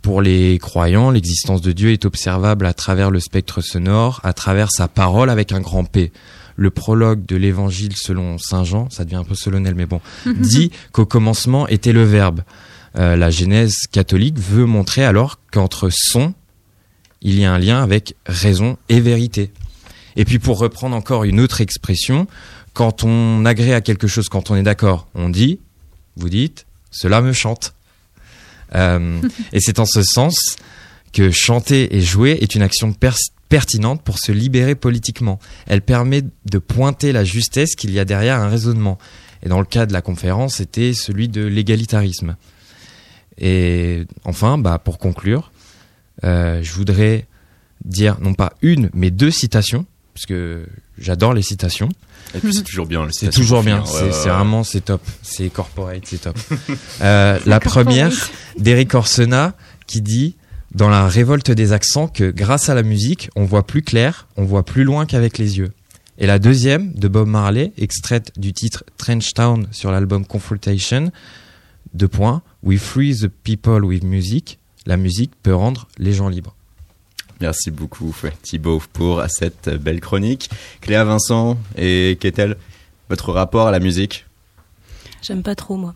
Pour 0.00 0.22
les 0.22 0.58
croyants, 0.60 1.10
l'existence 1.10 1.60
de 1.60 1.72
Dieu 1.72 1.90
est 1.90 2.04
observable 2.04 2.66
à 2.66 2.72
travers 2.72 3.10
le 3.10 3.18
spectre 3.18 3.60
sonore, 3.60 4.20
à 4.22 4.32
travers 4.32 4.70
sa 4.70 4.86
parole 4.86 5.28
avec 5.28 5.50
un 5.50 5.60
grand 5.60 5.84
P. 5.84 6.12
Le 6.54 6.70
prologue 6.70 7.26
de 7.26 7.34
l'évangile 7.34 7.94
selon 7.96 8.38
Saint 8.38 8.62
Jean, 8.62 8.88
ça 8.90 9.04
devient 9.04 9.16
un 9.16 9.24
peu 9.24 9.34
solennel 9.34 9.74
mais 9.74 9.86
bon, 9.86 10.00
dit 10.26 10.70
qu'au 10.92 11.04
commencement 11.04 11.66
était 11.66 11.92
le 11.92 12.04
Verbe. 12.04 12.42
Euh, 12.96 13.16
la 13.16 13.30
Genèse 13.30 13.74
catholique 13.90 14.38
veut 14.38 14.66
montrer 14.66 15.04
alors 15.04 15.40
qu'entre 15.50 15.88
son, 15.90 16.32
il 17.22 17.38
y 17.38 17.44
a 17.44 17.52
un 17.52 17.58
lien 17.58 17.82
avec 17.82 18.14
raison 18.26 18.76
et 18.88 19.00
vérité. 19.00 19.50
Et 20.16 20.24
puis 20.24 20.38
pour 20.38 20.58
reprendre 20.58 20.96
encore 20.96 21.24
une 21.24 21.40
autre 21.40 21.60
expression, 21.60 22.26
quand 22.74 23.04
on 23.04 23.44
agrée 23.44 23.74
à 23.74 23.80
quelque 23.80 24.06
chose, 24.06 24.28
quand 24.28 24.50
on 24.50 24.56
est 24.56 24.62
d'accord, 24.62 25.08
on 25.14 25.28
dit, 25.28 25.60
vous 26.16 26.28
dites, 26.28 26.66
cela 26.90 27.20
me 27.20 27.32
chante. 27.32 27.74
Euh, 28.74 29.20
et 29.52 29.60
c'est 29.60 29.78
en 29.78 29.86
ce 29.86 30.02
sens 30.02 30.56
que 31.12 31.30
chanter 31.30 31.96
et 31.96 32.00
jouer 32.00 32.38
est 32.40 32.54
une 32.54 32.62
action 32.62 32.94
pertinente 33.48 34.02
pour 34.02 34.18
se 34.18 34.32
libérer 34.32 34.74
politiquement. 34.74 35.38
Elle 35.66 35.82
permet 35.82 36.22
de 36.44 36.58
pointer 36.58 37.12
la 37.12 37.24
justesse 37.24 37.74
qu'il 37.76 37.90
y 37.92 37.98
a 37.98 38.04
derrière 38.04 38.38
un 38.38 38.48
raisonnement. 38.48 38.98
Et 39.42 39.48
dans 39.48 39.60
le 39.60 39.66
cas 39.66 39.86
de 39.86 39.92
la 39.92 40.02
conférence, 40.02 40.56
c'était 40.56 40.92
celui 40.92 41.28
de 41.28 41.44
l'égalitarisme. 41.44 42.36
Et 43.38 44.04
enfin, 44.24 44.58
bah, 44.58 44.78
pour 44.78 44.98
conclure, 44.98 45.52
euh, 46.24 46.62
je 46.62 46.72
voudrais 46.72 47.26
dire 47.84 48.18
non 48.20 48.34
pas 48.34 48.54
une, 48.62 48.90
mais 48.94 49.10
deux 49.10 49.30
citations 49.30 49.86
parce 50.14 50.26
que 50.26 50.66
j'adore 50.98 51.32
les 51.32 51.42
citations. 51.42 51.88
Et 52.34 52.40
puis 52.40 52.52
c'est 52.52 52.64
toujours 52.64 52.86
bien. 52.86 53.06
les 53.06 53.12
C'est 53.12 53.30
toujours 53.30 53.62
bien. 53.62 53.84
C'est 53.86 54.02
ouais, 54.02 54.12
c'est 54.12 54.28
ouais. 54.28 54.34
vraiment 54.34 54.64
c'est 54.64 54.80
top. 54.80 55.00
C'est 55.22 55.48
corporate, 55.48 56.02
c'est 56.04 56.20
top. 56.20 56.36
Euh, 57.00 57.38
la 57.46 57.60
première 57.60 58.12
d'Eric 58.58 58.92
Orsena 58.94 59.54
qui 59.86 60.02
dit 60.02 60.34
dans 60.74 60.88
la 60.88 61.06
révolte 61.06 61.52
des 61.52 61.72
accents 61.72 62.08
que 62.08 62.30
grâce 62.30 62.68
à 62.68 62.74
la 62.74 62.82
musique, 62.82 63.30
on 63.36 63.44
voit 63.44 63.64
plus 63.66 63.82
clair, 63.82 64.26
on 64.36 64.44
voit 64.44 64.64
plus 64.64 64.82
loin 64.82 65.06
qu'avec 65.06 65.38
les 65.38 65.58
yeux. 65.58 65.70
Et 66.18 66.26
la 66.26 66.40
deuxième 66.40 66.92
de 66.94 67.06
Bob 67.06 67.28
Marley, 67.28 67.72
extraite 67.78 68.32
du 68.36 68.52
titre 68.52 68.82
Trench 68.96 69.32
Town 69.34 69.68
sur 69.70 69.92
l'album 69.92 70.26
Confrontation, 70.26 71.12
deux 71.94 72.08
points, 72.08 72.42
We 72.64 72.80
free 72.80 73.14
the 73.14 73.28
people 73.28 73.84
with 73.84 74.02
music. 74.02 74.58
La 74.88 74.96
musique 74.96 75.32
peut 75.42 75.54
rendre 75.54 75.86
les 75.98 76.14
gens 76.14 76.30
libres. 76.30 76.54
Merci 77.42 77.70
beaucoup 77.70 78.16
Thibaut 78.42 78.82
pour 78.94 79.22
cette 79.28 79.68
belle 79.68 80.00
chronique. 80.00 80.48
Cléa 80.80 81.04
Vincent 81.04 81.58
et 81.76 82.16
Ketel, 82.18 82.56
votre 83.10 83.30
rapport 83.32 83.66
à 83.66 83.70
la 83.70 83.80
musique? 83.80 84.24
J'aime 85.20 85.42
pas 85.42 85.54
trop, 85.54 85.76
moi. 85.76 85.94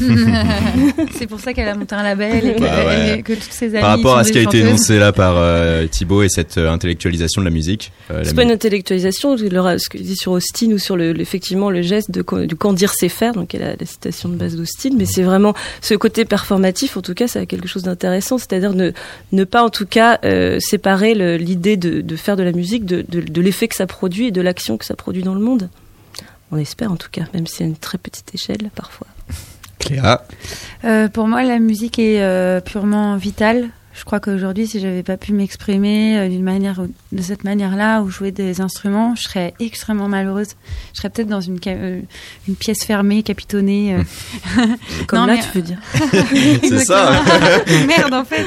c'est 1.12 1.26
pour 1.28 1.38
ça 1.40 1.52
qu'elle 1.54 1.68
a 1.68 1.74
monté 1.76 1.94
un 1.94 2.02
label 2.02 2.44
et 2.46 2.54
que, 2.54 2.60
Bah 2.60 2.84
ouais. 2.86 3.18
et 3.18 3.22
que 3.22 3.32
toutes 3.34 3.52
ses 3.52 3.66
amies 3.70 3.80
Par 3.80 3.90
rapport 3.90 4.12
sont 4.14 4.18
à 4.18 4.24
ce 4.24 4.32
qui 4.32 4.38
a 4.38 4.42
été 4.42 4.58
énoncé 4.58 4.98
là 4.98 5.12
par 5.12 5.34
euh, 5.36 5.86
Thibaut 5.86 6.22
et 6.22 6.28
cette 6.28 6.58
euh, 6.58 6.70
intellectualisation 6.70 7.40
de 7.42 7.44
la 7.46 7.52
musique. 7.52 7.92
euh, 8.10 8.22
C'est 8.24 8.34
pas 8.34 8.42
une 8.42 8.50
intellectualisation, 8.50 9.36
le- 9.36 9.78
ce 9.78 9.88
qu'il 9.88 10.02
dit 10.02 10.16
sur 10.16 10.32
Austin 10.32 10.72
ou 10.72 10.78
sur 10.78 10.96
le, 10.96 11.12
le- 11.12 11.20
effectivement 11.20 11.70
le 11.70 11.82
geste 11.82 12.10
de, 12.10 12.22
quand- 12.22 12.38
du 12.44 12.56
quand 12.56 12.72
dire 12.72 12.92
c'est 12.94 13.08
faire, 13.08 13.32
donc 13.34 13.54
a 13.54 13.58
la, 13.58 13.76
citation 13.86 14.28
de 14.28 14.34
base 14.34 14.56
d'Austin, 14.56 14.90
mais 14.96 15.04
c'est 15.06 15.22
vraiment 15.22 15.54
ce 15.80 15.94
côté 15.94 16.24
performatif, 16.24 16.96
en 16.96 17.02
tout 17.02 17.14
cas, 17.14 17.28
ça 17.28 17.40
a 17.40 17.46
quelque 17.46 17.68
chose 17.68 17.84
d'intéressant, 17.84 18.38
c'est-à-dire 18.38 18.72
ne, 18.72 18.90
ne 19.32 19.44
pas 19.44 19.62
en 19.62 19.70
tout 19.70 19.86
cas 19.86 20.18
euh, 20.24 20.58
séparer 20.60 21.14
l'idée 21.38 21.76
de, 21.76 22.00
de 22.00 22.16
faire 22.16 22.36
de 22.36 22.42
la 22.42 22.52
musique 22.52 22.84
de, 22.84 23.04
de, 23.08 23.20
de 23.20 23.40
l'effet 23.40 23.68
que 23.68 23.76
ça 23.76 23.86
produit 23.86 24.26
et 24.26 24.30
de 24.32 24.40
l'action 24.40 24.76
que 24.76 24.84
ça 24.84 24.94
produit 24.96 25.22
dans 25.22 25.34
le 25.34 25.40
monde. 25.40 25.68
On 26.50 26.56
espère 26.56 26.90
en 26.92 26.96
tout 26.96 27.08
cas, 27.10 27.22
même 27.32 27.46
si 27.46 27.62
à 27.62 27.66
une 27.66 27.76
très 27.76 27.98
petite 27.98 28.34
échelle 28.34 28.70
parfois. 28.74 29.06
Cléa, 29.84 30.22
Euh, 30.84 31.08
pour 31.08 31.28
moi, 31.28 31.42
la 31.42 31.58
musique 31.58 31.98
est 31.98 32.20
euh, 32.22 32.60
purement 32.60 33.16
vitale. 33.16 33.68
Je 33.96 34.04
crois 34.04 34.18
qu'aujourd'hui, 34.18 34.66
si 34.66 34.80
j'avais 34.80 35.02
pas 35.04 35.16
pu 35.16 35.32
m'exprimer 35.32 36.18
euh, 36.18 36.28
d'une 36.28 36.42
manière, 36.42 36.80
ou- 36.80 36.92
de 37.16 37.22
cette 37.22 37.44
manière-là, 37.44 38.02
ou 38.02 38.10
jouer 38.10 38.32
des 38.32 38.60
instruments, 38.60 39.14
je 39.14 39.22
serais 39.22 39.54
extrêmement 39.60 40.08
malheureuse. 40.08 40.48
Je 40.92 40.98
serais 40.98 41.10
peut-être 41.10 41.28
dans 41.28 41.40
une, 41.40 41.58
euh, 41.68 42.00
une 42.48 42.56
pièce 42.56 42.84
fermée, 42.84 43.22
capitonnée. 43.22 43.94
euh. 43.94 44.66
Comme 45.06 45.26
là, 45.28 45.36
tu 45.36 45.58
veux 45.58 45.62
dire. 45.62 45.78
C'est 46.62 46.84
ça. 46.84 47.22
Merde, 47.86 48.14
en 48.14 48.24
fait, 48.24 48.44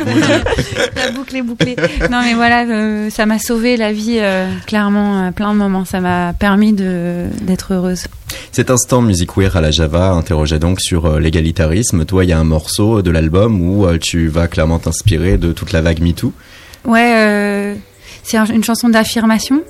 la 0.96 1.12
boucle 1.12 1.36
est 1.36 1.42
bouclée. 1.42 1.76
Non, 2.12 2.22
mais 2.24 2.34
voilà, 2.34 2.66
euh, 2.66 3.10
ça 3.10 3.26
m'a 3.26 3.40
sauvé 3.40 3.78
la 3.78 3.94
vie, 3.94 4.18
euh, 4.20 4.50
clairement, 4.66 5.28
à 5.28 5.32
plein 5.32 5.54
de 5.54 5.58
moments. 5.58 5.86
Ça 5.86 6.02
m'a 6.02 6.34
permis 6.34 6.74
d'être 6.74 7.74
heureuse. 7.74 8.08
cet 8.52 8.70
instant 8.70 9.02
music 9.02 9.38
wear 9.38 9.56
à 9.56 9.62
la 9.62 9.72
Java 9.72 10.10
interrogeait 10.12 10.60
donc 10.60 10.82
sur 10.82 11.06
euh, 11.06 11.20
l'égalitarisme. 11.20 12.04
Toi, 12.06 12.26
il 12.26 12.30
y 12.30 12.34
a 12.34 12.40
un 12.40 12.44
morceau 12.44 13.02
de 13.02 13.12
l'album 13.12 13.62
où 13.62 13.86
euh, 13.86 13.98
tu 13.98 14.28
vas 14.28 14.48
clairement 14.48 14.80
t'inspirer 14.80 15.37
de 15.38 15.54
toute 15.54 15.72
la 15.72 15.82
vague 15.82 16.02
MeToo. 16.02 16.34
Ouais, 16.86 17.14
euh, 17.16 17.76
c'est 18.24 18.38
un- 18.38 18.46
une 18.46 18.64
chanson 18.64 18.90
d'affirmation 18.90 19.62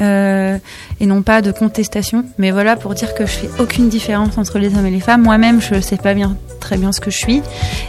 euh, 0.00 0.56
et 1.00 1.06
non 1.06 1.22
pas 1.22 1.40
de 1.42 1.52
contestation. 1.52 2.24
Mais 2.38 2.50
voilà, 2.50 2.74
pour 2.76 2.94
dire 2.94 3.14
que 3.14 3.26
je 3.26 3.30
fais 3.32 3.50
aucune 3.60 3.88
différence 3.88 4.38
entre 4.38 4.58
les 4.58 4.74
hommes 4.74 4.86
et 4.86 4.90
les 4.90 5.00
femmes. 5.00 5.22
Moi-même, 5.22 5.60
je 5.60 5.80
sais 5.80 5.96
pas 5.98 6.14
bien, 6.14 6.36
très 6.60 6.76
bien 6.76 6.90
ce 6.92 7.00
que 7.00 7.10
je 7.10 7.18
suis 7.18 7.42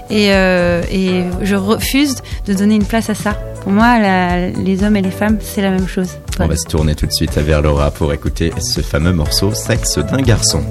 et, 0.10 0.34
euh, 0.34 0.82
et 0.92 1.24
je 1.42 1.56
refuse 1.56 2.18
de 2.46 2.54
donner 2.54 2.76
une 2.76 2.86
place 2.86 3.10
à 3.10 3.16
ça. 3.16 3.34
Pour 3.64 3.72
moi, 3.72 3.98
la- 3.98 4.50
les 4.50 4.84
hommes 4.84 4.96
et 4.98 5.02
les 5.02 5.10
femmes, 5.12 5.40
c'est 5.42 5.62
la 5.64 5.72
même 5.72 5.88
chose. 5.88 6.10
On 6.40 6.48
va 6.48 6.56
se 6.58 6.66
tourner 6.68 6.94
tout 6.96 7.08
de 7.08 7.14
suite 7.14 7.36
vers 7.38 7.62
Laura 7.62 7.90
pour 7.90 8.14
écouter 8.14 8.52
ce 8.60 8.82
fameux 8.82 9.14
morceau 9.14 9.54
Sexe 9.56 9.98
d'un 9.98 10.22
garçon. 10.22 10.64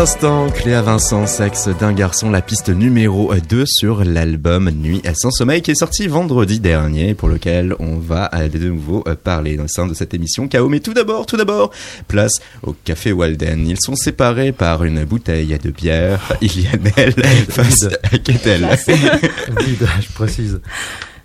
L'instant, 0.00 0.48
Cléa 0.48 0.80
Vincent, 0.80 1.26
sexe 1.26 1.68
d'un 1.68 1.92
garçon, 1.92 2.30
la 2.30 2.40
piste 2.40 2.70
numéro 2.70 3.34
2 3.34 3.64
sur 3.66 4.02
l'album 4.02 4.70
Nuit 4.70 5.02
sans 5.14 5.30
sommeil 5.30 5.60
qui 5.60 5.72
est 5.72 5.78
sorti 5.78 6.06
vendredi 6.06 6.58
dernier 6.58 7.12
pour 7.12 7.28
lequel 7.28 7.74
on 7.80 7.98
va 7.98 8.30
de 8.48 8.58
nouveau 8.70 9.04
euh, 9.06 9.14
parler 9.14 9.58
dans 9.58 9.64
le 9.64 9.68
sein 9.68 9.86
de 9.86 9.92
cette 9.92 10.14
émission 10.14 10.48
KO. 10.48 10.70
Mais 10.70 10.80
tout 10.80 10.94
d'abord, 10.94 11.26
tout 11.26 11.36
d'abord, 11.36 11.70
place 12.08 12.40
au 12.62 12.72
Café 12.72 13.12
Walden. 13.12 13.68
Ils 13.68 13.78
sont 13.78 13.94
séparés 13.94 14.52
par 14.52 14.84
une 14.84 15.04
bouteille 15.04 15.58
de 15.62 15.70
bière. 15.70 16.32
Ilianel 16.40 17.12
face 17.50 17.84
à 18.10 18.16
Ketel. 18.16 18.66
Vide, 18.86 19.86
je 20.00 20.08
précise. 20.14 20.60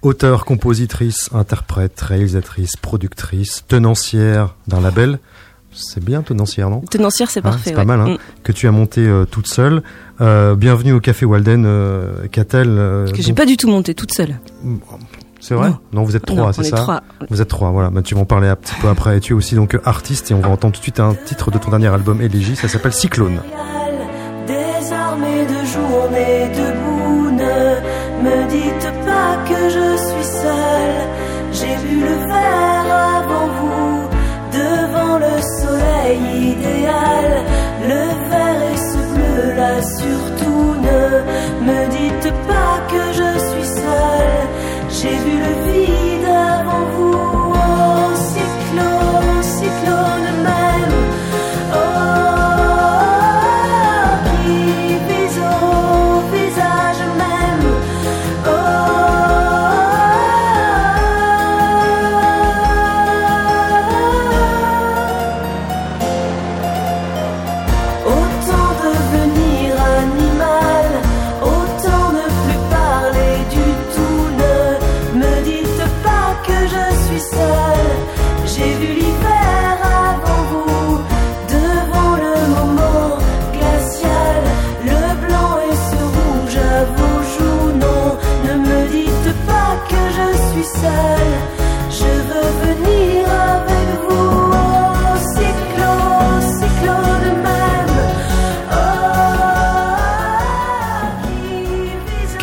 Auteur, 0.01 0.43
compositrice, 0.43 1.29
interprète, 1.33 2.01
réalisatrice, 2.01 2.75
productrice, 2.75 3.63
tenancière 3.69 4.55
d'un 4.67 4.81
label. 4.81 5.19
C'est 5.77 6.03
bien 6.03 6.21
tenancière, 6.21 6.69
non 6.69 6.79
Tenancière, 6.81 7.29
c'est 7.29 7.39
Hein, 7.41 7.43
parfait. 7.43 7.61
C'est 7.65 7.73
pas 7.73 7.79
ouais. 7.81 7.85
mal, 7.85 7.99
hein, 7.99 8.09
Mm. 8.13 8.17
que 8.43 8.51
tu 8.53 8.67
as 8.67 8.71
monté 8.71 9.01
euh, 9.05 9.25
toute 9.25 9.47
seule. 9.47 9.83
Euh, 10.21 10.55
bienvenue 10.55 10.93
au 10.93 11.01
Café 11.01 11.25
Walden, 11.25 11.65
euh, 11.65 12.27
Catel. 12.31 12.69
euh, 12.69 13.07
Que 13.11 13.17
j'ai 13.17 13.29
donc- 13.29 13.37
pas 13.37 13.45
du 13.45 13.57
tout 13.57 13.67
monté 13.67 13.93
toute 13.93 14.13
seule. 14.13 14.39
C'est 15.41 15.53
vrai 15.53 15.71
Non. 15.91 16.03
vous 16.03 16.15
êtes 16.15 16.27
Non, 16.29 16.35
trois, 16.35 16.47
on 16.49 16.53
c'est 16.53 16.61
est 16.61 16.69
ça 16.69 16.77
trois. 16.77 17.01
Vous 17.29 17.41
êtes 17.41 17.47
trois, 17.49 17.71
voilà. 17.71 17.89
Bah, 17.89 18.01
tu 18.01 18.15
vas 18.15 18.21
en 18.21 18.25
parler 18.25 18.47
un 18.47 18.55
petit 18.55 18.73
peu 18.81 18.87
après. 18.87 19.17
Et 19.17 19.19
tu 19.19 19.33
es 19.33 19.35
aussi 19.35 19.55
donc 19.55 19.77
artiste 19.83 20.31
et 20.31 20.33
on 20.33 20.39
va 20.39 20.49
entendre 20.49 20.73
tout 20.73 20.79
de 20.79 20.83
suite 20.83 20.99
un 21.01 21.13
titre 21.25 21.51
de 21.51 21.57
ton 21.57 21.69
dernier 21.71 21.87
album 21.87 22.21
Élégie. 22.21 22.55
Ça 22.55 22.67
s'appelle 22.69 22.93
Cyclone. 22.93 23.39
De 24.47 25.65
journée 25.65 26.47
debout, 26.55 27.31
ne 27.31 28.23
me 28.23 28.49
dites 28.49 28.91
pas 29.05 29.37
que 29.47 29.69
je 29.69 29.97
suis 29.97 30.23
seule. 30.23 31.07
J'ai 31.51 31.75
bu 31.87 31.99
le 32.01 32.27
verre 32.27 33.17
avant 33.17 33.47
vous, 33.59 33.94
idéal. 36.13 37.29
Le 37.89 38.03
vert 38.29 38.61
et 38.71 38.77
ce 38.77 38.97
bleu 39.13 39.53
là 39.55 39.81
surtout, 39.81 40.75
ne 40.87 41.01
me 41.67 41.79
dites 41.97 42.33
pas 42.47 42.75
que 42.91 43.03
je 43.19 43.29
suis 43.47 43.69
seule. 43.81 44.43
J'ai 44.89 45.15
vu 45.25 45.35
le 45.45 45.53
vide 45.71 46.14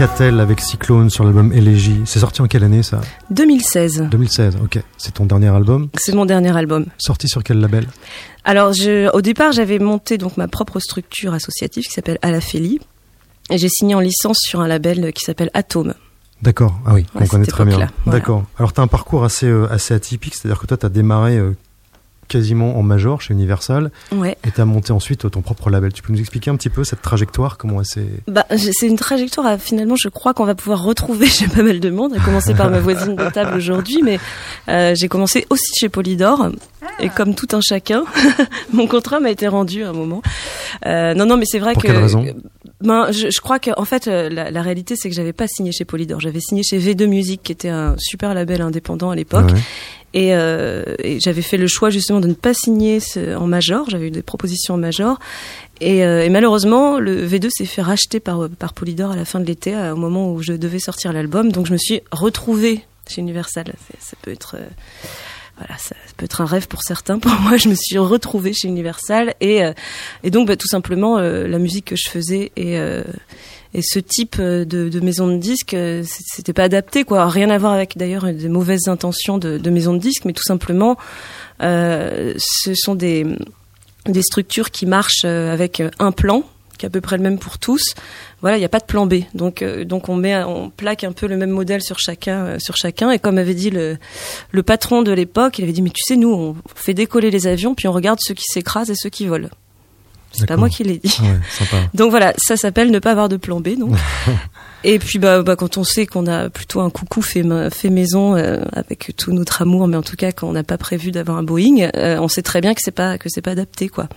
Catel 0.03 0.41
avec 0.41 0.61
Cyclone 0.61 1.11
sur 1.11 1.23
l'album 1.23 1.53
Élégie. 1.53 2.01
C'est 2.07 2.19
sorti 2.19 2.43
en 2.43 2.49
quelle 2.49 2.65
année 2.65 2.83
ça 2.83 3.01
2016. 3.31 4.09
2016, 4.11 4.57
ok. 4.61 4.83
C'est 4.99 5.15
ton 5.15 5.27
dernier 5.27 5.47
album. 5.47 5.91
C'est 5.95 6.13
mon 6.13 6.27
dernier 6.27 6.57
album. 6.57 6.87
Sorti 6.99 7.29
sur 7.29 7.45
quel 7.45 7.61
label 7.61 7.87
Alors, 8.43 8.73
je, 8.73 9.09
au 9.15 9.21
départ, 9.21 9.53
j'avais 9.53 9.79
monté 9.79 10.19
donc 10.19 10.37
ma 10.37 10.49
propre 10.49 10.81
structure 10.81 11.33
associative 11.35 11.85
qui 11.85 11.93
s'appelle 11.93 12.19
Alaphélie. 12.21 12.81
Et 13.49 13.59
j'ai 13.59 13.69
signé 13.69 13.95
en 13.95 14.01
licence 14.01 14.39
sur 14.41 14.61
un 14.61 14.67
label 14.67 15.13
qui 15.13 15.25
s'appelle 15.25 15.51
Atome. 15.55 15.95
D'accord, 16.43 16.81
ah 16.85 16.95
oui, 16.95 17.07
Ouais, 17.15 17.23
on 17.23 17.27
connaît 17.27 17.47
très 17.47 17.65
bien. 17.65 17.77
voilà. 17.77 17.91
D'accord. 18.09 18.43
Alors 18.59 18.73
tu 18.73 18.81
as 18.81 18.83
un 18.83 18.89
parcours 18.89 19.23
assez, 19.23 19.47
euh, 19.47 19.71
assez 19.71 19.95
atypique, 19.95 20.35
c'est-à-dire 20.35 20.59
que 20.59 20.67
toi 20.67 20.77
tu 20.79 20.85
as 20.85 20.89
démarré 20.89 21.37
euh, 21.39 21.57
quasiment 22.29 22.79
en 22.79 22.83
major 22.83 23.21
chez 23.21 23.35
Universal 23.35 23.91
Ouais. 24.13 24.37
et 24.47 24.51
tu 24.51 24.61
as 24.61 24.65
monté 24.65 24.93
ensuite 24.93 25.31
ton 25.31 25.43
propre 25.43 25.69
label. 25.71 25.93
Tu 25.93 26.03
peux 26.03 26.13
nous 26.13 26.21
expliquer 26.21 26.51
un 26.51 26.57
petit 26.57 26.71
peu 26.71 26.83
cette 26.85 27.03
trajectoire, 27.03 27.59
comment 27.59 27.81
elle 27.81 27.87
s'est... 27.87 28.07
Bah, 28.27 28.47
c'est 28.57 28.87
une 28.87 28.97
trajectoire, 28.97 29.47
à- 29.47 29.59
finalement, 29.59 29.97
je 29.97 30.09
crois 30.09 30.33
qu'on 30.35 30.45
va 30.47 30.55
pouvoir 30.55 30.83
retrouver 30.83 31.27
chez 31.29 31.47
pas 31.49 31.63
mal 31.63 31.81
de 31.81 31.91
monde, 31.91 32.15
à 32.15 32.21
commencer 32.21 32.55
par 32.55 32.71
ma 32.71 32.81
voisine 32.81 33.17
de 33.17 33.29
table 33.31 33.57
aujourd'hui, 33.57 34.01
mais 34.03 34.19
euh, 34.69 34.95
j'ai 34.95 35.09
commencé 35.09 35.47
aussi 35.51 35.73
chez 35.79 35.89
Polydor, 35.89 36.49
et 37.01 37.09
comme 37.11 37.35
tout 37.35 37.49
un 37.53 37.61
chacun, 37.61 38.05
mon 38.73 38.87
contrat 38.87 39.21
m'a 39.21 39.31
été 39.31 39.47
rendu 39.49 39.85
à 39.85 39.91
un 39.91 39.93
moment. 39.93 40.23
Euh, 40.87 41.15
non, 41.15 41.27
non, 41.27 41.37
mais 41.37 41.45
c'est 41.47 41.59
vrai 41.59 41.75
Pour 41.75 41.83
que... 41.83 41.89
quelle 41.89 41.99
raison? 41.99 42.25
Ben, 42.83 43.11
je, 43.13 43.29
je 43.31 43.41
crois 43.41 43.59
que 43.59 43.71
en 43.77 43.85
fait 43.85 44.09
euh, 44.09 44.29
la, 44.29 44.51
la 44.51 44.63
réalité 44.63 44.95
c'est 44.97 45.09
que 45.09 45.15
j'avais 45.15 45.33
pas 45.33 45.47
signé 45.49 45.73
chez 45.73 45.85
Polydor, 45.85 46.21
j'avais 46.21 46.41
signé 46.41 46.63
chez 46.63 46.79
V2 46.79 47.07
Music 47.07 47.41
qui 47.43 47.53
était 47.53 47.69
un 47.69 47.95
super 47.99 48.35
label 48.35 48.61
indépendant 48.61 49.11
à 49.11 49.17
l'époque. 49.17 49.51
Ouais. 49.53 49.61
et, 50.15 50.35
euh, 50.35 50.85
et 51.03 51.19
j'avais 51.21 51.43
fait 51.43 51.57
le 51.57 51.67
choix 51.67 51.91
justement 51.91 52.21
de 52.21 52.29
ne 52.29 52.35
pas 52.35 52.55
signer 52.55 53.01
ce- 53.01 53.35
en 53.37 53.47
major, 53.47 53.89
j'avais 53.91 54.09
eu 54.09 54.11
des 54.11 54.23
propositions 54.23 54.75
en 54.75 54.79
major. 54.79 55.19
Et, 55.81 56.05
euh, 56.05 56.25
et 56.25 56.29
malheureusement 56.29 56.99
le 56.99 57.27
V2 57.27 57.49
s'est 57.51 57.65
fait 57.65 57.83
racheter 57.83 58.21
par 58.21 58.49
par 58.59 58.73
Polydor 58.75 59.13
à 59.13 59.17
la 59.17 59.25
fin 59.25 59.41
de 59.41 59.47
l'été 59.47 59.75
au 59.93 59.97
moment 59.97 60.33
où 60.33 60.43
je 60.43 60.53
devais 60.53 60.79
sortir 60.79 61.13
l'album. 61.13 61.51
Donc 61.51 61.67
je 61.67 61.73
me 61.73 61.79
suis 61.79 62.03
retrouvée 62.13 62.85
chez 63.09 63.21
Universal, 63.21 63.73
ça 63.99 64.17
peut 64.23 64.31
être 64.31 64.57
euh, 64.59 64.67
voilà, 65.59 65.77
ça, 65.79 65.95
peut 66.17 66.25
être 66.25 66.41
un 66.41 66.47
rêve 66.47 66.67
pour 66.69 66.83
certains. 66.83 67.19
Pour 67.21 67.33
moi, 67.41 67.57
je 67.57 67.69
me 67.69 67.75
suis 67.75 67.99
retrouvée 67.99 68.53
chez 68.53 68.69
Universal 68.69 69.35
et 69.41 69.65
euh, 69.65 69.73
et 70.23 70.31
donc 70.31 70.49
bah, 70.49 70.57
tout 70.57 70.69
simplement 70.69 71.19
euh, 71.19 71.47
la 71.47 71.59
musique 71.59 71.87
que 71.87 71.97
je 71.97 72.09
faisais 72.09 72.53
et 72.57 72.79
euh, 72.79 73.03
et 73.75 73.81
ce 73.83 73.99
type 73.99 74.37
euh, 74.39 74.65
de, 74.65 74.89
de 74.89 75.01
maison 75.01 75.29
de 75.29 75.37
disques, 75.37 75.75
euh, 75.75 76.03
c'était 76.07 76.53
pas 76.53 76.65
adapté 76.65 77.05
quoi. 77.05 77.29
Rien 77.29 77.49
à 77.51 77.59
voir 77.59 77.73
avec 77.73 77.97
d'ailleurs 77.97 78.25
des 78.33 78.49
mauvaises 78.49 78.89
intentions 78.89 79.39
de, 79.39 79.57
de 79.57 79.71
maison 79.71 79.95
de 79.95 79.99
disques, 79.99 80.25
mais 80.25 80.35
tout 80.35 80.43
simplement, 80.43 80.97
euh, 81.63 82.35
ce 82.37 82.75
sont 82.75 82.95
des 82.95 83.27
des 84.07 84.23
structures 84.23 84.73
qui 84.73 84.85
marchent 84.85 85.25
avec 85.25 85.81
un 86.01 86.11
plan 86.11 86.43
qui 86.83 86.87
est 86.87 86.89
à 86.89 86.91
peu 86.91 87.01
près 87.01 87.17
le 87.17 87.23
même 87.23 87.39
pour 87.39 87.59
tous. 87.59 87.95
Voilà, 88.41 88.57
il 88.57 88.61
n'y 88.61 88.67
a 88.67 88.69
pas 88.69 88.81
de 88.81 88.85
plan 88.87 89.07
B. 89.07 89.21
Donc, 89.35 89.63
euh, 89.63 89.85
donc 89.85 90.09
on 90.09 90.17
met, 90.17 90.43
on 90.43 90.69
plaque 90.69 91.05
un 91.05 91.13
peu 91.13 91.29
le 91.29 91.37
même 91.37 91.51
modèle 91.51 91.81
sur 91.81 92.01
chacun, 92.01 92.45
euh, 92.45 92.57
sur 92.59 92.77
chacun. 92.77 93.13
Et 93.13 93.21
comme 93.21 93.39
avait 93.39 93.55
dit 93.55 93.71
le, 93.71 93.99
le 94.51 94.63
patron 94.65 95.03
de 95.03 95.13
l'époque, 95.13 95.61
il 95.61 95.63
avait 95.65 95.73
dit 95.73 95.83
mais 95.83 95.91
tu 95.91 96.03
sais 96.05 96.17
nous, 96.17 96.33
on 96.35 96.57
fait 96.75 96.95
décoller 96.95 97.31
les 97.31 97.47
avions 97.47 97.77
puis 97.77 97.87
on 97.87 97.93
regarde 97.93 98.19
ceux 98.21 98.35
qui 98.35 98.45
s'écrasent 98.47 98.91
et 98.91 98.95
ceux 98.97 99.11
qui 99.11 99.27
volent. 99.27 99.49
C'est 100.35 100.47
pas 100.47 100.57
moi 100.57 100.71
qui 100.71 100.83
l'ai 100.83 100.97
dit. 100.97 101.15
Ah 101.21 101.25
ouais, 101.25 101.39
sympa. 101.51 101.77
Donc 101.95 102.11
voilà, 102.11 102.33
ça 102.39 102.57
s'appelle 102.57 102.91
ne 102.91 102.99
pas 102.99 103.11
avoir 103.11 103.29
de 103.29 103.37
plan 103.37 103.61
B. 103.61 103.79
Donc. 103.79 103.95
Et 104.85 104.99
puis 104.99 105.19
bah, 105.21 105.43
bah, 105.43 105.55
quand 105.55 105.77
on 105.77 105.85
sait 105.85 106.07
qu'on 106.07 106.27
a 106.27 106.49
plutôt 106.51 106.81
un 106.81 106.91
coucou 106.91 107.23
fait, 107.23 107.43
ma- 107.45 107.71
fait 107.71 107.91
maison 107.91 108.35
euh, 108.35 108.65
avec 108.73 109.13
tout 109.17 109.31
notre 109.33 109.63
amour, 109.63 109.87
mais 109.87 109.97
en 109.97 110.03
tout 110.03 110.17
cas 110.17 110.33
qu'on 110.33 110.51
n'a 110.53 110.65
pas 110.65 110.79
prévu 110.79 111.13
d'avoir 111.13 111.37
un 111.37 111.43
Boeing, 111.45 111.91
euh, 111.95 112.19
on 112.19 112.27
sait 112.29 112.43
très 112.43 112.61
bien 112.63 112.75
que 112.75 112.81
c'est 112.83 112.91
pas 112.91 113.17
que 113.19 113.29
c'est 113.29 113.43
pas 113.43 113.53
adapté 113.53 113.89
quoi. 113.89 114.09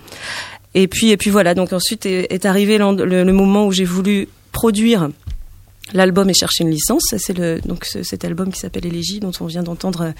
Et 0.76 0.88
puis 0.88 1.10
et 1.10 1.16
puis 1.16 1.30
voilà, 1.30 1.54
donc 1.54 1.72
ensuite 1.72 2.04
est, 2.04 2.44
arrivé 2.44 2.76
le, 2.76 3.32
moment 3.32 3.66
où 3.66 3.72
j'ai 3.72 3.86
voulu 3.86 4.28
produire 4.52 5.08
l'album 5.94 6.28
et 6.28 6.34
chercher 6.34 6.64
une 6.64 6.70
licence. 6.70 7.02
C'est 7.16 8.04
cet 8.04 8.24
album 8.26 8.52
qui 8.52 8.60
s'appelle 8.60 8.84
Élégie 8.84 9.18
dont 9.18 9.32
on 9.40 9.46
vient 9.46 9.62
d'entendre 9.62 10.12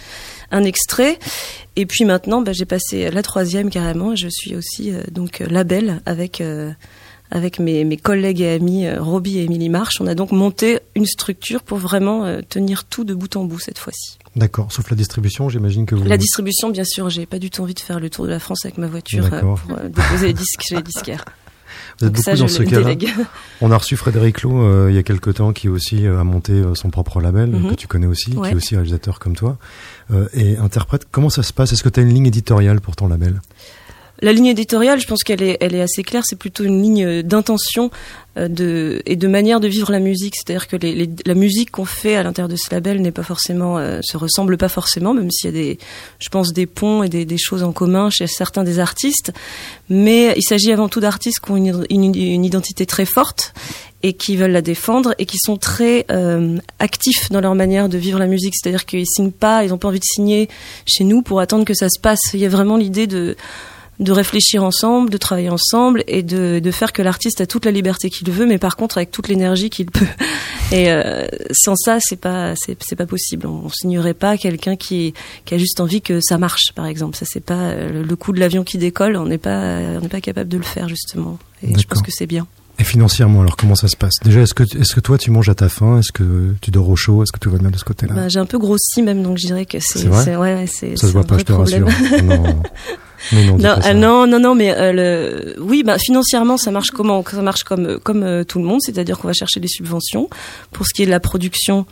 un 0.50 0.64
extrait. 0.64 1.18
Et 1.76 1.84
puis 1.84 2.06
maintenant, 2.06 2.40
bah, 2.40 2.52
j'ai 2.54 2.64
passé 2.64 3.10
la 3.10 3.22
troisième 3.22 3.68
carrément. 3.68 4.16
Je 4.16 4.28
suis 4.28 4.56
aussi 4.56 4.92
euh, 4.92 5.02
donc 5.10 5.42
euh, 5.42 5.46
label 5.46 6.00
avec 6.06 6.40
euh, 6.40 6.72
avec 7.30 7.58
mes, 7.58 7.84
mes 7.84 7.96
collègues 7.96 8.40
et 8.40 8.50
amis 8.50 8.86
euh, 8.86 9.02
Roby 9.02 9.38
et 9.38 9.44
Émilie 9.44 9.68
March. 9.68 10.00
On 10.00 10.06
a 10.06 10.14
donc 10.14 10.32
monté 10.32 10.80
une 10.94 11.06
structure 11.06 11.62
pour 11.62 11.78
vraiment 11.78 12.24
euh, 12.24 12.40
tenir 12.48 12.84
tout 12.84 13.04
de 13.04 13.14
bout 13.14 13.34
en 13.36 13.44
bout 13.44 13.58
cette 13.58 13.78
fois-ci. 13.78 14.18
D'accord, 14.36 14.70
sauf 14.70 14.90
la 14.90 14.96
distribution, 14.96 15.48
j'imagine 15.48 15.86
que 15.86 15.94
vous... 15.94 16.04
La 16.04 16.18
distribution, 16.18 16.70
bien 16.70 16.84
sûr, 16.84 17.08
j'ai 17.10 17.26
pas 17.26 17.38
du 17.38 17.50
tout 17.50 17.62
envie 17.62 17.74
de 17.74 17.80
faire 17.80 18.00
le 18.00 18.10
tour 18.10 18.26
de 18.26 18.30
la 18.30 18.38
France 18.38 18.64
avec 18.64 18.76
ma 18.78 18.86
voiture 18.86 19.28
euh, 19.32 19.40
pour 19.40 19.76
déposer 19.88 20.28
les 20.28 20.32
disques 20.34 20.62
chez 20.62 20.76
les 20.76 20.82
disquaires. 20.82 21.24
Vous 21.98 22.06
êtes 22.06 22.12
Donc 22.12 22.24
beaucoup 22.24 22.36
ça, 22.36 22.42
dans 22.42 22.48
ce 22.48 22.62
cas-là. 22.62 22.94
On 23.60 23.70
a 23.70 23.78
reçu 23.78 23.96
Frédéric 23.96 24.42
Lowe 24.42 24.62
euh, 24.62 24.86
il 24.90 24.94
y 24.94 24.98
a 24.98 25.02
quelque 25.02 25.30
temps 25.30 25.52
qui 25.52 25.68
aussi 25.68 26.06
euh, 26.06 26.20
a 26.20 26.24
monté 26.24 26.52
euh, 26.52 26.74
son 26.74 26.90
propre 26.90 27.20
label, 27.20 27.50
Mhm. 27.50 27.70
que 27.70 27.74
tu 27.74 27.86
connais 27.86 28.06
aussi, 28.06 28.30
qui 28.30 28.48
est 28.48 28.54
aussi 28.54 28.74
réalisateur 28.76 29.18
comme 29.18 29.34
toi, 29.34 29.56
et 30.34 30.56
interprète. 30.58 31.06
Comment 31.10 31.30
ça 31.30 31.42
se 31.42 31.52
passe? 31.52 31.72
Est-ce 31.72 31.82
que 31.82 31.88
tu 31.88 32.00
as 32.00 32.02
une 32.02 32.12
ligne 32.12 32.26
éditoriale 32.26 32.80
pour 32.80 32.96
ton 32.96 33.08
label? 33.08 33.40
La 34.22 34.32
ligne 34.32 34.46
éditoriale, 34.46 34.98
je 35.00 35.06
pense 35.06 35.22
qu'elle 35.22 35.42
est, 35.42 35.58
elle 35.60 35.74
est 35.74 35.82
assez 35.82 36.02
claire. 36.02 36.22
C'est 36.24 36.38
plutôt 36.38 36.64
une 36.64 36.82
ligne 36.82 37.22
d'intention 37.22 37.90
euh, 38.38 38.48
de, 38.48 39.02
et 39.04 39.14
de 39.16 39.28
manière 39.28 39.60
de 39.60 39.68
vivre 39.68 39.92
la 39.92 39.98
musique. 40.00 40.34
C'est-à-dire 40.36 40.68
que 40.68 40.76
les, 40.76 40.94
les- 40.94 41.10
la 41.26 41.34
musique 41.34 41.70
qu'on 41.70 41.84
fait 41.84 42.16
à 42.16 42.22
l'intérieur 42.22 42.48
de 42.48 42.56
ce 42.56 42.72
label 42.74 43.02
n'est 43.02 43.10
pas 43.12 43.22
forcément, 43.22 43.76
euh, 43.78 44.00
se 44.02 44.16
ressemble 44.16 44.56
pas 44.56 44.68
forcément, 44.70 45.12
même 45.12 45.30
s'il 45.30 45.50
y 45.50 45.54
a 45.54 45.62
des, 45.62 45.78
je 46.18 46.28
pense, 46.30 46.52
des 46.54 46.64
ponts 46.66 47.02
et 47.02 47.08
des, 47.10 47.24
des 47.26 47.36
choses 47.38 47.62
en 47.62 47.72
commun 47.72 48.08
chez 48.10 48.26
certains 48.26 48.64
des 48.64 48.78
artistes. 48.78 49.32
Mais 49.90 50.32
il 50.36 50.42
s'agit 50.42 50.72
avant 50.72 50.88
tout 50.88 51.00
d'artistes 51.00 51.40
qui 51.40 51.50
ont 51.50 51.56
une, 51.56 51.84
une- 51.90 52.14
une 52.14 52.44
identité 52.44 52.86
très 52.86 53.04
forte 53.04 53.52
et 54.02 54.12
qui 54.14 54.36
veulent 54.36 54.52
la 54.52 54.62
défendre 54.62 55.14
et 55.18 55.26
qui 55.26 55.38
sont 55.38 55.56
très 55.58 56.06
euh, 56.10 56.58
actifs 56.78 57.30
dans 57.30 57.40
leur 57.40 57.54
manière 57.54 57.88
de 57.90 57.98
vivre 57.98 58.18
la 58.18 58.26
musique. 58.26 58.54
C'est-à-dire 58.56 58.86
qu'ils 58.86 59.06
signent 59.06 59.30
pas, 59.32 59.64
ils 59.64 59.70
n'ont 59.70 59.78
pas 59.78 59.88
envie 59.88 59.98
de 60.00 60.04
signer 60.04 60.48
chez 60.86 61.04
nous 61.04 61.22
pour 61.22 61.40
attendre 61.40 61.64
que 61.64 61.74
ça 61.74 61.88
se 61.90 61.98
passe. 62.00 62.20
Il 62.34 62.40
y 62.40 62.46
a 62.46 62.48
vraiment 62.48 62.76
l'idée 62.76 63.06
de 63.06 63.36
de 63.98 64.12
réfléchir 64.12 64.62
ensemble, 64.62 65.08
de 65.10 65.16
travailler 65.16 65.48
ensemble 65.50 66.04
et 66.06 66.22
de, 66.22 66.58
de 66.58 66.70
faire 66.70 66.92
que 66.92 67.00
l'artiste 67.02 67.40
a 67.40 67.46
toute 67.46 67.64
la 67.64 67.70
liberté 67.70 68.10
qu'il 68.10 68.30
veut, 68.30 68.44
mais 68.46 68.58
par 68.58 68.76
contre 68.76 68.98
avec 68.98 69.10
toute 69.10 69.28
l'énergie 69.28 69.70
qu'il 69.70 69.90
peut. 69.90 70.06
Et 70.72 70.90
euh, 70.90 71.26
sans 71.52 71.76
ça, 71.76 71.98
c'est 72.00 72.16
pas 72.20 72.54
c'est 72.56 72.76
c'est 72.82 72.96
pas 72.96 73.06
possible. 73.06 73.46
On, 73.46 73.66
on 73.66 73.68
signerait 73.68 74.14
pas 74.14 74.36
quelqu'un 74.36 74.74
qui 74.76 75.14
qui 75.44 75.54
a 75.54 75.58
juste 75.58 75.78
envie 75.80 76.02
que 76.02 76.18
ça 76.20 76.38
marche, 76.38 76.72
par 76.74 76.86
exemple. 76.86 77.16
Ça 77.16 77.24
c'est 77.28 77.38
pas 77.44 77.54
euh, 77.70 78.02
le 78.02 78.16
coup 78.16 78.32
de 78.32 78.40
l'avion 78.40 78.64
qui 78.64 78.76
décolle. 78.76 79.16
On 79.16 79.26
n'est 79.26 79.38
pas 79.38 79.78
on 79.96 80.00
n'est 80.00 80.08
pas 80.08 80.20
capable 80.20 80.48
de 80.48 80.56
le 80.56 80.64
faire 80.64 80.88
justement. 80.88 81.38
Et 81.62 81.78
je 81.78 81.86
pense 81.86 82.02
que 82.02 82.10
c'est 82.10 82.26
bien. 82.26 82.46
Et 82.78 82.84
financièrement, 82.84 83.40
alors 83.40 83.56
comment 83.56 83.74
ça 83.76 83.88
se 83.88 83.96
passe? 83.96 84.14
Déjà, 84.22 84.40
est-ce 84.42 84.52
que, 84.52 84.64
est-ce 84.64 84.94
que 84.94 85.00
toi 85.00 85.16
tu 85.16 85.30
manges 85.30 85.48
à 85.48 85.54
ta 85.54 85.68
faim? 85.70 85.98
Est-ce 86.00 86.12
que 86.12 86.52
tu 86.60 86.70
dors 86.70 86.88
au 86.90 86.96
chaud? 86.96 87.22
Est-ce 87.22 87.32
que 87.32 87.38
tout 87.38 87.50
va 87.50 87.56
bien 87.58 87.70
de 87.70 87.78
ce 87.78 87.84
côté-là? 87.84 88.12
Bah, 88.14 88.28
j'ai 88.28 88.38
un 88.40 88.44
peu 88.44 88.58
grossi 88.58 89.00
même, 89.02 89.22
donc 89.22 89.38
je 89.38 89.46
dirais 89.46 89.64
que 89.64 89.78
c'est 89.80 90.00
C'est 90.00 90.08
vrai? 90.08 90.24
c'est- 90.24 90.36
ouais, 90.36 90.96
Ça 90.96 91.06
se 91.06 91.12
voit 91.12 91.24
pas, 91.24 91.38
je 91.38 91.44
te 91.44 91.52
problème. 91.52 91.84
rassure. 91.84 92.22
Non. 92.24 92.62
Mais 93.32 93.44
non, 93.44 93.56
non, 93.56 93.94
non, 93.94 94.26
non, 94.26 94.40
non, 94.40 94.54
mais 94.54 94.72
euh, 94.76 94.92
le, 94.92 95.54
oui, 95.60 95.82
bah, 95.82 95.98
financièrement, 95.98 96.56
ça 96.56 96.70
marche 96.70 96.90
comment 96.90 97.24
Ça 97.24 97.42
marche 97.42 97.64
comme 97.64 97.98
comme 98.02 98.22
euh, 98.22 98.44
tout 98.44 98.58
le 98.58 98.64
monde, 98.64 98.80
c'est-à-dire 98.82 99.18
qu'on 99.18 99.28
va 99.28 99.32
chercher 99.32 99.60
des 99.60 99.68
subventions 99.68 100.28
pour 100.72 100.86
ce 100.86 100.94
qui 100.94 101.02
est 101.02 101.06
de 101.06 101.10
la 101.10 101.20
production 101.20 101.86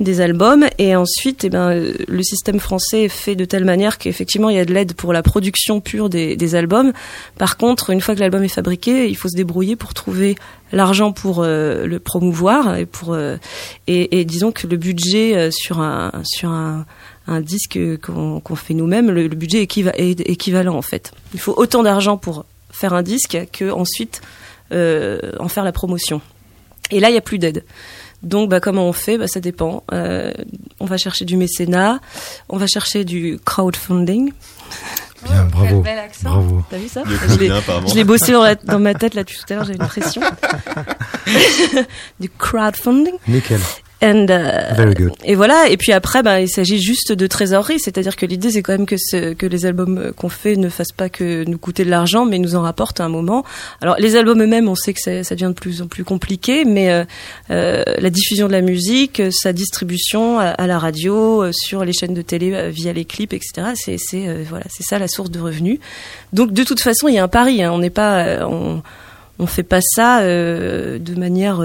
des 0.00 0.20
albums, 0.20 0.66
et 0.78 0.96
ensuite, 0.96 1.44
eh 1.44 1.50
ben, 1.50 1.70
euh, 1.70 1.92
le 2.08 2.22
système 2.22 2.60
français 2.60 3.04
est 3.04 3.08
fait 3.08 3.36
de 3.36 3.44
telle 3.44 3.64
manière 3.64 3.98
qu'effectivement, 3.98 4.50
il 4.50 4.56
y 4.56 4.60
a 4.60 4.64
de 4.64 4.74
l'aide 4.74 4.94
pour 4.94 5.12
la 5.12 5.22
production 5.22 5.80
pure 5.80 6.08
des, 6.08 6.36
des 6.36 6.54
albums. 6.54 6.92
Par 7.38 7.56
contre, 7.56 7.90
une 7.90 8.00
fois 8.00 8.14
que 8.14 8.20
l'album 8.20 8.42
est 8.42 8.48
fabriqué, 8.48 9.08
il 9.08 9.16
faut 9.16 9.28
se 9.28 9.36
débrouiller 9.36 9.76
pour 9.76 9.94
trouver 9.94 10.36
l'argent 10.72 11.12
pour 11.12 11.42
euh, 11.42 11.86
le 11.86 11.98
promouvoir 11.98 12.76
et 12.76 12.86
pour 12.86 13.12
euh, 13.14 13.36
et, 13.86 14.20
et 14.20 14.24
disons 14.24 14.52
que 14.52 14.66
le 14.66 14.76
budget 14.76 15.36
euh, 15.36 15.50
sur 15.50 15.80
un 15.80 16.12
sur 16.24 16.50
un 16.50 16.86
un 17.26 17.40
disque 17.40 17.78
qu'on 18.02 18.56
fait 18.56 18.74
nous-mêmes, 18.74 19.10
le, 19.10 19.22
le 19.28 19.36
budget 19.36 19.62
équiva- 19.64 19.94
est 19.96 20.20
équivalent 20.28 20.76
en 20.76 20.82
fait. 20.82 21.12
Il 21.34 21.40
faut 21.40 21.54
autant 21.56 21.82
d'argent 21.82 22.16
pour 22.16 22.44
faire 22.72 22.92
un 22.94 23.02
disque 23.02 23.38
que 23.52 23.70
ensuite 23.70 24.20
euh, 24.72 25.20
en 25.38 25.48
faire 25.48 25.64
la 25.64 25.72
promotion. 25.72 26.20
Et 26.90 26.98
là, 27.00 27.08
il 27.08 27.12
n'y 27.12 27.18
a 27.18 27.22
plus 27.22 27.38
d'aide. 27.38 27.64
Donc, 28.22 28.50
bah, 28.50 28.60
comment 28.60 28.86
on 28.88 28.92
fait? 28.92 29.16
Bah, 29.16 29.26
Ça 29.28 29.40
dépend. 29.40 29.82
Euh, 29.92 30.32
on 30.80 30.84
va 30.84 30.96
chercher 30.98 31.24
du 31.24 31.36
mécénat, 31.36 32.00
on 32.48 32.56
va 32.58 32.66
chercher 32.66 33.04
du 33.04 33.38
crowdfunding. 33.44 34.32
Bien, 35.24 35.44
bravo. 35.44 35.80
bel 35.82 35.98
accent. 35.98 36.30
Bravo. 36.30 36.64
T'as 36.70 36.78
vu 36.78 36.88
ça? 36.88 37.02
Je 37.06 37.38
l'ai-. 37.38 37.48
Je 37.48 38.02
bossé 38.04 38.32
dans, 38.32 38.42
la- 38.42 38.54
dans 38.54 38.78
ma 38.78 38.94
tête 38.94 39.14
là 39.14 39.22
tout 39.24 39.34
à 39.50 39.54
l'heure, 39.54 39.64
j'avais 39.64 39.78
une 39.78 39.86
pression. 39.86 40.22
du 42.20 42.28
crowdfunding. 42.30 43.14
Nickel. 43.28 43.60
And, 44.02 44.28
euh, 44.30 44.72
Very 44.74 44.94
good. 44.94 45.12
Et 45.24 45.34
voilà. 45.34 45.68
Et 45.68 45.76
puis 45.76 45.92
après, 45.92 46.22
ben, 46.22 46.38
il 46.38 46.48
s'agit 46.48 46.80
juste 46.80 47.12
de 47.12 47.26
trésorerie, 47.26 47.78
c'est-à-dire 47.78 48.16
que 48.16 48.24
l'idée, 48.24 48.50
c'est 48.50 48.62
quand 48.62 48.72
même 48.72 48.86
que, 48.86 48.96
ce- 48.96 49.34
que 49.34 49.44
les 49.44 49.66
albums 49.66 49.98
euh, 49.98 50.12
qu'on 50.12 50.30
fait 50.30 50.56
ne 50.56 50.70
fassent 50.70 50.92
pas 50.92 51.10
que 51.10 51.44
nous 51.44 51.58
coûter 51.58 51.84
de 51.84 51.90
l'argent, 51.90 52.24
mais 52.24 52.38
nous 52.38 52.54
en 52.56 52.62
rapportent 52.62 53.00
à 53.00 53.04
un 53.04 53.10
moment. 53.10 53.44
Alors, 53.82 53.96
les 53.98 54.16
albums 54.16 54.40
eux-mêmes, 54.42 54.68
on 54.68 54.74
sait 54.74 54.94
que 54.94 55.00
ça, 55.00 55.22
ça 55.22 55.34
devient 55.34 55.48
de 55.48 55.60
plus 55.60 55.82
en 55.82 55.86
plus 55.86 56.04
compliqué, 56.04 56.64
mais 56.64 56.90
euh, 56.90 57.04
euh, 57.50 57.82
la 57.98 58.08
diffusion 58.08 58.46
de 58.46 58.52
la 58.52 58.62
musique, 58.62 59.20
euh, 59.20 59.30
sa 59.30 59.52
distribution 59.52 60.38
à, 60.38 60.44
à 60.46 60.66
la 60.66 60.78
radio, 60.78 61.42
euh, 61.42 61.50
sur 61.52 61.84
les 61.84 61.92
chaînes 61.92 62.14
de 62.14 62.22
télé, 62.22 62.52
euh, 62.54 62.70
via 62.70 62.94
les 62.94 63.04
clips, 63.04 63.34
etc. 63.34 63.72
C'est, 63.74 63.96
c'est 63.98 64.26
euh, 64.28 64.44
voilà, 64.48 64.64
c'est 64.70 64.82
ça 64.82 64.98
la 64.98 65.08
source 65.08 65.30
de 65.30 65.40
revenus. 65.40 65.78
Donc, 66.32 66.52
de 66.54 66.64
toute 66.64 66.80
façon, 66.80 67.08
il 67.08 67.16
y 67.16 67.18
a 67.18 67.22
un 67.24 67.28
pari. 67.28 67.62
Hein. 67.62 67.70
On 67.72 67.78
n'est 67.80 67.90
pas, 67.90 68.24
euh, 68.24 68.44
on, 68.48 68.82
on 69.38 69.46
fait 69.46 69.62
pas 69.62 69.80
ça 69.82 70.20
euh, 70.20 70.98
de 70.98 71.14
manière 71.16 71.60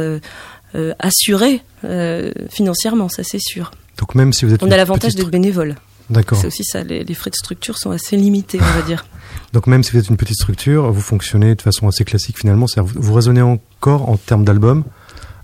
euh, 0.76 0.93
assurée 0.99 1.61
euh, 1.84 2.32
financièrement, 2.49 3.09
ça 3.09 3.23
c'est 3.23 3.39
sûr. 3.39 3.71
Donc 3.97 4.15
même 4.15 4.34
si 4.34 4.45
vous 4.45 4.53
êtes 4.53 4.61
On 4.63 4.71
a 4.71 4.78
l'avantage 4.78 5.15
d'être 5.15 5.30
bénévole. 5.30 5.76
D'accord. 6.09 6.38
C'est 6.39 6.47
aussi 6.47 6.63
ça, 6.63 6.84
les, 6.84 7.03
les 7.03 7.13
frais 7.13 7.32
de 7.32 7.36
structure 7.36 7.78
sont 7.78 7.91
assez 7.91 8.15
limités, 8.15 8.59
on 8.61 8.80
va 8.80 8.86
dire. 8.86 9.05
Donc 9.53 9.67
même 9.67 9.84
si 9.84 9.91
vous 9.91 9.99
êtes 9.99 10.09
une 10.09 10.17
petite 10.17 10.36
structure, 10.36 10.91
vous 10.91 11.01
fonctionnez 11.01 11.55
de 11.55 11.61
façon 11.61 11.88
assez 11.88 12.03
classique 12.03 12.38
finalement. 12.39 12.65
Vous, 12.78 12.91
vous 12.95 13.13
raisonnez 13.13 13.41
encore 13.41 14.09
en 14.09 14.17
termes 14.17 14.43
d'album 14.43 14.84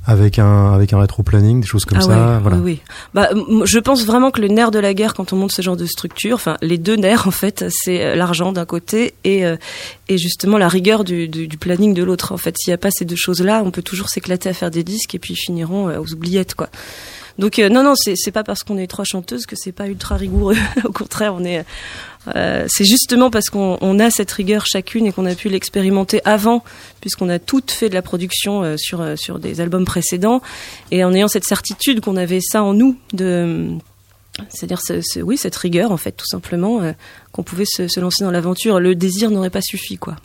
avec 0.06 0.40
un 0.40 0.74
avec 0.74 0.94
un 0.94 1.00
rétro 1.00 1.22
planning, 1.22 1.62
des 1.62 1.68
choses 1.68 1.86
comme 1.86 2.00
ah 2.00 2.02
ça. 2.02 2.40
voilà. 2.42 2.58
oui, 2.58 2.64
oui. 2.64 2.80
Bah, 3.14 3.30
je 3.66 3.80
pense 3.80 4.06
vraiment 4.06 4.32
que 4.32 4.42
le 4.42 4.48
nerf 4.48 4.72
de 4.72 4.80
la 4.80 4.94
guerre 4.94 5.14
quand 5.14 5.32
on 5.32 5.36
monte 5.36 5.52
ce 5.52 5.62
genre 5.62 5.78
de 5.78 5.86
structure, 5.86 6.36
enfin 6.36 6.58
les 6.62 6.78
deux 6.78 6.96
nerfs 6.96 7.28
en 7.28 7.32
fait, 7.32 7.66
c'est 7.70 8.04
euh, 8.04 8.16
l'argent 8.16 8.52
d'un 8.52 8.66
côté 8.66 9.14
et 9.24 9.46
euh, 9.46 9.58
et 10.08 10.18
justement 10.18 10.58
la 10.58 10.68
rigueur 10.68 11.04
du, 11.04 11.28
du, 11.28 11.48
du 11.48 11.58
planning 11.58 11.94
de 11.94 12.04
l'autre. 12.04 12.32
En 12.32 12.38
fait, 12.38 12.56
s'il 12.58 12.72
n'y 12.72 12.76
a 12.76 12.80
pas 12.80 12.92
ces 12.92 13.06
deux 13.06 13.16
choses-là, 13.16 13.62
on 13.64 13.72
peut 13.72 13.84
toujours 13.84 14.10
s'éclater 14.10 14.50
à 14.50 14.54
faire 14.54 14.72
des 14.72 14.84
disques 14.84 15.14
et 15.14 15.20
puis 15.20 15.34
ils 15.34 15.38
finiront 15.38 15.90
euh, 15.90 16.00
aux 16.00 16.12
oubliettes 16.14 16.56
quoi. 16.56 16.70
Donc 17.40 17.60
euh, 17.60 17.70
non 17.70 17.84
non, 17.84 17.94
c'est 17.96 18.32
pas 18.32 18.44
parce 18.44 18.64
qu'on 18.64 18.78
est 18.78 18.88
trois 18.88 19.06
chanteuses 19.06 19.46
que 19.46 19.56
c'est 19.56 19.72
pas 19.72 19.88
ultra 19.88 20.16
rigoureux. 20.18 20.56
Au 20.86 20.92
contraire, 20.92 21.34
on 21.36 21.44
est 21.44 21.64
euh, 22.36 22.66
c'est 22.70 22.86
justement 22.86 23.32
parce 23.32 23.50
qu'on 23.50 23.78
on 23.82 24.00
a 24.00 24.12
cette 24.12 24.32
rigueur 24.32 24.66
chacune 24.66 25.06
et 25.08 25.12
qu'on 25.12 25.26
a 25.26 25.34
pu 25.34 25.50
l'expérimenter 25.50 26.22
avant, 26.26 26.64
puisqu'on 27.00 27.30
a 27.30 27.40
toutes 27.40 27.72
fait 27.72 27.90
de 27.90 27.96
la 27.96 28.02
production 28.04 28.64
euh, 28.64 28.76
sur 28.78 29.40
des 29.40 29.60
albums 29.62 29.86
précédents, 29.86 30.42
et 30.92 31.04
en 31.04 31.14
ayant 31.14 31.28
cette 31.28 31.46
certitude 31.46 32.02
qu'on 32.02 32.18
avait 32.18 32.42
ça 32.42 32.62
en 32.64 32.74
nous, 32.74 32.96
de 33.14 33.70
c'est-à-dire 34.50 34.82
ce- 34.82 35.02
ce- 35.02 35.20
oui 35.20 35.38
cette 35.38 35.56
rigueur 35.56 35.92
en 35.92 35.98
fait 35.98 36.12
tout 36.14 36.26
simplement 36.28 36.80
qu'on 37.32 37.44
pouvait 37.44 37.66
se 37.66 38.00
lancer 38.00 38.24
dans 38.24 38.32
l'aventure. 38.32 38.80
Le 38.80 38.94
désir 38.96 39.32
n'aurait 39.32 39.50
pas 39.50 39.62
suffi 39.62 39.98
quoi. 39.98 40.16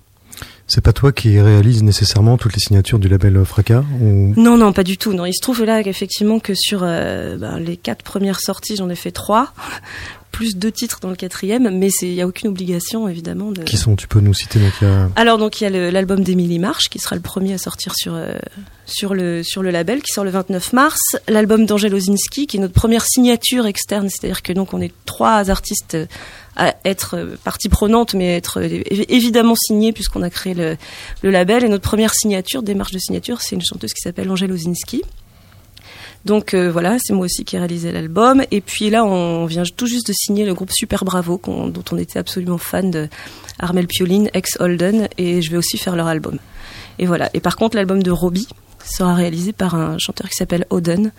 C'est 0.67 0.81
pas 0.81 0.93
toi 0.93 1.13
qui 1.13 1.41
réalise 1.41 1.83
nécessairement 1.83 2.37
toutes 2.37 2.55
les 2.55 2.61
signatures 2.61 2.99
du 2.99 3.09
label 3.09 3.45
Fracas 3.45 3.85
ou... 4.01 4.35
Non, 4.37 4.57
non, 4.57 4.73
pas 4.73 4.83
du 4.83 4.99
tout. 4.99 5.13
Non, 5.13 5.25
il 5.25 5.35
se 5.35 5.41
trouve 5.41 5.65
là 5.65 5.83
qu'effectivement 5.83 6.41
que 6.41 6.55
sur 6.55 6.81
euh, 6.83 7.37
ben, 7.37 7.59
les 7.59 7.77
quatre 7.77 8.03
premières 8.03 8.41
sorties, 8.41 8.77
j'en 8.77 8.89
ai 8.89 8.97
fait 8.97 9.13
trois, 9.13 9.53
plus 10.33 10.57
deux 10.57 10.73
titres 10.73 10.99
dans 11.01 11.09
le 11.09 11.17
quatrième, 11.17 11.71
mais 11.79 11.89
il 12.03 12.13
y 12.13 12.21
a 12.21 12.27
aucune 12.27 12.49
obligation 12.49 13.09
évidemment 13.09 13.53
de. 13.53 13.63
Qui 13.63 13.79
sont? 13.79 13.97
Tu 13.97 14.07
peux 14.07 14.21
nous 14.21 14.35
citer 14.35 14.59
donc 14.59 14.83
a... 14.83 15.09
Alors 15.17 15.39
donc 15.39 15.61
il 15.61 15.65
y 15.65 15.67
a 15.67 15.91
l'album 15.91 16.23
d'Emily 16.23 16.59
March 16.59 16.89
qui 16.91 16.99
sera 16.99 17.17
le 17.17 17.23
premier 17.23 17.55
à 17.55 17.59
sortir 17.59 17.95
sur 17.97 18.15
euh, 18.15 18.35
sur 18.85 19.15
le 19.15 19.43
sur 19.43 19.63
le 19.63 19.71
label 19.71 20.03
qui 20.03 20.13
sort 20.13 20.25
le 20.25 20.31
29 20.31 20.75
mars, 20.75 21.01
l'album 21.29 21.65
d'Angèle 21.65 21.95
Ozinski 21.95 22.47
qui 22.47 22.59
est 22.59 22.61
notre 22.61 22.75
première 22.75 23.07
signature 23.07 23.65
externe, 23.67 24.11
c'est-à-dire 24.11 24.43
que 24.43 24.53
donc 24.53 24.75
on 24.75 24.81
est 24.83 24.93
trois 25.07 25.49
artistes 25.49 25.97
à 26.57 26.75
être 26.85 27.17
euh, 27.17 27.37
partie 27.43 27.69
prenante 27.69 28.15
mais 28.15 28.37
être 28.37 28.61
euh, 28.61 28.67
évi- 28.67 29.05
évidemment 29.09 29.55
signés 29.55 29.93
puisqu'on 29.93 30.23
a 30.23 30.31
créé 30.31 30.55
le, 30.55 30.77
label 31.23 31.65
et 31.65 31.69
notre 31.69 31.89
première 31.89 32.15
signature, 32.15 32.63
démarche 32.63 32.93
de 32.93 32.99
signature, 32.99 33.41
c'est 33.41 33.57
une 33.57 33.65
chanteuse 33.65 33.93
qui 33.93 34.01
s'appelle 34.01 34.31
Angèle 34.31 34.53
Ozinski. 34.53 35.03
Donc 36.25 36.55
euh, 36.55 36.73
voilà, 36.73 36.97
c'est 36.99 37.13
moi 37.13 37.27
aussi 37.27 37.45
qui 37.45 37.55
ai 37.55 37.59
réalisé 37.61 37.93
l'album. 37.93 38.43
Et 38.51 38.61
puis 38.61 38.91
là, 38.91 39.05
on 39.05 39.47
vient 39.47 39.63
tout 39.63 39.87
juste 39.87 40.09
de 40.09 40.13
signer 40.13 40.45
le 40.45 40.55
groupe 40.55 40.73
Super 40.73 41.05
Bravo, 41.05 41.41
dont 41.47 41.85
on 41.93 41.99
était 41.99 42.19
absolument 42.19 42.59
fan 42.59 42.91
de 42.91 43.09
Armel 43.61 43.87
Pioline, 43.87 44.29
ex 44.35 44.57
Holden, 44.59 45.09
et 45.19 45.41
je 45.41 45.51
vais 45.53 45.57
aussi 45.57 45.79
faire 45.79 45.95
leur 45.95 46.09
album. 46.09 46.39
Et 46.99 47.07
voilà. 47.07 47.31
Et 47.33 47.41
par 47.41 47.57
contre, 47.57 47.77
l'album 47.77 48.03
de 48.03 48.11
Robbie 48.11 48.49
sera 48.85 49.15
réalisé 49.15 49.53
par 49.53 49.77
un 49.77 49.99
chanteur 49.99 50.29
qui 50.29 50.35
s'appelle 50.35 50.67
Oden, 50.71 51.13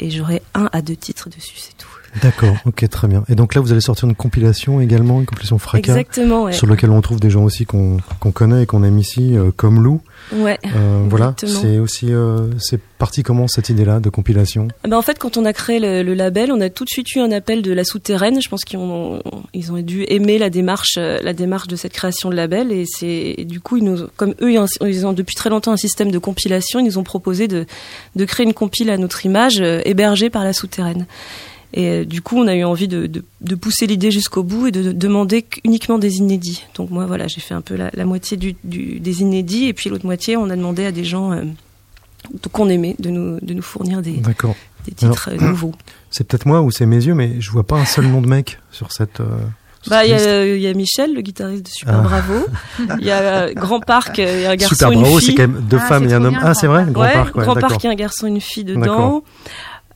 et 0.00 0.10
j'aurai 0.10 0.42
un 0.54 0.68
à 0.72 0.82
deux 0.82 0.96
titres 0.96 1.30
dessus, 1.30 1.56
c'est 1.56 1.76
tout. 1.78 1.93
D'accord, 2.22 2.56
ok, 2.64 2.88
très 2.88 3.08
bien. 3.08 3.24
Et 3.28 3.34
donc 3.34 3.54
là, 3.54 3.60
vous 3.60 3.72
allez 3.72 3.80
sortir 3.80 4.08
une 4.08 4.14
compilation 4.14 4.80
également, 4.80 5.20
une 5.20 5.26
compilation 5.26 5.58
Fracas, 5.58 5.92
Exactement, 5.92 6.44
ouais. 6.44 6.52
sur 6.52 6.66
lequel 6.66 6.90
on 6.90 7.00
trouve 7.00 7.20
des 7.20 7.30
gens 7.30 7.44
aussi 7.44 7.66
qu'on 7.66 7.98
connaît 8.32 8.62
et 8.62 8.66
qu'on 8.66 8.84
aime 8.84 8.98
ici, 8.98 9.36
euh, 9.36 9.50
comme 9.56 9.82
Lou. 9.82 10.00
Ouais. 10.32 10.58
Euh, 10.74 11.04
voilà, 11.08 11.34
c'est 11.44 11.78
aussi, 11.78 12.12
euh, 12.12 12.48
c'est 12.58 12.80
parti 12.80 13.22
comment 13.22 13.46
cette 13.46 13.68
idée-là 13.68 14.00
de 14.00 14.08
compilation? 14.08 14.68
Ah 14.82 14.88
ben 14.88 14.96
en 14.96 15.02
fait, 15.02 15.18
quand 15.18 15.36
on 15.36 15.44
a 15.44 15.52
créé 15.52 15.78
le, 15.78 16.02
le 16.02 16.14
label, 16.14 16.50
on 16.50 16.60
a 16.60 16.70
tout 16.70 16.84
de 16.84 16.88
suite 16.88 17.14
eu 17.14 17.20
un 17.20 17.30
appel 17.30 17.60
de 17.60 17.72
la 17.72 17.84
souterraine. 17.84 18.40
Je 18.40 18.48
pense 18.48 18.64
qu'ils 18.64 18.78
ont, 18.78 19.22
ils 19.52 19.72
ont 19.72 19.80
dû 19.82 20.04
aimer 20.08 20.38
la 20.38 20.48
démarche, 20.50 20.94
euh, 20.98 21.18
la 21.22 21.34
démarche 21.34 21.68
de 21.68 21.76
cette 21.76 21.92
création 21.92 22.30
de 22.30 22.36
label. 22.36 22.72
Et 22.72 22.84
c'est 22.86 23.44
du 23.44 23.60
coup, 23.60 23.76
ils 23.76 23.84
nous, 23.84 24.06
comme 24.16 24.34
eux, 24.40 24.52
ils 24.52 24.58
ont, 24.58 24.66
ils 24.86 25.06
ont 25.06 25.12
depuis 25.12 25.34
très 25.34 25.50
longtemps 25.50 25.72
un 25.72 25.76
système 25.76 26.10
de 26.10 26.18
compilation. 26.18 26.80
Ils 26.80 26.86
nous 26.86 26.98
ont 26.98 27.04
proposé 27.04 27.46
de, 27.46 27.66
de 28.16 28.24
créer 28.24 28.46
une 28.46 28.54
compile 28.54 28.88
à 28.88 28.96
notre 28.96 29.26
image, 29.26 29.60
euh, 29.60 29.82
hébergée 29.84 30.30
par 30.30 30.44
la 30.44 30.54
souterraine. 30.54 31.06
Et 31.76 31.88
euh, 31.88 32.04
du 32.04 32.22
coup, 32.22 32.38
on 32.38 32.46
a 32.46 32.54
eu 32.54 32.62
envie 32.62 32.86
de, 32.86 33.06
de, 33.06 33.24
de 33.40 33.54
pousser 33.56 33.86
l'idée 33.88 34.12
jusqu'au 34.12 34.44
bout 34.44 34.68
et 34.68 34.70
de, 34.70 34.82
de 34.82 34.92
demander 34.92 35.44
uniquement 35.64 35.98
des 35.98 36.18
inédits. 36.18 36.64
Donc 36.76 36.90
moi, 36.90 37.04
voilà, 37.06 37.26
j'ai 37.26 37.40
fait 37.40 37.54
un 37.54 37.62
peu 37.62 37.74
la, 37.74 37.90
la 37.94 38.04
moitié 38.04 38.36
du, 38.36 38.54
du, 38.62 39.00
des 39.00 39.22
inédits 39.22 39.66
et 39.66 39.72
puis 39.72 39.90
l'autre 39.90 40.06
moitié, 40.06 40.36
on 40.36 40.48
a 40.50 40.56
demandé 40.56 40.84
à 40.86 40.92
des 40.92 41.04
gens 41.04 41.32
euh, 41.32 41.42
qu'on 42.52 42.68
aimait 42.68 42.94
de 43.00 43.10
nous, 43.10 43.40
de 43.40 43.54
nous 43.54 43.62
fournir 43.62 44.02
des, 44.02 44.12
des 44.12 44.92
titres 44.94 45.28
Alors, 45.30 45.42
euh, 45.42 45.48
nouveaux. 45.48 45.72
C'est 46.10 46.24
peut-être 46.28 46.46
moi 46.46 46.62
ou 46.62 46.70
c'est 46.70 46.86
mes 46.86 47.04
yeux, 47.04 47.14
mais 47.14 47.40
je 47.40 47.50
vois 47.50 47.64
pas 47.66 47.74
un 47.76 47.84
seul 47.84 48.06
nom 48.06 48.22
de 48.22 48.28
mec 48.28 48.60
sur 48.70 48.92
cette, 48.92 49.18
euh, 49.18 49.24
Bah, 49.88 50.04
il 50.04 50.10
y, 50.10 50.14
a- 50.14 50.46
il 50.46 50.60
y 50.62 50.68
a 50.68 50.72
Michel, 50.74 51.12
le 51.12 51.22
guitariste 51.22 51.64
de 51.64 51.68
Super 51.70 51.96
Ah. 51.98 52.02
Bravo. 52.02 52.46
Il 53.00 53.04
y 53.04 53.10
a 53.10 53.52
Grand 53.52 53.80
Parc, 53.80 54.20
euh, 54.20 54.32
il 54.36 54.42
y 54.42 54.46
a 54.46 54.50
un 54.52 54.54
garçon, 54.56 54.76
Super 54.76 54.92
une 54.92 55.00
Bravo, 55.00 55.18
c'est 55.18 55.34
quand 55.34 55.48
même 55.48 55.60
deux 55.68 55.78
Ah, 55.82 55.86
femmes 55.86 56.08
et 56.08 56.12
un 56.12 56.24
homme. 56.24 56.30
bien, 56.34 56.40
Ah, 56.44 56.54
c'est 56.54 56.68
vrai 56.68 56.86
Grand 56.88 57.02
ouais, 57.02 57.12
Parc, 57.14 57.34
ouais, 57.36 57.42
Grand. 57.44 57.54
Parc, 57.56 57.82
il 57.82 57.86
y 57.86 57.88
a 57.88 57.92
un 57.92 57.96
garçon, 57.96 58.28
une 58.28 58.40
fille 58.40 58.62
dedans. 58.62 59.24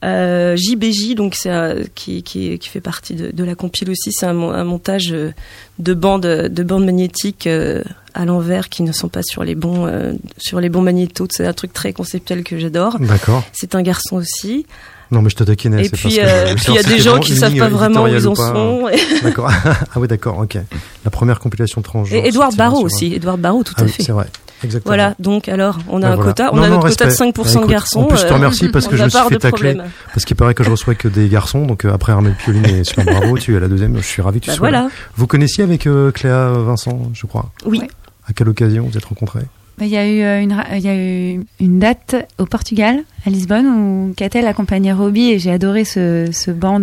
D'accord. 0.01 0.11
Euh, 0.17 0.55
JBJ, 0.55 1.15
donc 1.15 1.35
c'est 1.35 1.51
euh, 1.51 1.83
qui, 1.95 2.23
qui, 2.23 2.57
qui 2.57 2.69
fait 2.69 2.79
partie 2.81 3.15
de, 3.15 3.31
de 3.31 3.43
la 3.43 3.55
compile 3.55 3.89
aussi, 3.89 4.11
c'est 4.13 4.25
un, 4.25 4.33
mon- 4.33 4.51
un 4.51 4.63
montage 4.63 5.11
euh, 5.11 5.31
de 5.79 5.93
bandes 5.93 6.21
de 6.25 6.63
bandes 6.63 6.85
magnétiques 6.85 7.47
euh, 7.47 7.83
à 8.13 8.23
l'envers 8.25 8.69
qui 8.69 8.83
ne 8.83 8.91
sont 8.93 9.09
pas 9.09 9.23
sur 9.23 9.43
les 9.43 9.55
bons 9.55 9.87
euh, 9.87 10.13
sur 10.37 10.61
les 10.61 10.69
bons 10.69 10.81
magnétos. 10.81 11.27
C'est 11.31 11.45
un 11.45 11.53
truc 11.53 11.73
très 11.73 11.91
conceptuel 11.93 12.43
que 12.43 12.57
j'adore. 12.57 12.97
D'accord. 12.99 13.43
C'est 13.51 13.75
un 13.75 13.81
garçon 13.81 14.15
aussi. 14.15 14.65
Non, 15.11 15.21
mais 15.23 15.29
je 15.31 15.35
te 15.35 15.43
taquinais. 15.43 15.81
Et 15.81 15.83
c'est 15.85 15.97
puis, 15.97 16.09
il 16.09 16.15
y 16.15 16.19
a 16.21 16.83
des 16.83 16.99
gens 16.99 17.19
qui 17.19 17.35
savent 17.35 17.55
pas 17.57 17.67
vraiment 17.67 18.03
où 18.03 18.07
ils 18.07 18.27
en 18.27 18.35
sont. 18.35 18.87
D'accord. 19.23 19.49
Ah 19.51 19.99
oui, 19.99 20.07
d'accord, 20.07 20.37
ok. 20.39 20.57
La 21.03 21.11
première 21.11 21.39
compilation 21.39 21.81
transgenre. 21.81 22.23
Et 22.23 22.27
Edouard 22.29 22.51
sur- 22.53 22.83
aussi. 22.83 23.13
Edouard 23.15 23.37
Barraud, 23.39 23.63
tout 23.63 23.73
Ah 23.77 23.81
à 23.81 23.85
oui, 23.85 23.91
fait. 23.91 24.03
c'est 24.03 24.11
vrai. 24.11 24.27
Exactement. 24.63 24.89
Voilà, 24.89 25.15
donc 25.19 25.47
alors, 25.47 25.79
on 25.89 25.97
a 25.97 26.07
Ben 26.07 26.11
un 26.11 26.15
voilà. 26.15 26.31
quota, 26.31 26.49
on 26.51 26.55
Non, 26.57 26.63
a 26.63 26.67
non, 26.69 26.75
notre 26.75 26.87
quota 26.89 27.05
de 27.05 27.09
respect. 27.09 27.25
5% 27.25 27.33
Bah, 27.35 27.43
de 27.53 27.57
écoute, 27.57 27.69
garçons. 27.69 27.99
En 28.01 28.05
plus, 28.05 28.17
je 28.17 28.23
te 28.23 28.27
euh, 28.31 28.33
remercie 28.35 28.69
parce 28.69 28.87
que 28.87 28.97
je 28.97 29.03
me 29.03 29.09
suis 29.09 29.19
fait 29.19 29.37
tacler. 29.37 29.49
problème. 29.73 29.83
Parce 30.13 30.25
qu'il 30.25 30.35
paraît 30.35 30.53
que 30.53 30.63
je 30.63 30.69
reçois 30.69 30.95
que 30.95 31.07
des 31.07 31.29
garçons. 31.29 31.65
Donc 31.65 31.85
euh, 31.85 31.93
après 31.93 32.11
Armel 32.11 32.33
Pioline 32.35 32.65
et 32.65 32.83
Super 32.83 33.05
Bravo, 33.05 33.37
tu 33.37 33.55
es 33.55 33.59
la 33.59 33.67
deuxième. 33.67 33.95
Je 33.97 34.01
suis 34.01 34.21
ravi 34.21 34.39
que 34.39 34.45
tu 34.45 34.51
Bah, 34.51 34.55
sois 34.57 34.71
là. 34.71 34.79
voilà. 34.81 34.93
Vous 35.15 35.27
connaissiez 35.27 35.63
avec 35.63 35.87
euh, 35.87 36.11
Cléa 36.11 36.49
Vincent, 36.57 36.99
je 37.13 37.25
crois? 37.25 37.51
Oui. 37.65 37.81
À 38.27 38.33
quelle 38.33 38.49
occasion 38.49 38.87
vous 38.91 38.97
êtes 38.97 39.05
rencontrés? 39.05 39.41
Bah, 39.77 39.85
Il 39.85 39.91
y, 39.91 39.97
a 39.97 40.05
eu 40.05 40.43
une, 40.43 40.61
il 40.75 40.81
y 40.81 40.89
a 40.89 40.95
eu 40.95 41.39
une 41.61 41.79
date 41.79 42.15
au 42.37 42.45
Portugal, 42.45 42.97
à 43.25 43.29
Lisbonne, 43.29 43.65
où 43.65 44.13
Catel 44.17 44.45
accompagnait 44.45 44.91
Robbie 44.91 45.29
et 45.29 45.39
j'ai 45.39 45.51
adoré 45.51 45.85
ce, 45.85 46.27
ce 46.33 46.51
band, 46.51 46.81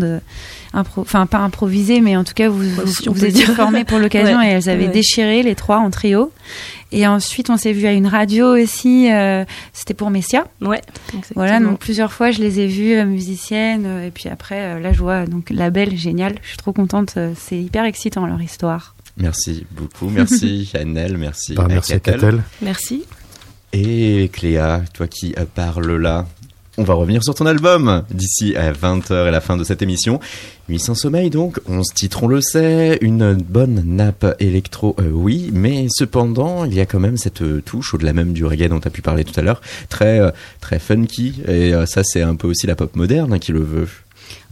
impro- 0.72 1.02
enfin 1.02 1.26
pas 1.26 1.38
improvisé, 1.40 2.00
mais 2.00 2.16
en 2.16 2.24
tout 2.24 2.32
cas 2.32 2.48
vous, 2.48 2.58
vous, 2.58 2.86
si 2.86 3.08
on 3.10 3.12
vous 3.12 3.26
étiez 3.26 3.44
formés 3.44 3.84
pour 3.84 3.98
l'occasion 3.98 4.38
Ouais, 4.38 4.48
et 4.48 4.52
elles 4.52 4.70
avaient 4.70 4.86
ouais. 4.86 4.92
déchiré 4.92 5.42
les 5.42 5.54
trois 5.54 5.76
en 5.76 5.90
trio. 5.90 6.32
Et 6.92 7.06
ensuite 7.06 7.50
on 7.50 7.56
s'est 7.56 7.72
vu 7.72 7.86
à 7.86 7.92
une 7.92 8.06
radio 8.06 8.56
aussi, 8.56 9.10
euh, 9.12 9.44
c'était 9.72 9.94
pour 9.94 10.10
Messia. 10.10 10.46
Ouais. 10.60 10.80
Voilà, 11.34 11.60
donc 11.60 11.78
plusieurs 11.78 12.12
fois 12.12 12.30
je 12.30 12.40
les 12.40 12.60
ai 12.60 12.66
vues 12.68 12.94
euh, 12.94 13.04
musiciennes 13.04 13.86
euh, 13.86 14.06
et 14.06 14.10
puis 14.10 14.28
après 14.28 14.76
euh, 14.76 14.80
là 14.80 14.92
je 14.92 15.00
vois 15.00 15.26
donc 15.26 15.50
label 15.50 15.96
génial, 15.96 16.36
je 16.42 16.48
suis 16.48 16.56
trop 16.56 16.72
contente, 16.72 17.14
euh, 17.16 17.32
c'est 17.36 17.58
hyper 17.58 17.84
excitant 17.84 18.26
leur 18.26 18.40
histoire. 18.40 18.94
Merci 19.16 19.66
beaucoup. 19.72 20.08
Merci 20.10 20.70
Annelle, 20.74 21.16
merci 21.18 21.54
Bah, 21.54 21.66
merci 21.68 21.94
à 21.94 22.00
Catel. 22.00 22.42
Merci. 22.62 23.04
Et 23.72 24.30
Cléa, 24.32 24.82
toi 24.94 25.08
qui 25.08 25.34
parles 25.54 25.96
là, 25.96 26.26
on 26.78 26.84
va 26.84 26.94
revenir 26.94 27.22
sur 27.24 27.34
ton 27.34 27.46
album 27.46 28.02
d'ici 28.10 28.56
à 28.56 28.72
20h 28.72 29.28
et 29.28 29.30
la 29.30 29.40
fin 29.40 29.56
de 29.56 29.64
cette 29.64 29.82
émission. 29.82 30.20
Nuit 30.68 30.78
sans 30.78 30.94
sommeil 30.94 31.30
donc, 31.30 31.60
11 31.68 31.86
titres 31.94 32.24
on 32.24 32.28
le 32.28 32.40
sait, 32.40 32.98
une 33.00 33.34
bonne 33.34 33.82
nappe 33.86 34.36
électro, 34.40 34.96
euh, 35.00 35.10
oui, 35.10 35.50
mais 35.52 35.86
cependant 35.90 36.64
il 36.64 36.74
y 36.74 36.80
a 36.80 36.86
quand 36.86 37.00
même 37.00 37.16
cette 37.16 37.42
euh, 37.42 37.62
touche 37.64 37.94
au-delà 37.94 38.12
même 38.12 38.32
du 38.32 38.44
reggae 38.44 38.68
dont 38.68 38.80
tu 38.80 38.88
as 38.88 38.90
pu 38.90 39.02
parler 39.02 39.24
tout 39.24 39.38
à 39.38 39.42
l'heure, 39.42 39.60
très, 39.88 40.20
euh, 40.20 40.30
très 40.60 40.78
funky, 40.78 41.42
et 41.46 41.72
ça 41.86 42.02
c'est 42.04 42.22
un 42.22 42.34
peu 42.34 42.48
aussi 42.48 42.66
la 42.66 42.74
pop 42.74 42.94
moderne 42.96 43.32
hein, 43.32 43.38
qui 43.38 43.52
le 43.52 43.62
veut. 43.62 43.88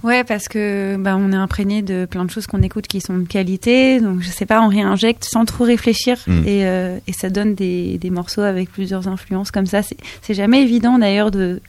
Ouais, 0.05 0.22
parce 0.22 0.49
que 0.49 0.97
bah, 0.99 1.16
on 1.18 1.33
est 1.33 1.37
imprégné 1.37 1.81
de 1.81 2.05
plein 2.05 2.27
de 2.27 2.31
choses 2.31 2.47
qu'on 2.47 2.61
écoute 2.61 2.87
qui 2.87 3.01
sont 3.01 3.16
de 3.16 3.27
qualité. 3.27 4.01
Donc, 4.01 4.20
je 4.20 4.29
sais 4.29 4.45
pas, 4.45 4.61
on 4.61 4.68
réinjecte 4.68 5.25
sans 5.25 5.47
trop 5.47 5.64
réfléchir 5.64 6.18
Mm. 6.27 6.43
et, 6.47 6.66
euh, 6.66 6.99
et 7.07 7.12
ça 7.12 7.31
donne 7.31 7.55
des, 7.55 7.99
des 7.99 8.11
morceaux 8.11 8.43
avec 8.43 8.70
plusieurs 8.70 9.09
influences 9.09 9.51
comme 9.51 9.66
ça. 9.66 9.81
C'est 10.22 10.35
jamais 10.35 10.62
évident 10.62 10.99
d'ailleurs 10.99 11.31
de. 11.31 11.61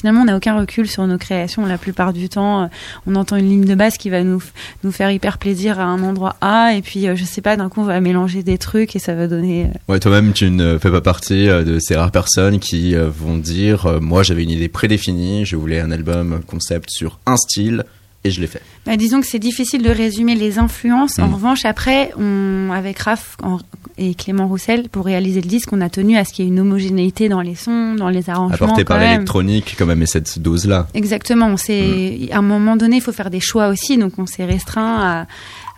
Finalement, 0.00 0.22
on 0.22 0.24
n'a 0.24 0.36
aucun 0.36 0.58
recul 0.58 0.88
sur 0.88 1.06
nos 1.06 1.18
créations. 1.18 1.66
La 1.66 1.76
plupart 1.78 2.12
du 2.14 2.28
temps, 2.30 2.70
on 3.06 3.14
entend 3.16 3.36
une 3.36 3.48
ligne 3.48 3.64
de 3.66 3.74
basse 3.74 3.98
qui 3.98 4.08
va 4.08 4.22
nous, 4.22 4.42
nous 4.82 4.92
faire 4.92 5.10
hyper 5.10 5.36
plaisir 5.38 5.78
à 5.78 5.84
un 5.84 6.02
endroit 6.02 6.36
A, 6.40 6.72
et 6.74 6.80
puis 6.82 7.06
euh, 7.06 7.16
je 7.16 7.24
sais 7.24 7.42
pas, 7.42 7.56
d'un 7.56 7.68
coup, 7.68 7.80
on 7.82 7.84
va 7.84 8.00
mélanger 8.00 8.42
des 8.42 8.56
trucs 8.58 8.96
et 8.96 8.98
ça 8.98 9.14
va 9.14 9.26
donner. 9.26 9.64
euh, 9.66 9.92
Ouais, 9.92 10.00
toi-même 10.00 10.32
tu 10.32 10.48
ne 10.50 10.78
fais 10.78 10.90
pas 10.90 11.00
partie 11.02 11.48
euh, 11.48 11.62
de 11.64 11.78
ces 11.78 11.96
rares 11.96 12.10
personnes 12.12 12.58
qui 12.60 12.94
vont 12.94 13.36
dire, 13.36 14.00
moi 14.00 14.22
j'avais 14.22 14.42
une 14.44 14.50
idée 14.50 14.68
prédéfinie, 14.68 15.44
je 15.44 15.56
voulais 15.56 15.80
un 15.80 15.90
album 15.90 16.40
concept 16.46 16.88
sur 16.90 17.18
un 17.26 17.36
style, 17.36 17.84
et 18.24 18.30
je 18.30 18.40
l'ai 18.40 18.46
fait. 18.46 18.60
Bah, 18.86 18.96
disons 18.96 19.20
que 19.20 19.26
c'est 19.26 19.38
difficile 19.38 19.82
de 19.82 19.90
résumer 19.90 20.34
les 20.34 20.58
influences. 20.58 21.18
En 21.18 21.28
Mm. 21.28 21.34
revanche, 21.34 21.64
après, 21.64 22.10
on, 22.18 22.70
avec 22.70 22.98
Raph 22.98 23.36
en- 23.42 23.58
et 24.02 24.14
Clément 24.14 24.48
Roussel, 24.48 24.88
pour 24.88 25.04
réaliser 25.04 25.42
le 25.42 25.46
disque, 25.46 25.68
on 25.72 25.80
a 25.82 25.90
tenu 25.90 26.16
à 26.16 26.24
ce 26.24 26.32
qu'il 26.32 26.46
y 26.46 26.48
ait 26.48 26.50
une 26.50 26.58
homogénéité 26.58 27.28
dans 27.28 27.42
les 27.42 27.54
sons, 27.54 27.94
dans 27.94 28.08
les 28.08 28.30
arrangements. 28.30 28.54
Apporté 28.54 28.82
par 28.84 28.98
l'électronique, 28.98 29.76
quand 29.78 29.84
même, 29.84 30.00
et 30.00 30.06
cette 30.06 30.38
dose-là. 30.38 30.86
Exactement. 30.94 31.46
On 31.48 31.58
s'est, 31.58 32.28
à 32.32 32.38
un 32.38 32.42
moment 32.42 32.76
donné, 32.76 32.96
il 32.96 33.02
faut 33.02 33.12
faire 33.12 33.28
des 33.30 33.40
choix 33.40 33.68
aussi. 33.68 33.98
Donc, 33.98 34.14
on 34.18 34.24
s'est 34.24 34.46
restreint 34.46 34.96
à, 35.00 35.26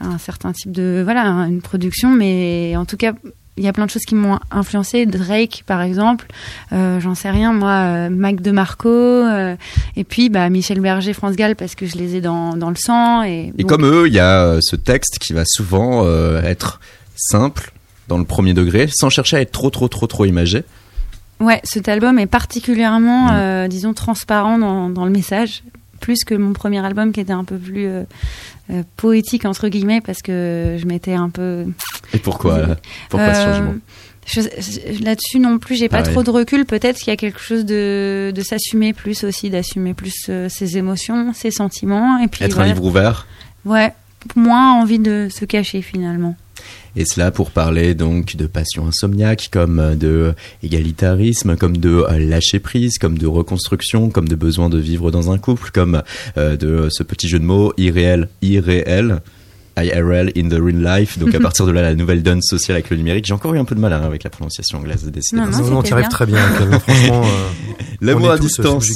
à 0.01 0.07
un 0.07 0.19
certain 0.19 0.53
type 0.53 0.71
de, 0.71 1.03
voilà, 1.03 1.25
une 1.49 1.61
production. 1.61 2.11
Mais 2.11 2.75
en 2.77 2.85
tout 2.85 2.97
cas, 2.97 3.13
il 3.59 3.65
y 3.65 3.69
a 3.69 3.73
plein 3.73 3.87
de 3.87 3.91
choses 3.91 4.05
qui 4.05 4.15
m'ont 4.15 4.39
influencé. 4.53 5.05
Drake, 5.05 5.65
par 5.67 5.83
exemple. 5.83 6.27
Euh, 6.73 7.01
j'en 7.01 7.17
sais 7.17 7.31
rien. 7.31 7.53
Moi, 7.53 7.71
euh, 7.71 8.09
Mac 8.09 8.41
DeMarco. 8.41 8.89
euh, 8.89 9.57
et 9.97 10.05
puis, 10.05 10.29
bah, 10.29 10.49
Michel 10.49 10.81
Berger, 10.81 11.13
France 11.13 11.35
Gall, 11.35 11.57
parce 11.57 11.75
que 11.75 11.87
je 11.87 11.97
les 11.97 12.15
ai 12.15 12.21
dans, 12.21 12.57
dans 12.57 12.71
le 12.71 12.77
sang. 12.77 13.25
Et, 13.25 13.53
Et 13.59 13.63
bon, 13.65 13.69
comme 13.69 13.85
eux, 13.85 14.07
il 14.07 14.15
y 14.15 14.21
a 14.21 14.45
euh, 14.45 14.59
ce 14.63 14.77
texte 14.77 15.19
qui 15.19 15.33
va 15.33 15.43
souvent 15.45 16.07
être 16.43 16.81
simple, 17.15 17.73
dans 18.09 18.19
le 18.19 18.25
premier 18.25 18.55
degré, 18.55 18.89
sans 18.93 19.11
chercher 19.11 19.37
à 19.37 19.41
être 19.41 19.53
trop, 19.53 19.71
trop, 19.71 19.89
trop, 19.89 20.07
trop 20.07 20.25
imagé. 20.25 20.65
Ouais, 21.41 21.61
cet 21.65 21.89
album 21.89 22.19
est 22.19 22.27
particulièrement, 22.27 23.27
Mm. 23.29 23.35
euh, 23.35 23.69
disons, 23.69 23.95
transparent 23.95 24.59
dans, 24.59 24.89
dans 24.91 25.05
le 25.05 25.11
message, 25.11 25.63
plus 26.01 26.25
que 26.25 26.35
mon 26.35 26.53
premier 26.53 26.85
album 26.85 27.13
qui 27.13 27.21
était 27.21 27.33
un 27.33 27.45
peu 27.45 27.57
plus 27.57 27.87
euh, 27.87 28.03
euh, 28.71 28.83
poétique 28.97 29.45
entre 29.45 29.69
guillemets, 29.69 30.01
parce 30.01 30.21
que 30.23 30.77
je 30.81 30.87
m'étais 30.87 31.15
un 31.15 31.31
peu. 31.31 31.67
Et 32.13 32.19
pourquoi 32.19 32.77
Pourquoi 33.09 33.35
ce 33.35 33.43
changement? 33.45 33.75
Là-dessus 35.01 35.41
non 35.41 35.59
plus, 35.59 35.75
j'ai 35.77 35.89
pas 35.89 35.99
Pareil. 35.99 36.13
trop 36.13 36.23
de 36.23 36.31
recul. 36.31 36.65
Peut-être 36.65 36.97
qu'il 36.99 37.09
y 37.09 37.11
a 37.13 37.17
quelque 37.17 37.41
chose 37.41 37.65
de, 37.65 38.33
de 38.35 38.43
s'assumer 38.43 38.93
plus 38.93 39.25
aussi, 39.25 39.51
d'assumer 39.51 39.95
plus 39.95 40.31
ses 40.49 40.77
émotions, 40.79 41.33
ses 41.33 41.51
sentiments, 41.51 42.19
et 42.19 42.29
puis 42.29 42.45
Être 42.45 42.61
un 42.61 42.67
livre 42.67 42.85
ouvert? 42.85 43.27
Ouais, 43.65 43.93
moins 44.37 44.75
envie 44.81 45.01
de 45.01 45.29
se 45.31 45.45
cacher 45.45 45.83
finalement. 45.83 46.37
Et 46.95 47.05
cela 47.05 47.31
pour 47.31 47.51
parler 47.51 47.95
donc 47.95 48.37
de 48.37 48.47
passion 48.47 48.87
insomniaque, 48.87 49.49
comme 49.51 49.79
euh, 49.79 49.95
de 49.95 50.35
égalitarisme, 50.63 51.57
comme 51.57 51.77
de 51.77 52.05
euh, 52.09 52.19
lâcher 52.19 52.59
prise, 52.61 52.99
comme 52.99 53.17
de 53.17 53.27
reconstruction, 53.27 54.11
comme 54.11 54.29
de 54.29 54.37
besoin 54.37 54.69
de 54.69 54.79
vivre 54.79 55.11
dans 55.11 55.31
un 55.31 55.39
couple, 55.39 55.71
comme 55.73 56.03
euh, 56.37 56.57
de 56.57 56.89
ce 56.91 57.03
petit 57.03 57.29
jeu 57.29 57.39
de 57.39 57.45
mots 57.45 57.73
irréel, 57.77 58.29
irréel. 58.43 59.21
IRL 59.75 60.33
in 60.37 60.51
the 60.51 60.61
real 60.61 60.83
life, 60.83 61.19
donc 61.19 61.35
à 61.35 61.41
partir 61.41 61.65
de 61.65 61.71
là 61.71 61.81
la 61.81 61.95
nouvelle 61.95 62.23
donne 62.23 62.43
sociale 62.43 62.77
avec 62.77 62.91
le 62.91 62.97
numérique. 62.99 63.25
J'ai 63.25 63.33
encore 63.33 63.55
eu 63.55 63.59
un 63.59 63.65
peu 63.65 63.75
de 63.75 63.81
mal 63.81 63.93
hein, 63.95 64.03
avec 64.05 64.23
la 64.23 64.29
prononciation 64.29 64.79
anglaise 64.79 65.05
décidée. 65.11 65.41
Non, 65.41 65.49
non, 65.49 65.67
non, 65.71 65.83
t'y 65.83 65.95
arrives 65.95 66.09
très 66.09 66.27
bien, 66.27 66.37
franchement. 66.81 67.25
euh, 67.25 67.49
L'amour 68.03 68.29
on 68.29 68.31
à 68.33 68.39
distance. 68.39 68.91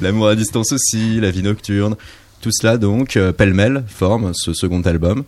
L'amour 0.00 0.28
à 0.28 0.34
distance 0.34 0.72
aussi, 0.72 1.20
la 1.20 1.30
vie 1.30 1.42
nocturne. 1.42 1.96
Tout 2.40 2.50
cela 2.52 2.78
donc, 2.78 3.16
euh, 3.16 3.32
pêle-mêle, 3.32 3.84
forme 3.88 4.30
ce 4.32 4.54
second 4.54 4.80
album. 4.82 5.24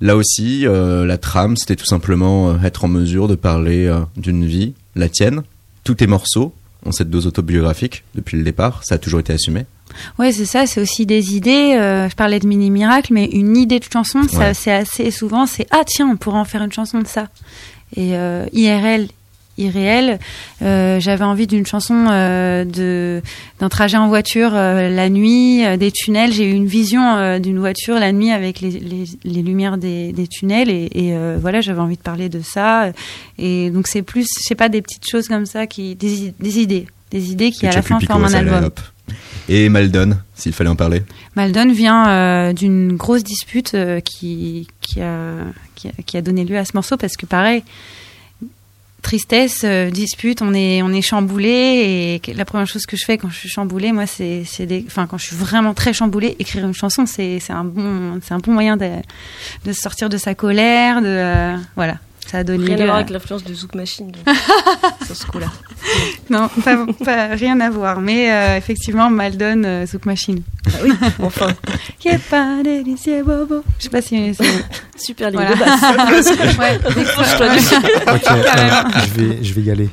Là 0.00 0.16
aussi, 0.16 0.66
euh, 0.66 1.04
la 1.04 1.18
trame, 1.18 1.56
c'était 1.56 1.76
tout 1.76 1.84
simplement 1.86 2.50
euh, 2.50 2.54
être 2.64 2.84
en 2.84 2.88
mesure 2.88 3.28
de 3.28 3.34
parler 3.34 3.86
euh, 3.86 4.00
d'une 4.16 4.46
vie, 4.46 4.72
la 4.96 5.08
tienne. 5.08 5.42
Tous 5.84 5.94
tes 5.94 6.06
morceaux 6.06 6.54
ont 6.86 6.92
cette 6.92 7.10
dose 7.10 7.26
autobiographique 7.26 8.04
depuis 8.14 8.38
le 8.38 8.42
départ, 8.44 8.82
ça 8.84 8.94
a 8.94 8.98
toujours 8.98 9.20
été 9.20 9.32
assumé. 9.34 9.66
Ouais, 10.18 10.32
c'est 10.32 10.46
ça, 10.46 10.66
c'est 10.66 10.80
aussi 10.80 11.04
des 11.04 11.34
idées. 11.36 11.74
euh, 11.76 12.08
je 12.08 12.14
parlais 12.14 12.38
de 12.38 12.46
Mini 12.46 12.70
Miracle, 12.70 13.12
mais 13.12 13.26
une 13.26 13.56
idée 13.56 13.78
de 13.80 13.84
chanson, 13.92 14.20
Ouais. 14.38 14.54
c'est 14.54 14.72
assez 14.72 15.10
souvent, 15.10 15.44
c'est 15.46 15.66
ah 15.70 15.82
tiens, 15.86 16.08
on 16.10 16.16
pourrait 16.16 16.38
en 16.38 16.44
faire 16.46 16.62
une 16.62 16.72
chanson 16.72 17.00
de 17.00 17.06
ça. 17.06 17.28
Et 17.96 18.16
euh, 18.16 18.46
IRL, 18.54 19.08
irréel, 19.60 20.18
euh, 20.62 20.98
j'avais 21.00 21.24
envie 21.24 21.46
d'une 21.46 21.66
chanson 21.66 22.06
euh, 22.10 22.64
de 22.64 23.22
d'un 23.60 23.68
trajet 23.68 23.96
en 23.96 24.08
voiture 24.08 24.52
euh, 24.54 24.88
la 24.88 25.08
nuit, 25.08 25.62
des 25.78 25.92
tunnels. 25.92 26.32
J'ai 26.32 26.50
eu 26.50 26.52
une 26.52 26.66
vision 26.66 27.38
d'une 27.38 27.58
voiture 27.58 27.98
la 27.98 28.12
nuit 28.12 28.30
avec 28.30 28.60
les, 28.60 28.70
les, 28.70 29.04
les 29.24 29.42
lumières 29.42 29.78
des, 29.78 30.12
des 30.12 30.26
tunnels 30.26 30.70
et, 30.70 30.88
et, 30.94 31.14
voilà, 31.40 31.60
j'avais 31.60 31.80
envie 31.80 31.96
de 31.96 32.02
parler 32.02 32.28
de 32.28 32.40
ça. 32.40 32.92
Et 33.38 33.70
donc 33.70 33.86
c'est 33.86 34.02
plus, 34.02 34.26
je 34.38 34.48
sais 34.48 34.54
pas, 34.54 34.68
des 34.68 34.82
petites 34.82 35.08
choses 35.08 35.28
comme 35.28 35.46
ça 35.46 35.66
qui, 35.66 35.94
des, 35.94 36.32
des 36.38 36.58
idées, 36.58 36.86
des 37.10 37.30
idées 37.30 37.50
qui 37.50 37.66
Et 37.66 37.68
à 37.68 37.72
la 37.72 37.82
fin 37.82 38.00
forment 38.00 38.24
un 38.24 38.34
album. 38.34 38.70
Et 39.48 39.68
Maldon, 39.68 40.16
s'il 40.34 40.52
fallait 40.52 40.70
en 40.70 40.76
parler. 40.76 41.02
Maldon 41.36 41.72
vient 41.72 42.08
euh, 42.08 42.52
d'une 42.52 42.96
grosse 42.96 43.24
dispute 43.24 43.74
euh, 43.74 44.00
qui, 44.00 44.68
qui, 44.80 45.00
a, 45.00 45.34
qui, 45.74 45.88
a, 45.88 45.92
qui 46.06 46.16
a 46.16 46.22
donné 46.22 46.44
lieu 46.44 46.56
à 46.56 46.64
ce 46.64 46.72
morceau 46.74 46.96
parce 46.96 47.16
que 47.16 47.26
pareil, 47.26 47.64
tristesse, 49.00 49.62
euh, 49.64 49.90
dispute, 49.90 50.42
on 50.42 50.54
est, 50.54 50.82
on 50.82 50.92
est 50.92 51.02
chamboulé 51.02 52.20
et 52.24 52.34
la 52.34 52.44
première 52.44 52.66
chose 52.66 52.86
que 52.86 52.96
je 52.96 53.04
fais 53.04 53.18
quand 53.18 53.28
je 53.30 53.36
suis 53.36 53.48
chamboulé, 53.48 53.92
moi, 53.92 54.06
c'est, 54.06 54.44
c'est 54.44 54.66
des, 54.66 54.84
enfin, 54.86 55.06
quand 55.06 55.18
je 55.18 55.26
suis 55.26 55.36
vraiment 55.36 55.74
très 55.74 55.92
chamboulé, 55.92 56.36
écrire 56.38 56.66
une 56.66 56.74
chanson, 56.74 57.06
c'est, 57.06 57.38
c'est 57.40 57.52
un 57.52 57.64
bon, 57.64 58.20
c'est 58.22 58.34
un 58.34 58.38
bon 58.38 58.52
moyen 58.52 58.76
de, 58.76 58.90
de 59.64 59.72
sortir 59.72 60.08
de 60.08 60.16
sa 60.16 60.34
colère, 60.34 61.00
de, 61.00 61.06
euh, 61.06 61.56
voilà. 61.76 61.96
Ça 62.30 62.38
a 62.38 62.44
donné 62.44 62.64
Rien 62.66 62.80
à 62.80 62.84
voir 62.84 62.96
avec 62.96 63.10
l'influence 63.10 63.42
de 63.42 63.52
Zouk 63.52 63.74
Machine 63.74 64.12
donc, 64.12 64.36
sur 65.06 65.16
ce 65.16 65.26
coup-là. 65.26 65.48
Non, 66.28 66.48
pas, 66.64 66.86
pas- 67.04 67.26
rien 67.34 67.58
à 67.60 67.70
voir. 67.70 68.00
Mais 68.00 68.30
euh, 68.32 68.56
effectivement, 68.56 69.10
Maldon, 69.10 69.62
euh, 69.64 69.84
Zouk 69.86 70.06
Machine. 70.06 70.42
oui, 70.84 70.92
enfin. 71.18 71.48
Pas 72.30 72.62
délicieux, 72.62 73.24
bobo. 73.24 73.62
Je 73.78 73.84
sais 73.84 73.90
pas 73.90 74.00
si 74.02 74.32
c'est. 74.34 74.44
Super 74.96 75.30
ligne 75.30 75.40
Voilà. 75.40 75.54
de 75.54 75.58
basse. 75.58 76.58
ouais, 76.58 76.78
Décroche-toi 76.94 77.54
dessus. 77.56 77.74
Ok, 77.74 78.22
Carrément. 78.22 78.88
euh, 78.96 79.00
je 79.16 79.20
vais, 79.22 79.38
je 79.42 79.54
vais 79.54 79.62
y 79.62 79.70
aller. 79.72 79.88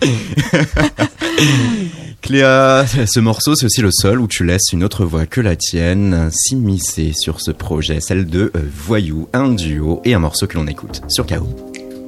Cléa, 2.22 2.86
ce 2.88 3.20
morceau, 3.20 3.56
c'est 3.56 3.66
aussi 3.66 3.82
le 3.82 3.90
seul 3.92 4.20
où 4.20 4.28
tu 4.28 4.44
laisses 4.44 4.72
une 4.74 4.84
autre 4.84 5.06
voix 5.06 5.26
que 5.26 5.42
la 5.42 5.56
tienne 5.56 6.30
s'immiscer 6.32 7.14
sur 7.16 7.40
ce 7.42 7.52
projet, 7.52 8.00
celle 8.02 8.26
de 8.28 8.52
euh, 8.56 8.60
Voyou, 8.76 9.28
un 9.34 9.50
duo 9.50 10.02
et 10.06 10.14
un 10.14 10.20
morceau 10.20 10.46
que 10.48 10.56
l'on 10.58 10.68
écoute 10.68 11.02
sur 11.10 11.26
KO. 11.26 11.48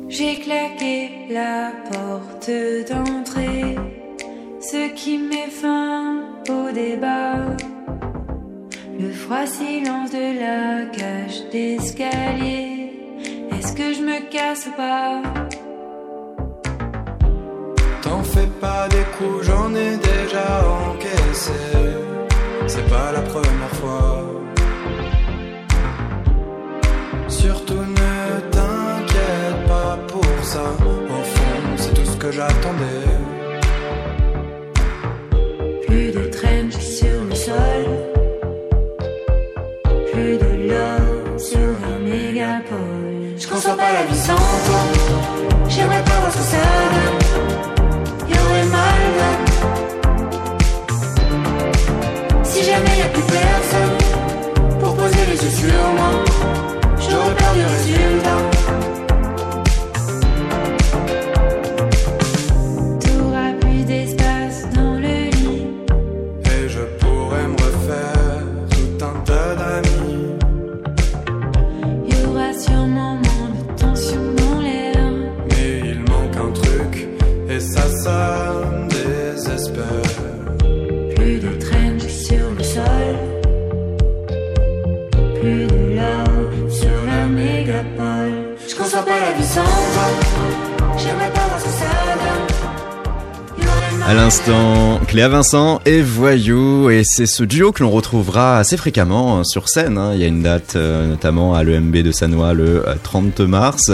J'ai 0.10 0.40
claqué 0.40 1.12
la 1.30 1.72
porte 1.92 2.50
d'entrée, 2.90 3.76
ce 4.60 4.92
qui 4.96 5.20
met 5.20 5.52
fin 5.52 6.24
au 6.50 6.72
débat. 6.72 7.36
Le 9.00 9.12
froid 9.12 9.46
silence 9.46 10.10
de 10.10 10.40
la 10.40 10.86
cage 10.98 11.48
d'escalier. 11.52 12.92
Est-ce 13.52 13.74
que 13.74 13.94
je 13.94 14.02
me 14.02 14.20
casse 14.32 14.68
ou 14.68 14.72
pas? 14.76 15.22
T'en 18.02 18.24
fais 18.24 18.50
pas 18.60 18.88
des 18.90 19.06
coups, 19.16 19.46
j'en 19.46 19.76
ai 19.76 19.96
déjà 19.98 20.48
encaissé. 20.90 21.52
C'est 22.66 22.90
pas 22.90 23.12
la 23.12 23.22
première 23.22 23.76
fois. 23.80 24.26
Surtout 27.28 27.76
ne 27.76 28.19
ça. 30.50 30.64
Au 31.18 31.24
fond, 31.34 31.62
c'est 31.78 31.94
tout 31.94 32.10
ce 32.14 32.18
que 32.18 32.32
j'attendais. 32.32 33.06
Plus 35.86 36.12
de 36.18 36.24
traîne 36.38 36.72
sur 36.72 37.18
le 37.30 37.36
sol. 37.36 37.84
Plus 40.12 40.36
de 40.44 40.52
love 40.72 41.38
sur 41.50 41.70
un 41.94 42.00
mégapole. 42.12 43.38
Je 43.38 43.48
conçois 43.48 43.78
pas 43.84 43.94
la 43.98 44.04
vie 44.10 44.24
sans 44.28 44.59
Cléa 95.08 95.28
Vincent 95.28 95.82
et 95.88 96.04
Voyou, 96.04 96.92
et 96.92 97.02
c'est 97.04 97.26
ce 97.26 97.44
duo 97.44 97.72
que 97.72 97.82
l'on 97.82 97.90
retrouvera 97.90 98.60
assez 98.60 98.78
fréquemment 98.78 99.40
euh, 99.40 99.44
sur 99.44 99.68
scène. 99.68 99.98
hein. 99.98 100.12
Il 100.14 100.20
y 100.20 100.24
a 100.24 100.28
une 100.28 100.44
date 100.44 100.76
euh, 100.76 101.08
notamment 101.08 101.56
à 101.56 101.64
l'EMB 101.64 101.96
de 101.98 102.12
Sanois 102.12 102.54
le 102.54 102.88
euh, 102.88 102.94
30 103.02 103.40
mars. 103.40 103.92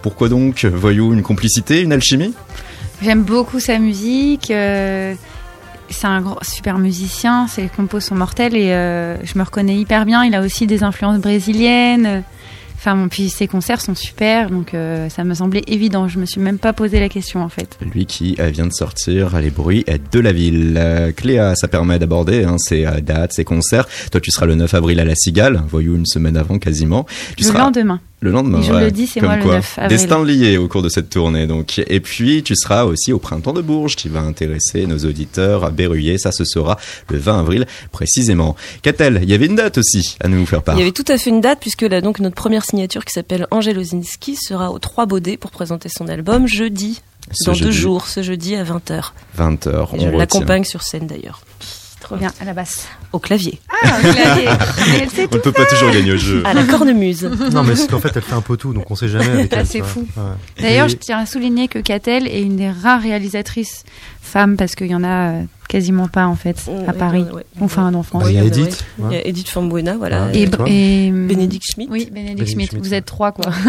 Pourquoi 0.00 0.30
donc 0.30 0.64
Voyou 0.64 1.12
Une 1.12 1.22
complicité, 1.22 1.82
une 1.82 1.92
alchimie? 1.92 2.32
J'aime 3.02 3.22
beaucoup 3.22 3.60
sa 3.60 3.78
musique. 3.78 4.50
euh, 4.50 5.12
c'est 5.90 6.06
un 6.06 6.24
super 6.40 6.78
musicien. 6.78 7.46
Ses 7.46 7.68
compos 7.68 8.00
sont 8.00 8.14
mortels 8.14 8.56
et 8.56 8.72
euh, 8.72 9.22
je 9.24 9.38
me 9.38 9.42
reconnais 9.44 9.76
hyper 9.76 10.06
bien. 10.06 10.24
Il 10.24 10.34
a 10.34 10.40
aussi 10.40 10.66
des 10.66 10.82
influences 10.84 11.18
brésiliennes. 11.18 12.22
Enfin, 12.82 13.08
puis 13.10 13.28
ses 13.28 13.46
concerts 13.46 13.82
sont 13.82 13.94
super, 13.94 14.48
donc 14.48 14.72
euh, 14.72 15.10
ça 15.10 15.22
me 15.22 15.34
semblait 15.34 15.62
évident. 15.66 16.08
Je 16.08 16.18
me 16.18 16.24
suis 16.24 16.40
même 16.40 16.56
pas 16.56 16.72
posé 16.72 16.98
la 16.98 17.10
question 17.10 17.42
en 17.42 17.50
fait. 17.50 17.78
Lui 17.92 18.06
qui 18.06 18.36
euh, 18.40 18.48
vient 18.48 18.66
de 18.66 18.72
sortir 18.72 19.38
Les 19.38 19.50
bruits 19.50 19.84
de 20.10 20.18
la 20.18 20.32
ville. 20.32 20.78
Euh, 20.78 21.12
Cléa, 21.12 21.54
ça 21.56 21.68
permet 21.68 21.98
d'aborder 21.98 22.44
hein, 22.44 22.56
ses 22.56 22.86
euh, 22.86 23.02
dates, 23.02 23.34
ses 23.34 23.44
concerts. 23.44 23.86
Toi, 24.10 24.22
tu 24.22 24.30
seras 24.30 24.46
le 24.46 24.54
9 24.54 24.72
avril 24.72 24.98
à 24.98 25.04
la 25.04 25.14
Cigale, 25.14 25.62
Voyou 25.68 25.94
une 25.94 26.06
semaine 26.06 26.38
avant 26.38 26.58
quasiment. 26.58 27.04
Tu 27.36 27.44
le 27.44 27.48
seras 27.50 27.58
lendemain. 27.58 28.00
Le 28.22 28.30
lendemain, 28.30 28.60
je 28.60 28.70
ouais. 28.70 28.84
le 28.84 28.90
dis, 28.90 29.06
c'est 29.06 29.20
Comme 29.20 29.30
moi 29.30 29.36
le 29.38 29.42
quoi. 29.42 29.54
9 29.56 29.78
avril. 29.78 29.96
Destin 29.96 30.24
lié 30.24 30.58
au 30.58 30.68
cours 30.68 30.82
de 30.82 30.90
cette 30.90 31.08
tournée, 31.08 31.46
donc. 31.46 31.82
Et 31.86 32.00
puis, 32.00 32.42
tu 32.42 32.54
seras 32.54 32.84
aussi 32.84 33.14
au 33.14 33.18
Printemps 33.18 33.54
de 33.54 33.62
Bourges, 33.62 33.96
qui 33.96 34.10
va 34.10 34.20
intéresser 34.20 34.86
nos 34.86 34.98
auditeurs 34.98 35.64
à 35.64 35.70
Berruyer. 35.70 36.18
Ça, 36.18 36.30
ce 36.30 36.44
sera 36.44 36.76
le 37.08 37.16
20 37.16 37.40
avril, 37.40 37.66
précisément. 37.92 38.56
Qu'a-t-elle 38.82 39.20
Il 39.22 39.30
y 39.30 39.32
avait 39.32 39.46
une 39.46 39.56
date 39.56 39.78
aussi 39.78 40.16
à 40.20 40.28
nous 40.28 40.44
faire 40.44 40.62
part. 40.62 40.74
Il 40.76 40.80
y 40.80 40.82
avait 40.82 40.92
tout 40.92 41.04
à 41.08 41.16
fait 41.16 41.30
une 41.30 41.40
date 41.40 41.60
puisque 41.60 41.82
là, 41.82 42.02
donc, 42.02 42.20
notre 42.20 42.36
première 42.36 42.64
signature 42.64 43.06
qui 43.06 43.12
s'appelle 43.14 43.46
Angèle 43.50 43.78
Ozinski 43.78 44.36
sera 44.36 44.70
au 44.70 44.78
3 44.78 45.06
Baudets 45.06 45.38
pour 45.38 45.50
présenter 45.50 45.88
son 45.88 46.06
album 46.06 46.46
jeudi. 46.46 47.00
Ce 47.32 47.50
dans 47.50 47.56
deux 47.56 47.70
jours, 47.70 48.06
ce 48.06 48.22
jeudi 48.22 48.54
à 48.54 48.64
20h. 48.64 49.12
20h, 49.38 49.88
Je 49.94 50.06
on 50.06 50.18
l'accompagne 50.18 50.64
sur 50.64 50.82
scène 50.82 51.06
d'ailleurs. 51.06 51.40
Trop 52.00 52.16
bien, 52.16 52.32
à 52.40 52.44
la 52.44 52.54
basse. 52.54 52.88
Au 53.12 53.18
clavier. 53.18 53.60
Ah, 53.68 53.98
au 53.98 54.12
clavier. 54.12 54.48
Mais 54.88 54.98
elle 55.02 55.10
sait 55.10 55.28
On 55.30 55.34
ne 55.36 55.40
peut 55.40 55.52
pas 55.52 55.66
toujours 55.66 55.90
gagner 55.90 56.12
au 56.12 56.16
jeu. 56.16 56.42
À 56.46 56.54
la 56.54 56.64
cornemuse. 56.64 57.24
Non, 57.52 57.62
mais 57.62 57.76
c'est 57.76 57.88
qu'en 57.90 58.00
fait, 58.00 58.10
elle 58.16 58.22
fait 58.22 58.34
un 58.34 58.40
peu 58.40 58.56
tout, 58.56 58.72
donc 58.72 58.90
on 58.90 58.94
sait 58.94 59.08
jamais 59.08 59.28
avec 59.28 59.52
Ah, 59.52 59.58
elle. 59.60 59.66
c'est 59.66 59.78
tu 59.80 59.84
fou. 59.84 60.06
Ouais. 60.16 60.22
D'ailleurs, 60.62 60.86
Et- 60.86 60.90
je 60.90 60.96
tiens 60.96 61.18
à 61.18 61.26
souligner 61.26 61.68
que 61.68 61.78
Catel 61.78 62.26
est 62.26 62.40
une 62.42 62.56
des 62.56 62.70
rares 62.70 63.02
réalisatrices 63.02 63.84
femmes 64.20 64.56
parce 64.56 64.74
qu'il 64.74 64.88
y 64.88 64.94
en 64.94 65.04
a 65.04 65.30
euh, 65.30 65.42
quasiment 65.68 66.08
pas 66.08 66.26
en 66.26 66.36
fait 66.36 66.56
à 66.86 66.92
Paris. 66.92 67.22
ouais, 67.22 67.32
ouais. 67.36 67.44
Enfin, 67.60 67.92
en 67.94 68.02
France. 68.02 68.24
Bah, 68.24 68.30
il 68.30 68.36
y 68.36 68.38
a 68.38 68.44
Edith. 68.44 68.84
ouais. 68.98 69.08
Il 69.10 69.16
y 69.16 69.18
a 69.20 69.26
Edith 69.26 69.48
Fambuena, 69.48 69.96
voilà. 69.96 70.28
Et, 70.34 70.48
et 70.66 71.10
Bénédicte 71.10 71.64
Schmidt. 71.72 71.90
Oui, 71.90 72.08
Bénédicte. 72.12 72.50
Schmidt, 72.50 72.76
Vous 72.76 72.94
êtes 72.94 73.06
trois 73.06 73.32
quoi. 73.32 73.52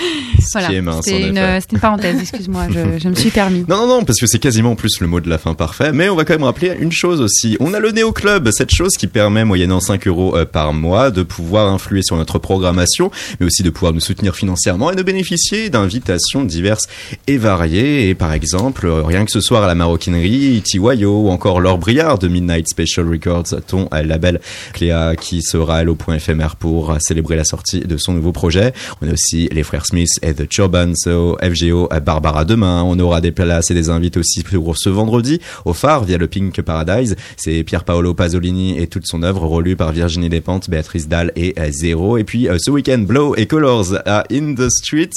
En 0.56 1.02
C'était 1.02 1.28
une, 1.28 1.78
parenthèse. 1.80 2.20
Excuse-moi, 2.20 2.66
je, 2.70 2.98
je 2.98 3.08
me 3.08 3.14
suis 3.14 3.30
permis. 3.30 3.64
Non, 3.68 3.86
non, 3.86 3.86
non, 3.86 4.04
parce 4.04 4.18
que 4.18 4.26
c'est 4.26 4.38
quasiment 4.38 4.74
plus 4.74 5.00
le 5.00 5.06
mot 5.06 5.20
de 5.20 5.28
la 5.28 5.38
fin 5.38 5.54
parfait. 5.54 5.92
Mais 5.92 6.08
on 6.08 6.16
va 6.16 6.24
quand 6.24 6.34
même 6.34 6.44
rappeler 6.44 6.74
une 6.80 6.92
chose 6.92 7.20
aussi. 7.20 7.56
On 7.60 7.74
a 7.74 7.78
le 7.78 7.90
Néo 7.92 8.12
Club, 8.12 8.50
cette 8.52 8.70
chose 8.74 8.92
qui 8.96 9.06
permet, 9.06 9.44
moyennant 9.44 9.80
5 9.80 10.06
euros 10.06 10.36
euh, 10.36 10.44
par 10.44 10.72
mois, 10.72 11.10
de 11.10 11.22
pouvoir 11.22 11.68
influer 11.72 12.02
sur 12.02 12.16
notre 12.16 12.38
programmation, 12.38 13.10
mais 13.38 13.46
aussi 13.46 13.62
de 13.62 13.70
pouvoir 13.70 13.92
nous 13.92 14.00
soutenir 14.00 14.34
financièrement 14.34 14.90
et 14.90 14.96
de 14.96 15.02
bénéficier 15.02 15.70
d'invitations 15.70 16.44
diverses 16.44 16.86
et 17.26 17.36
variées. 17.36 18.08
Et 18.08 18.14
par 18.14 18.32
exemple, 18.32 18.86
euh, 18.86 19.02
rien 19.02 19.24
que 19.24 19.30
ce 19.30 19.39
soir 19.40 19.64
à 19.64 19.66
la 19.66 19.74
maroquinerie, 19.74 20.62
Tiwayo 20.62 21.22
ou 21.22 21.28
encore 21.30 21.60
Laure 21.60 21.78
Briard 21.78 22.18
de 22.18 22.28
Midnight 22.28 22.68
Special 22.68 23.08
Records, 23.08 23.54
ton 23.66 23.88
label 23.92 24.40
Cléa 24.72 25.16
qui 25.16 25.42
sera 25.42 25.82
au 25.84 25.94
point 25.94 26.16
éphémère 26.16 26.56
pour 26.56 26.96
célébrer 27.00 27.36
la 27.36 27.44
sortie 27.44 27.80
de 27.80 27.96
son 27.96 28.12
nouveau 28.12 28.32
projet. 28.32 28.72
On 29.00 29.08
a 29.08 29.12
aussi 29.12 29.48
les 29.52 29.62
frères 29.62 29.86
Smith 29.86 30.08
et 30.22 30.34
The 30.34 30.50
Churbanso, 30.50 31.38
FGO, 31.42 31.88
euh, 31.92 32.00
Barbara 32.00 32.44
demain. 32.44 32.82
On 32.84 32.98
aura 32.98 33.20
des 33.20 33.32
places 33.32 33.70
et 33.70 33.74
des 33.74 33.90
invités 33.90 34.18
aussi 34.18 34.42
pour 34.42 34.76
ce 34.76 34.88
vendredi 34.88 35.40
au 35.64 35.72
phare 35.72 36.04
via 36.04 36.18
le 36.18 36.28
Pink 36.28 36.60
Paradise. 36.62 37.16
C'est 37.36 37.62
Pier 37.64 37.78
Paolo 37.84 38.14
Pasolini 38.14 38.78
et 38.78 38.86
toute 38.86 39.06
son 39.06 39.22
œuvre 39.22 39.46
relue 39.46 39.76
par 39.76 39.92
Virginie 39.92 40.28
Despentes, 40.28 40.70
Béatrice 40.70 41.08
Dalle 41.08 41.32
et 41.36 41.54
euh, 41.58 41.70
Zero. 41.70 42.18
Et 42.18 42.24
puis 42.24 42.48
euh, 42.48 42.56
ce 42.58 42.70
week-end, 42.70 42.98
Blow 42.98 43.34
et 43.36 43.46
Colors 43.46 43.94
à 44.06 44.24
In 44.30 44.54
the 44.54 44.68
Street 44.70 45.10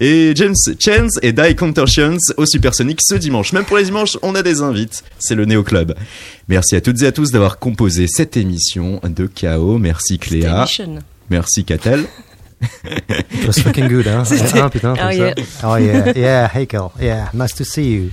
et 0.00 0.32
James 0.34 0.54
Chance 0.78 1.18
et 1.22 1.32
Die 1.32 1.54
Contortions 1.56 2.18
au 2.36 2.46
Supersonic 2.46 3.00
ce 3.02 3.14
dimanche. 3.14 3.52
Même 3.52 3.64
pour 3.70 3.78
les 3.78 3.84
dimanches, 3.84 4.18
on 4.22 4.34
a 4.34 4.42
des 4.42 4.62
invites. 4.62 5.04
C'est 5.20 5.36
le 5.36 5.44
Néo 5.44 5.62
Club. 5.62 5.94
Merci 6.48 6.74
à 6.74 6.80
toutes 6.80 7.00
et 7.02 7.06
à 7.06 7.12
tous 7.12 7.30
d'avoir 7.30 7.60
composé 7.60 8.08
cette 8.08 8.36
émission 8.36 9.00
de 9.04 9.26
Chaos. 9.26 9.78
Merci 9.78 10.18
Cléa. 10.18 10.66
Merci 11.30 11.64
Catel. 11.64 12.04
It 12.84 13.46
was 13.46 13.62
fucking 13.62 13.86
good, 13.88 14.08
hein. 14.08 14.24
C'était- 14.26 14.58
Ah, 14.60 14.68
putain, 14.68 14.94
Oh, 14.94 14.96
comme 14.98 15.06
ça. 15.12 15.14
yeah. 15.14 15.34
Oh 15.64 15.76
yeah, 15.76 16.12
yeah, 16.16 16.50
hey 16.52 16.66
Carl, 16.66 16.90
yeah, 17.00 17.30
nice 17.32 17.54
to 17.54 17.62
see 17.64 17.92
you. 17.94 18.10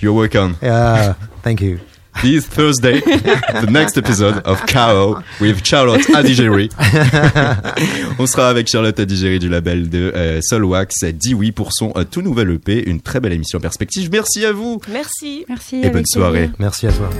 You're 0.00 0.14
welcome. 0.14 0.56
Yeah, 0.62 1.14
thank 1.42 1.62
you. 1.62 1.78
This 2.20 2.46
Thursday, 2.46 3.00
the 3.00 3.70
next 3.70 3.96
episode 3.96 4.42
of 4.44 4.64
Chaos 4.66 5.22
with 5.40 5.64
Charlotte 5.64 6.02
Adigeri. 6.14 6.68
On 8.18 8.26
sera 8.26 8.48
avec 8.48 8.68
Charlotte 8.68 8.98
Adigeri 9.00 9.38
du 9.38 9.48
label 9.48 9.88
de 9.88 10.12
euh, 10.14 10.40
Solwax. 10.42 11.04
Dis 11.14 11.34
oui 11.34 11.52
pour 11.52 11.72
son 11.72 11.92
euh, 11.96 12.04
tout 12.04 12.22
nouvel 12.22 12.50
EP. 12.50 12.88
Une 12.88 13.00
très 13.00 13.18
belle 13.18 13.32
émission 13.32 13.58
en 13.58 13.62
perspective. 13.62 14.08
Merci 14.12 14.44
à 14.44 14.52
vous 14.52 14.80
Merci. 14.88 15.44
Merci. 15.48 15.80
et 15.82 15.90
bonne 15.90 16.06
soirée. 16.06 16.50
Merci 16.58 16.86
à 16.86 16.92
toi. 16.92 17.10